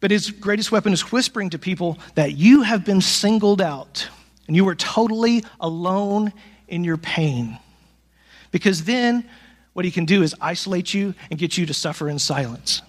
But 0.00 0.10
his 0.10 0.30
greatest 0.30 0.70
weapon 0.70 0.92
is 0.92 1.10
whispering 1.10 1.48
to 1.48 1.58
people 1.58 1.98
that 2.16 2.32
you 2.32 2.60
have 2.60 2.84
been 2.84 3.00
singled 3.00 3.62
out 3.62 4.06
and 4.46 4.54
you 4.54 4.68
are 4.68 4.74
totally 4.74 5.44
alone 5.60 6.34
in 6.68 6.84
your 6.84 6.98
pain. 6.98 7.58
Because 8.50 8.84
then 8.84 9.24
what 9.72 9.86
he 9.86 9.90
can 9.90 10.04
do 10.04 10.22
is 10.22 10.34
isolate 10.42 10.92
you 10.92 11.14
and 11.30 11.38
get 11.38 11.56
you 11.56 11.64
to 11.64 11.72
suffer 11.72 12.06
in 12.06 12.18
silence. 12.18 12.82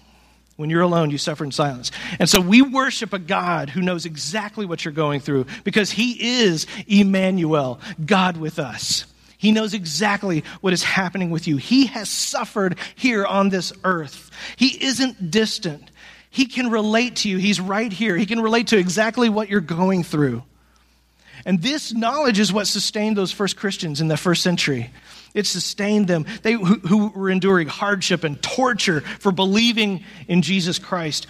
When 0.56 0.68
you're 0.68 0.82
alone, 0.82 1.08
you 1.08 1.16
suffer 1.16 1.42
in 1.42 1.52
silence. 1.52 1.90
And 2.18 2.28
so 2.28 2.38
we 2.38 2.60
worship 2.60 3.14
a 3.14 3.18
God 3.18 3.70
who 3.70 3.80
knows 3.80 4.04
exactly 4.04 4.66
what 4.66 4.84
you're 4.84 4.92
going 4.92 5.20
through 5.20 5.46
because 5.64 5.90
he 5.90 6.42
is 6.42 6.66
Emmanuel, 6.86 7.80
God 8.04 8.36
with 8.36 8.58
us. 8.58 9.06
He 9.42 9.50
knows 9.50 9.74
exactly 9.74 10.44
what 10.60 10.72
is 10.72 10.84
happening 10.84 11.30
with 11.30 11.48
you. 11.48 11.56
He 11.56 11.86
has 11.86 12.08
suffered 12.08 12.78
here 12.94 13.26
on 13.26 13.48
this 13.48 13.72
earth. 13.82 14.30
He 14.54 14.84
isn't 14.84 15.32
distant. 15.32 15.90
He 16.30 16.46
can 16.46 16.70
relate 16.70 17.16
to 17.16 17.28
you. 17.28 17.38
He's 17.38 17.60
right 17.60 17.92
here. 17.92 18.16
He 18.16 18.24
can 18.24 18.40
relate 18.40 18.68
to 18.68 18.78
exactly 18.78 19.28
what 19.28 19.48
you're 19.48 19.60
going 19.60 20.04
through. 20.04 20.44
And 21.44 21.60
this 21.60 21.92
knowledge 21.92 22.38
is 22.38 22.52
what 22.52 22.68
sustained 22.68 23.16
those 23.16 23.32
first 23.32 23.56
Christians 23.56 24.00
in 24.00 24.06
the 24.06 24.16
first 24.16 24.44
century. 24.44 24.92
It 25.34 25.46
sustained 25.46 26.06
them, 26.06 26.24
they, 26.42 26.52
who, 26.52 26.78
who 26.78 27.08
were 27.08 27.28
enduring 27.28 27.66
hardship 27.66 28.22
and 28.22 28.40
torture 28.40 29.00
for 29.00 29.32
believing 29.32 30.04
in 30.28 30.42
Jesus 30.42 30.78
Christ. 30.78 31.26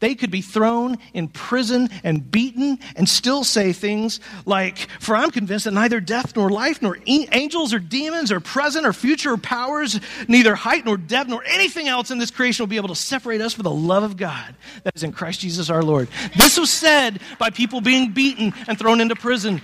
They 0.00 0.14
could 0.14 0.30
be 0.30 0.40
thrown 0.40 0.96
in 1.12 1.28
prison 1.28 1.88
and 2.02 2.30
beaten 2.30 2.78
and 2.96 3.08
still 3.08 3.44
say 3.44 3.72
things 3.72 4.18
like, 4.46 4.78
For 4.98 5.14
I'm 5.14 5.30
convinced 5.30 5.66
that 5.66 5.72
neither 5.72 6.00
death 6.00 6.34
nor 6.34 6.50
life, 6.50 6.82
nor 6.82 6.98
angels 7.06 7.72
or 7.72 7.78
demons 7.78 8.32
or 8.32 8.40
present 8.40 8.86
or 8.86 8.92
future 8.92 9.36
powers, 9.36 10.00
neither 10.26 10.54
height 10.54 10.86
nor 10.86 10.96
depth 10.96 11.28
nor 11.28 11.44
anything 11.44 11.86
else 11.86 12.10
in 12.10 12.18
this 12.18 12.30
creation 12.30 12.62
will 12.62 12.68
be 12.68 12.76
able 12.76 12.88
to 12.88 12.94
separate 12.94 13.42
us 13.42 13.52
from 13.52 13.64
the 13.64 13.70
love 13.70 14.02
of 14.02 14.16
God 14.16 14.54
that 14.84 14.96
is 14.96 15.02
in 15.02 15.12
Christ 15.12 15.40
Jesus 15.40 15.68
our 15.70 15.82
Lord. 15.82 16.08
This 16.36 16.58
was 16.58 16.70
said 16.70 17.20
by 17.38 17.50
people 17.50 17.80
being 17.80 18.12
beaten 18.12 18.54
and 18.66 18.78
thrown 18.78 19.00
into 19.00 19.14
prison, 19.14 19.60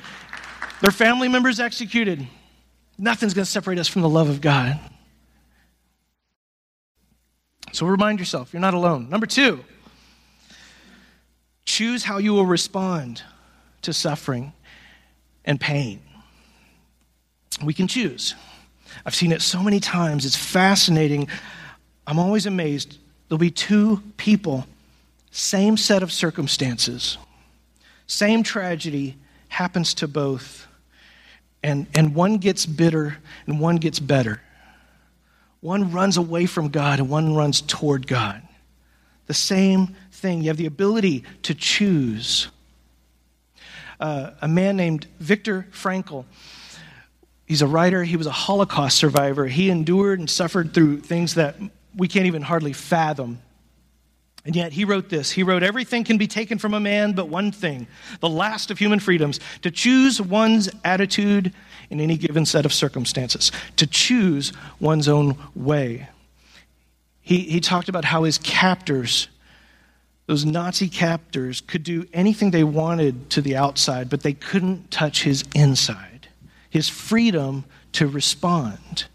their 0.83 0.93
family 0.93 1.29
members 1.29 1.59
executed. 1.61 2.27
Nothing's 2.99 3.33
going 3.33 3.45
to 3.45 3.51
separate 3.51 3.79
us 3.79 3.89
from 3.89 4.03
the 4.03 4.09
love 4.09 4.29
of 4.29 4.43
God. 4.43 4.79
So 7.73 7.87
remind 7.87 8.19
yourself, 8.19 8.53
you're 8.53 8.61
not 8.61 8.75
alone. 8.75 9.09
Number 9.09 9.27
two, 9.27 9.65
choose 11.67 12.05
how 12.05 12.19
you 12.19 12.33
will 12.33 12.47
respond 12.47 13.23
to 13.83 13.93
suffering 13.93 14.53
and 15.45 15.61
pain. 15.61 16.01
We 17.63 17.75
can 17.75 17.87
choose. 17.89 18.35
I've 19.05 19.15
seen 19.15 19.33
it 19.33 19.43
so 19.43 19.63
many 19.63 19.81
times. 19.81 20.25
It's 20.25 20.37
fascinating. 20.37 21.29
I'm 22.07 22.19
always 22.19 22.47
amazed. 22.47 22.99
There'll 23.29 23.39
be 23.39 23.51
two 23.51 24.03
people, 24.17 24.67
same 25.31 25.77
set 25.77 26.03
of 26.03 26.13
circumstances, 26.13 27.19
same 28.07 28.43
tragedy 28.43 29.17
happens 29.49 29.95
to 29.95 30.09
both 30.09 30.67
and, 31.67 31.89
and 31.97 32.15
one 32.15 32.39
gets 32.39 32.65
bitter 32.65 33.19
and 33.47 33.59
one 33.59 33.77
gets 33.77 33.99
better. 33.99 34.41
One 35.61 35.91
runs 35.91 36.17
away 36.17 36.47
from 36.47 36.69
God 36.69 37.01
and 37.01 37.11
one 37.11 37.35
runs 37.35 37.61
toward 37.61 38.07
God. 38.07 38.41
The 39.27 39.35
same 39.35 39.97
thing. 40.27 40.43
You 40.43 40.49
have 40.49 40.57
the 40.57 40.67
ability 40.67 41.23
to 41.43 41.55
choose. 41.55 42.49
Uh, 44.01 44.31
a 44.43 44.49
man 44.49 44.77
named 44.77 45.07
Viktor 45.21 45.69
Frankl, 45.73 46.25
he's 47.47 47.63
a 47.63 47.67
writer, 47.67 48.03
he 48.03 48.17
was 48.17 48.27
a 48.27 48.33
Holocaust 48.33 48.99
survivor. 48.99 49.47
He 49.47 49.71
endured 49.71 50.19
and 50.19 50.29
suffered 50.29 50.75
through 50.75 50.99
things 51.03 51.35
that 51.35 51.57
we 51.95 52.09
can't 52.09 52.27
even 52.27 52.43
hardly 52.43 52.73
fathom. 52.73 53.41
And 54.45 54.55
yet 54.55 54.73
he 54.73 54.85
wrote 54.85 55.09
this. 55.09 55.31
He 55.31 55.45
wrote, 55.45 55.63
Everything 55.63 56.03
can 56.03 56.19
be 56.19 56.27
taken 56.27 56.59
from 56.59 56.75
a 56.75 56.81
man 56.81 57.13
but 57.13 57.29
one 57.29 57.53
thing, 57.53 57.87
the 58.21 58.29
last 58.29 58.71
of 58.73 58.79
human 58.79 58.99
freedoms, 58.99 59.39
to 59.63 59.71
choose 59.71 60.21
one's 60.21 60.69
attitude 60.85 61.53
in 61.89 62.01
any 62.01 62.17
given 62.17 62.47
set 62.47 62.65
of 62.65 62.73
circumstances, 62.73 63.53
to 63.77 63.87
choose 63.87 64.53
one's 64.81 65.09
own 65.09 65.37
way. 65.55 66.09
He, 67.21 67.41
he 67.41 67.61
talked 67.61 67.89
about 67.89 68.05
how 68.05 68.25
his 68.25 68.39
captors, 68.39 69.29
those 70.27 70.45
Nazi 70.45 70.89
captors, 70.89 71.61
could 71.61 71.83
do 71.83 72.07
anything 72.13 72.51
they 72.51 72.65
wanted 72.65 73.31
to 73.31 73.41
the 73.41 73.57
outside, 73.57 74.11
but 74.11 74.23
they 74.23 74.33
couldn't 74.33 74.91
touch 74.91 75.23
his 75.23 75.45
inside, 75.55 76.29
his 76.69 76.89
freedom 76.89 77.65
to 77.93 78.07
respond 78.07 79.07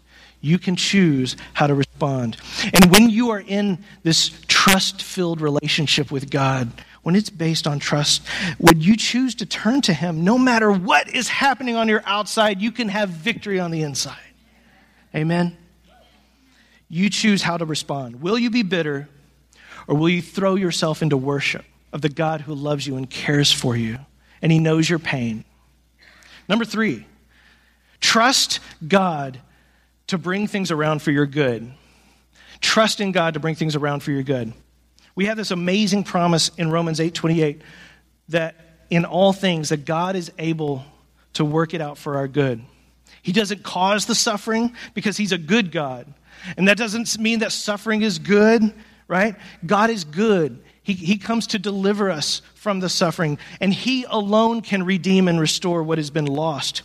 you 0.42 0.58
can 0.58 0.76
choose 0.76 1.36
how 1.54 1.68
to 1.68 1.74
respond. 1.74 2.36
And 2.74 2.90
when 2.90 3.08
you 3.08 3.30
are 3.30 3.40
in 3.40 3.78
this 4.02 4.30
trust 4.48 5.00
filled 5.00 5.40
relationship 5.40 6.10
with 6.10 6.30
God, 6.30 6.70
when 7.02 7.16
it's 7.16 7.30
based 7.30 7.66
on 7.66 7.78
trust, 7.78 8.22
would 8.58 8.84
you 8.84 8.96
choose 8.96 9.36
to 9.36 9.46
turn 9.46 9.80
to 9.82 9.94
Him 9.94 10.24
no 10.24 10.36
matter 10.36 10.70
what 10.70 11.08
is 11.08 11.28
happening 11.28 11.76
on 11.76 11.88
your 11.88 12.02
outside? 12.04 12.60
You 12.60 12.72
can 12.72 12.88
have 12.88 13.08
victory 13.08 13.58
on 13.58 13.70
the 13.70 13.82
inside. 13.82 14.18
Amen? 15.14 15.56
You 16.88 17.08
choose 17.08 17.42
how 17.42 17.56
to 17.56 17.64
respond. 17.64 18.20
Will 18.20 18.38
you 18.38 18.50
be 18.50 18.62
bitter 18.62 19.08
or 19.86 19.96
will 19.96 20.08
you 20.08 20.22
throw 20.22 20.54
yourself 20.54 21.02
into 21.02 21.16
worship 21.16 21.64
of 21.92 22.00
the 22.00 22.08
God 22.08 22.42
who 22.42 22.54
loves 22.54 22.86
you 22.86 22.96
and 22.96 23.08
cares 23.08 23.52
for 23.52 23.76
you 23.76 23.98
and 24.40 24.52
He 24.52 24.58
knows 24.58 24.88
your 24.88 24.98
pain? 24.98 25.44
Number 26.48 26.64
three, 26.64 27.06
trust 28.00 28.60
God 28.86 29.40
to 30.08 30.18
bring 30.18 30.46
things 30.46 30.70
around 30.70 31.02
for 31.02 31.10
your 31.10 31.26
good. 31.26 31.72
Trust 32.60 33.00
in 33.00 33.12
God 33.12 33.34
to 33.34 33.40
bring 33.40 33.54
things 33.54 33.76
around 33.76 34.02
for 34.02 34.10
your 34.10 34.22
good. 34.22 34.52
We 35.14 35.26
have 35.26 35.36
this 35.36 35.50
amazing 35.50 36.04
promise 36.04 36.50
in 36.56 36.70
Romans 36.70 37.00
8:28 37.00 37.62
that 38.28 38.56
in 38.90 39.04
all 39.04 39.32
things 39.32 39.70
that 39.70 39.84
God 39.84 40.16
is 40.16 40.30
able 40.38 40.84
to 41.34 41.44
work 41.44 41.74
it 41.74 41.80
out 41.80 41.98
for 41.98 42.16
our 42.16 42.28
good. 42.28 42.62
He 43.22 43.32
doesn't 43.32 43.62
cause 43.62 44.06
the 44.06 44.14
suffering 44.14 44.74
because 44.94 45.16
he's 45.16 45.32
a 45.32 45.38
good 45.38 45.72
God. 45.72 46.12
And 46.56 46.68
that 46.68 46.76
doesn't 46.76 47.18
mean 47.18 47.38
that 47.38 47.52
suffering 47.52 48.02
is 48.02 48.18
good, 48.18 48.74
right? 49.12 49.36
God 49.66 49.90
is 49.90 50.04
good. 50.04 50.58
He, 50.82 50.94
he 50.94 51.18
comes 51.18 51.48
to 51.48 51.58
deliver 51.58 52.10
us 52.10 52.40
from 52.54 52.80
the 52.80 52.88
suffering, 52.88 53.38
and 53.60 53.72
He 53.72 54.04
alone 54.08 54.62
can 54.62 54.84
redeem 54.84 55.28
and 55.28 55.38
restore 55.38 55.82
what 55.82 55.98
has 55.98 56.08
been 56.08 56.24
lost. 56.24 56.80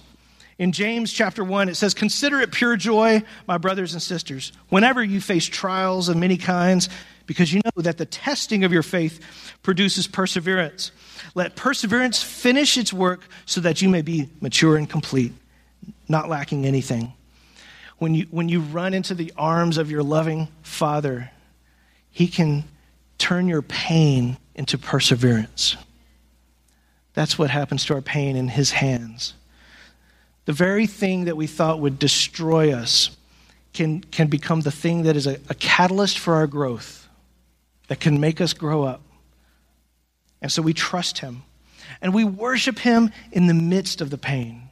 In 0.60 0.74
James 0.74 1.14
chapter 1.14 1.42
1, 1.42 1.70
it 1.70 1.76
says, 1.76 1.94
Consider 1.94 2.42
it 2.42 2.52
pure 2.52 2.76
joy, 2.76 3.24
my 3.48 3.58
brothers 3.58 3.94
and 3.94 4.02
sisters, 4.02 4.52
whenever 4.68 5.02
you 5.02 5.22
face 5.22 5.46
trials 5.46 6.10
of 6.10 6.18
many 6.18 6.36
kinds, 6.36 6.90
because 7.28 7.54
you 7.54 7.62
know 7.64 7.82
that 7.82 7.98
the 7.98 8.06
testing 8.06 8.66
of 8.66 8.74
your 8.74 8.84
faith 8.84 9.22
produces 9.64 10.06
perseverance. 10.06 10.92
Let 11.34 11.56
perseverance 11.56 12.22
finish 12.22 12.78
its 12.78 12.92
work 12.92 13.22
so 13.46 13.62
that 13.62 13.82
you 13.82 13.88
may 13.88 14.02
be 14.02 14.30
mature 14.42 14.76
and 14.76 14.90
complete, 14.90 15.32
not 16.10 16.28
lacking 16.28 16.66
anything. 16.66 17.14
When 18.00 18.14
you, 18.14 18.28
when 18.32 18.50
you 18.50 18.60
run 18.60 18.94
into 18.94 19.14
the 19.14 19.32
arms 19.38 19.78
of 19.78 19.90
your 19.90 20.04
loving 20.04 20.50
Father, 20.62 21.32
He 22.18 22.28
can 22.28 22.64
turn 23.20 23.48
your 23.48 23.62
pain 23.62 24.38
into 24.56 24.80
perseverance. 24.80 25.78
That's 27.14 27.38
what 27.38 27.52
happens 27.52 27.86
to 27.86 27.94
our 27.94 28.02
pain 28.02 28.36
in 28.36 28.48
His 28.48 28.72
hands. 28.72 29.36
The 30.46 30.52
very 30.52 30.88
thing 30.88 31.26
that 31.26 31.38
we 31.38 31.46
thought 31.46 31.80
would 31.80 32.00
destroy 32.00 32.74
us 32.74 33.16
can, 33.72 34.02
can 34.02 34.30
become 34.30 34.62
the 34.62 34.72
thing 34.72 35.04
that 35.04 35.16
is 35.16 35.28
a, 35.28 35.40
a 35.48 35.54
catalyst 35.54 36.18
for 36.18 36.34
our 36.34 36.48
growth, 36.48 37.08
that 37.88 38.00
can 38.00 38.20
make 38.20 38.42
us 38.42 38.52
grow 38.52 38.82
up. 38.82 39.04
And 40.42 40.52
so 40.52 40.64
we 40.64 40.74
trust 40.74 41.20
Him. 41.20 41.44
And 42.02 42.16
we 42.16 42.24
worship 42.24 42.80
Him 42.80 43.12
in 43.32 43.46
the 43.46 43.54
midst 43.54 44.02
of 44.02 44.10
the 44.10 44.18
pain, 44.18 44.70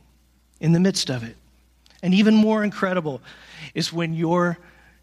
in 0.59 0.71
the 0.71 0.79
midst 0.79 1.11
of 1.11 1.23
it. 1.23 1.35
And 2.01 2.11
even 2.11 2.33
more 2.33 2.63
incredible 2.63 3.21
is 3.75 3.93
when 3.93 4.15
your 4.15 4.57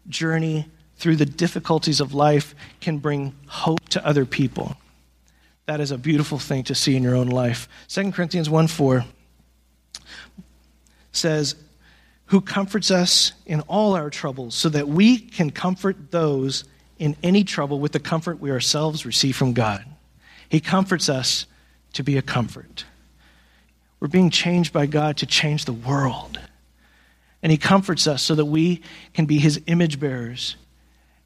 journey 0.09 0.67
through 1.03 1.17
the 1.17 1.25
difficulties 1.25 1.99
of 1.99 2.13
life 2.13 2.55
can 2.79 2.97
bring 2.97 3.35
hope 3.47 3.89
to 3.89 4.07
other 4.07 4.25
people. 4.25 4.77
That 5.65 5.81
is 5.81 5.91
a 5.91 5.97
beautiful 5.97 6.39
thing 6.39 6.63
to 6.63 6.75
see 6.75 6.95
in 6.95 7.03
your 7.03 7.13
own 7.13 7.27
life. 7.27 7.67
2 7.89 8.13
Corinthians 8.13 8.49
1 8.49 8.67
4 8.67 9.03
says, 11.11 11.55
Who 12.27 12.39
comforts 12.39 12.89
us 12.89 13.33
in 13.45 13.59
all 13.61 13.95
our 13.95 14.09
troubles, 14.09 14.55
so 14.55 14.69
that 14.69 14.87
we 14.87 15.17
can 15.17 15.49
comfort 15.49 16.11
those 16.11 16.63
in 16.97 17.17
any 17.21 17.43
trouble 17.43 17.81
with 17.81 17.91
the 17.91 17.99
comfort 17.99 18.39
we 18.39 18.49
ourselves 18.49 19.05
receive 19.05 19.35
from 19.35 19.51
God. 19.51 19.83
He 20.47 20.61
comforts 20.61 21.09
us 21.09 21.47
to 21.93 22.03
be 22.03 22.15
a 22.15 22.21
comfort. 22.21 22.85
We're 23.99 24.07
being 24.07 24.29
changed 24.29 24.71
by 24.71 24.85
God 24.85 25.17
to 25.17 25.25
change 25.25 25.65
the 25.65 25.73
world. 25.73 26.39
And 27.41 27.51
He 27.51 27.57
comforts 27.57 28.07
us 28.07 28.23
so 28.23 28.35
that 28.35 28.45
we 28.45 28.81
can 29.13 29.25
be 29.25 29.37
His 29.37 29.59
image 29.67 29.99
bearers 29.99 30.55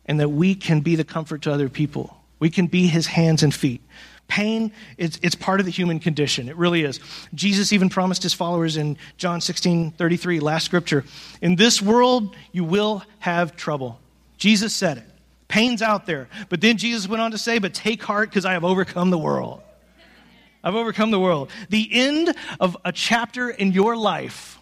and 0.07 0.19
that 0.19 0.29
we 0.29 0.55
can 0.55 0.81
be 0.81 0.95
the 0.95 1.03
comfort 1.03 1.41
to 1.43 1.51
other 1.51 1.69
people. 1.69 2.17
We 2.39 2.49
can 2.49 2.67
be 2.67 2.87
His 2.87 3.07
hands 3.07 3.43
and 3.43 3.53
feet. 3.53 3.81
Pain, 4.27 4.73
it's, 4.97 5.19
it's 5.23 5.35
part 5.35 5.59
of 5.59 5.65
the 5.65 5.71
human 5.71 5.99
condition. 5.99 6.49
It 6.49 6.57
really 6.57 6.83
is. 6.83 6.99
Jesus 7.33 7.71
even 7.71 7.89
promised 7.89 8.23
his 8.23 8.33
followers 8.33 8.75
in 8.75 8.97
John 9.15 9.39
16 9.39 9.91
33, 9.91 10.41
last 10.41 10.65
scripture, 10.65 11.05
in 11.41 11.55
this 11.55 11.81
world 11.81 12.35
you 12.51 12.65
will 12.65 13.03
have 13.19 13.55
trouble. 13.55 13.99
Jesus 14.37 14.73
said 14.73 14.97
it. 14.97 15.05
Pain's 15.47 15.81
out 15.81 16.05
there. 16.05 16.27
But 16.49 16.59
then 16.59 16.77
Jesus 16.77 17.07
went 17.07 17.21
on 17.21 17.31
to 17.31 17.37
say, 17.37 17.57
But 17.59 17.73
take 17.73 18.03
heart 18.03 18.29
because 18.29 18.45
I 18.45 18.53
have 18.53 18.65
overcome 18.65 19.09
the 19.11 19.17
world. 19.17 19.61
I've 20.63 20.75
overcome 20.75 21.11
the 21.11 21.19
world. 21.19 21.49
The 21.69 21.89
end 21.93 22.35
of 22.59 22.75
a 22.83 22.91
chapter 22.91 23.49
in 23.49 23.71
your 23.71 23.95
life, 23.95 24.59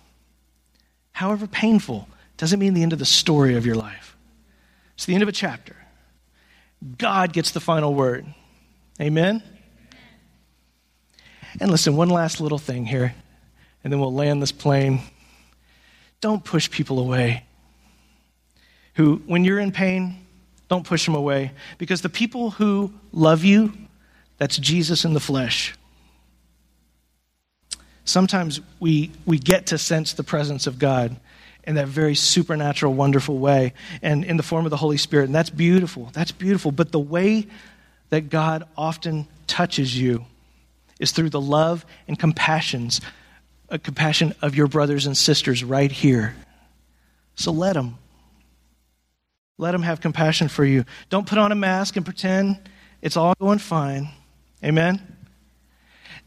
however 1.11 1.47
painful, 1.47 2.07
doesn't 2.37 2.59
mean 2.59 2.75
the 2.75 2.83
end 2.83 2.93
of 2.93 2.99
the 2.99 3.05
story 3.05 3.55
of 3.55 3.65
your 3.65 3.75
life. 3.75 4.14
It's 4.95 5.05
the 5.05 5.13
end 5.13 5.23
of 5.23 5.29
a 5.29 5.33
chapter. 5.33 5.75
God 6.97 7.33
gets 7.33 7.51
the 7.51 7.59
final 7.59 7.93
word. 7.93 8.25
Amen? 9.01 9.43
And 11.59 11.71
listen, 11.71 11.95
one 11.95 12.09
last 12.09 12.41
little 12.41 12.57
thing 12.57 12.85
here, 12.85 13.15
and 13.83 13.91
then 13.91 13.99
we'll 13.99 14.13
land 14.13 14.41
this 14.41 14.51
plane. 14.51 15.01
don't 16.21 16.43
push 16.43 16.69
people 16.69 16.99
away. 16.99 17.45
Who, 18.95 19.21
when 19.25 19.43
you're 19.43 19.59
in 19.59 19.71
pain, 19.71 20.25
don't 20.69 20.85
push 20.85 21.05
them 21.05 21.15
away. 21.15 21.51
Because 21.77 22.01
the 22.01 22.09
people 22.09 22.51
who 22.51 22.93
love 23.11 23.43
you, 23.43 23.73
that's 24.37 24.57
Jesus 24.57 25.05
in 25.05 25.13
the 25.13 25.19
flesh. 25.19 25.75
Sometimes 28.05 28.61
we, 28.79 29.11
we 29.25 29.37
get 29.39 29.67
to 29.67 29.77
sense 29.77 30.13
the 30.13 30.23
presence 30.23 30.67
of 30.67 30.79
God 30.79 31.17
in 31.65 31.75
that 31.75 31.87
very 31.87 32.15
supernatural, 32.15 32.93
wonderful 32.93 33.37
way, 33.37 33.73
and 34.01 34.23
in 34.23 34.37
the 34.37 34.43
form 34.43 34.65
of 34.65 34.71
the 34.71 34.77
Holy 34.77 34.97
Spirit. 34.97 35.25
And 35.25 35.35
that's 35.35 35.49
beautiful. 35.49 36.09
That's 36.13 36.31
beautiful. 36.31 36.71
But 36.71 36.91
the 36.91 36.99
way 36.99 37.47
that 38.09 38.29
God 38.29 38.67
often 38.77 39.27
touches 39.47 39.97
you 39.97 40.25
is 40.99 41.11
through 41.11 41.29
the 41.29 41.41
love 41.41 41.85
and 42.07 42.17
compassions, 42.17 43.01
uh, 43.69 43.77
compassion 43.81 44.33
of 44.41 44.55
your 44.55 44.67
brothers 44.67 45.05
and 45.05 45.17
sisters 45.17 45.63
right 45.63 45.91
here. 45.91 46.35
So 47.35 47.51
let 47.51 47.73
them. 47.73 47.97
Let 49.57 49.71
them 49.71 49.83
have 49.83 50.01
compassion 50.01 50.47
for 50.47 50.65
you. 50.65 50.85
Don't 51.09 51.27
put 51.27 51.37
on 51.37 51.51
a 51.51 51.55
mask 51.55 51.95
and 51.95 52.05
pretend 52.05 52.59
it's 53.01 53.17
all 53.17 53.33
going 53.39 53.59
fine. 53.59 54.09
Amen? 54.63 55.01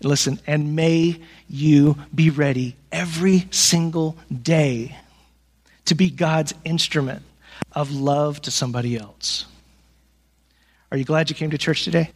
Listen, 0.03 0.41
and 0.47 0.77
may 0.77 1.21
you 1.49 1.97
be 2.15 2.31
ready 2.31 2.77
every 2.93 3.49
single 3.51 4.17
day 4.31 4.97
to 5.89 5.95
be 5.95 6.11
God's 6.11 6.55
instrument 6.65 7.23
of 7.73 7.91
love 7.91 8.41
to 8.43 8.51
somebody 8.51 8.97
else. 8.97 9.47
Are 10.91 10.97
you 10.97 11.05
glad 11.05 11.29
you 11.29 11.37
came 11.37 11.51
to 11.51 11.59
church 11.59 11.85
today? 11.85 12.13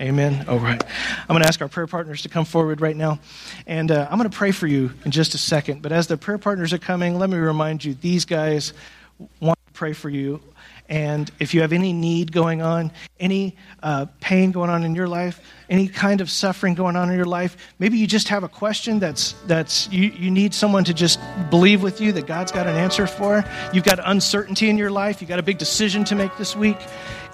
Amen. 0.00 0.48
All 0.48 0.58
right. 0.58 0.82
I'm 0.82 1.28
going 1.28 1.42
to 1.42 1.48
ask 1.48 1.60
our 1.60 1.68
prayer 1.68 1.86
partners 1.86 2.22
to 2.22 2.28
come 2.28 2.44
forward 2.44 2.80
right 2.80 2.96
now. 2.96 3.20
And 3.66 3.90
uh, 3.90 4.08
I'm 4.10 4.18
going 4.18 4.28
to 4.28 4.36
pray 4.36 4.50
for 4.50 4.66
you 4.66 4.92
in 5.04 5.12
just 5.12 5.34
a 5.34 5.38
second. 5.38 5.82
But 5.82 5.92
as 5.92 6.08
the 6.08 6.16
prayer 6.16 6.38
partners 6.38 6.72
are 6.72 6.78
coming, 6.78 7.18
let 7.18 7.30
me 7.30 7.36
remind 7.36 7.84
you 7.84 7.94
these 7.94 8.24
guys 8.24 8.72
want 9.40 9.58
to 9.66 9.72
pray 9.72 9.92
for 9.92 10.08
you. 10.08 10.40
And 10.88 11.30
if 11.38 11.54
you 11.54 11.62
have 11.62 11.72
any 11.72 11.92
need 11.92 12.32
going 12.32 12.60
on, 12.60 12.92
any 13.18 13.56
uh, 13.82 14.06
pain 14.20 14.50
going 14.50 14.68
on 14.68 14.84
in 14.84 14.94
your 14.94 15.06
life, 15.06 15.40
any 15.70 15.88
kind 15.88 16.20
of 16.20 16.30
suffering 16.30 16.74
going 16.74 16.96
on 16.96 17.08
in 17.08 17.16
your 17.16 17.24
life, 17.24 17.56
maybe 17.78 17.96
you 17.96 18.06
just 18.06 18.28
have 18.28 18.42
a 18.42 18.48
question 18.48 18.98
that's, 18.98 19.32
that's 19.46 19.88
you, 19.90 20.10
you 20.10 20.30
need 20.30 20.52
someone 20.52 20.84
to 20.84 20.92
just 20.92 21.18
believe 21.50 21.82
with 21.82 22.00
you 22.00 22.12
that 22.12 22.26
God's 22.26 22.52
got 22.52 22.66
an 22.66 22.76
answer 22.76 23.06
for. 23.06 23.44
You've 23.72 23.84
got 23.84 24.00
uncertainty 24.04 24.68
in 24.68 24.76
your 24.76 24.90
life. 24.90 25.22
You've 25.22 25.30
got 25.30 25.38
a 25.38 25.42
big 25.42 25.58
decision 25.58 26.04
to 26.04 26.14
make 26.14 26.36
this 26.36 26.54
week 26.54 26.78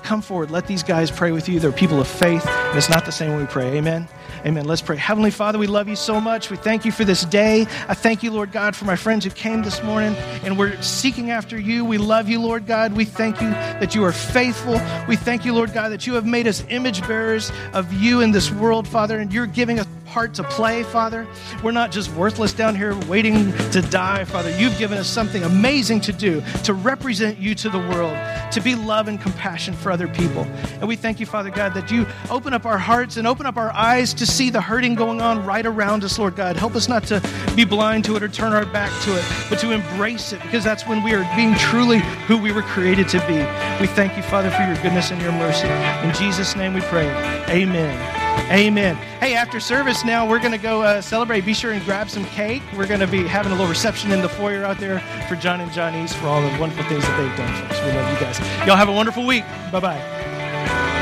come 0.02 0.22
forward. 0.22 0.50
Let 0.50 0.66
these 0.66 0.82
guys 0.82 1.10
pray 1.10 1.32
with 1.32 1.48
you. 1.48 1.60
They're 1.60 1.72
people 1.72 2.00
of 2.00 2.08
faith, 2.08 2.46
and 2.46 2.78
it's 2.78 2.88
not 2.88 3.04
the 3.04 3.12
same 3.12 3.30
when 3.30 3.40
we 3.40 3.46
pray. 3.46 3.76
Amen. 3.76 4.08
Amen. 4.46 4.66
Let's 4.66 4.82
pray. 4.82 4.96
Heavenly 4.96 5.30
Father, 5.30 5.58
we 5.58 5.66
love 5.66 5.88
you 5.88 5.96
so 5.96 6.20
much. 6.20 6.50
We 6.50 6.56
thank 6.56 6.84
you 6.84 6.92
for 6.92 7.04
this 7.04 7.24
day. 7.24 7.62
I 7.88 7.94
thank 7.94 8.22
you, 8.22 8.30
Lord 8.30 8.52
God, 8.52 8.76
for 8.76 8.84
my 8.84 8.96
friends 8.96 9.24
who 9.24 9.30
came 9.30 9.62
this 9.62 9.82
morning 9.82 10.14
and 10.44 10.56
we're 10.56 10.80
seeking 10.80 11.30
after 11.30 11.58
you. 11.58 11.84
We 11.84 11.98
love 11.98 12.28
you, 12.28 12.40
Lord 12.40 12.66
God. 12.66 12.92
We 12.92 13.04
thank 13.04 13.40
you 13.40 13.50
that 13.50 13.94
you 13.94 14.04
are 14.04 14.12
faithful. 14.12 14.80
We 15.08 15.16
thank 15.16 15.44
you, 15.44 15.52
Lord 15.54 15.72
God, 15.74 15.88
that 15.90 16.06
you 16.06 16.14
have 16.14 16.24
made 16.24 16.46
us 16.46 16.64
image 16.68 17.06
bearers 17.08 17.50
of 17.72 17.92
you 17.92 18.20
in 18.20 18.30
this 18.30 18.50
world, 18.50 18.86
Father, 18.86 19.18
and 19.18 19.32
you're 19.32 19.46
giving 19.46 19.80
us 19.80 19.86
to 20.26 20.42
play, 20.42 20.82
Father. 20.82 21.26
We're 21.62 21.70
not 21.70 21.92
just 21.92 22.10
worthless 22.14 22.52
down 22.52 22.74
here 22.74 22.98
waiting 23.06 23.52
to 23.70 23.80
die, 23.82 24.24
Father. 24.24 24.50
You've 24.58 24.76
given 24.78 24.98
us 24.98 25.06
something 25.06 25.44
amazing 25.44 26.00
to 26.02 26.12
do, 26.12 26.42
to 26.64 26.74
represent 26.74 27.38
you 27.38 27.54
to 27.54 27.68
the 27.68 27.78
world, 27.78 28.16
to 28.52 28.60
be 28.60 28.74
love 28.74 29.06
and 29.06 29.20
compassion 29.20 29.74
for 29.74 29.92
other 29.92 30.08
people. 30.08 30.42
And 30.80 30.88
we 30.88 30.96
thank 30.96 31.20
you, 31.20 31.26
Father 31.26 31.50
God, 31.50 31.74
that 31.74 31.90
you 31.90 32.06
open 32.30 32.52
up 32.52 32.66
our 32.66 32.78
hearts 32.78 33.16
and 33.16 33.26
open 33.26 33.46
up 33.46 33.56
our 33.56 33.72
eyes 33.72 34.12
to 34.14 34.26
see 34.26 34.50
the 34.50 34.60
hurting 34.60 34.96
going 34.96 35.20
on 35.20 35.44
right 35.44 35.64
around 35.64 36.02
us, 36.02 36.18
Lord 36.18 36.34
God. 36.34 36.56
Help 36.56 36.74
us 36.74 36.88
not 36.88 37.04
to 37.04 37.22
be 37.54 37.64
blind 37.64 38.04
to 38.06 38.16
it 38.16 38.22
or 38.22 38.28
turn 38.28 38.52
our 38.52 38.66
back 38.66 38.90
to 39.04 39.16
it, 39.16 39.24
but 39.48 39.58
to 39.60 39.70
embrace 39.70 40.32
it 40.32 40.42
because 40.42 40.64
that's 40.64 40.86
when 40.86 41.04
we 41.04 41.14
are 41.14 41.28
being 41.36 41.54
truly 41.54 41.98
who 42.26 42.36
we 42.38 42.50
were 42.50 42.62
created 42.62 43.08
to 43.10 43.18
be. 43.26 43.38
We 43.80 43.86
thank 43.86 44.16
you, 44.16 44.22
Father, 44.24 44.50
for 44.50 44.62
your 44.62 44.76
goodness 44.82 45.10
and 45.12 45.20
your 45.22 45.32
mercy. 45.32 45.68
In 45.68 46.14
Jesus' 46.14 46.56
name 46.56 46.74
we 46.74 46.80
pray. 46.80 47.08
Amen. 47.48 48.17
Amen. 48.50 48.96
Hey, 49.20 49.34
after 49.34 49.60
service 49.60 50.04
now, 50.04 50.28
we're 50.28 50.38
going 50.38 50.52
to 50.52 50.58
go 50.58 50.82
uh, 50.82 51.00
celebrate. 51.00 51.44
Be 51.44 51.52
sure 51.54 51.72
and 51.72 51.84
grab 51.84 52.08
some 52.08 52.24
cake. 52.26 52.62
We're 52.76 52.86
going 52.86 53.00
to 53.00 53.06
be 53.06 53.26
having 53.26 53.52
a 53.52 53.54
little 53.54 53.68
reception 53.68 54.10
in 54.10 54.22
the 54.22 54.28
foyer 54.28 54.64
out 54.64 54.78
there 54.78 55.00
for 55.28 55.36
John 55.36 55.60
and 55.60 55.70
Johnny's 55.72 56.14
for 56.14 56.26
all 56.28 56.40
the 56.40 56.58
wonderful 56.58 56.84
things 56.84 57.02
that 57.02 57.16
they've 57.20 57.36
done 57.36 57.54
for 57.68 57.74
us. 57.74 57.84
We 57.84 57.92
love 57.92 58.12
you 58.12 58.20
guys. 58.20 58.38
Y'all 58.66 58.76
have 58.76 58.88
a 58.88 58.92
wonderful 58.92 59.26
week. 59.26 59.44
Bye 59.70 59.80
bye. 59.80 60.94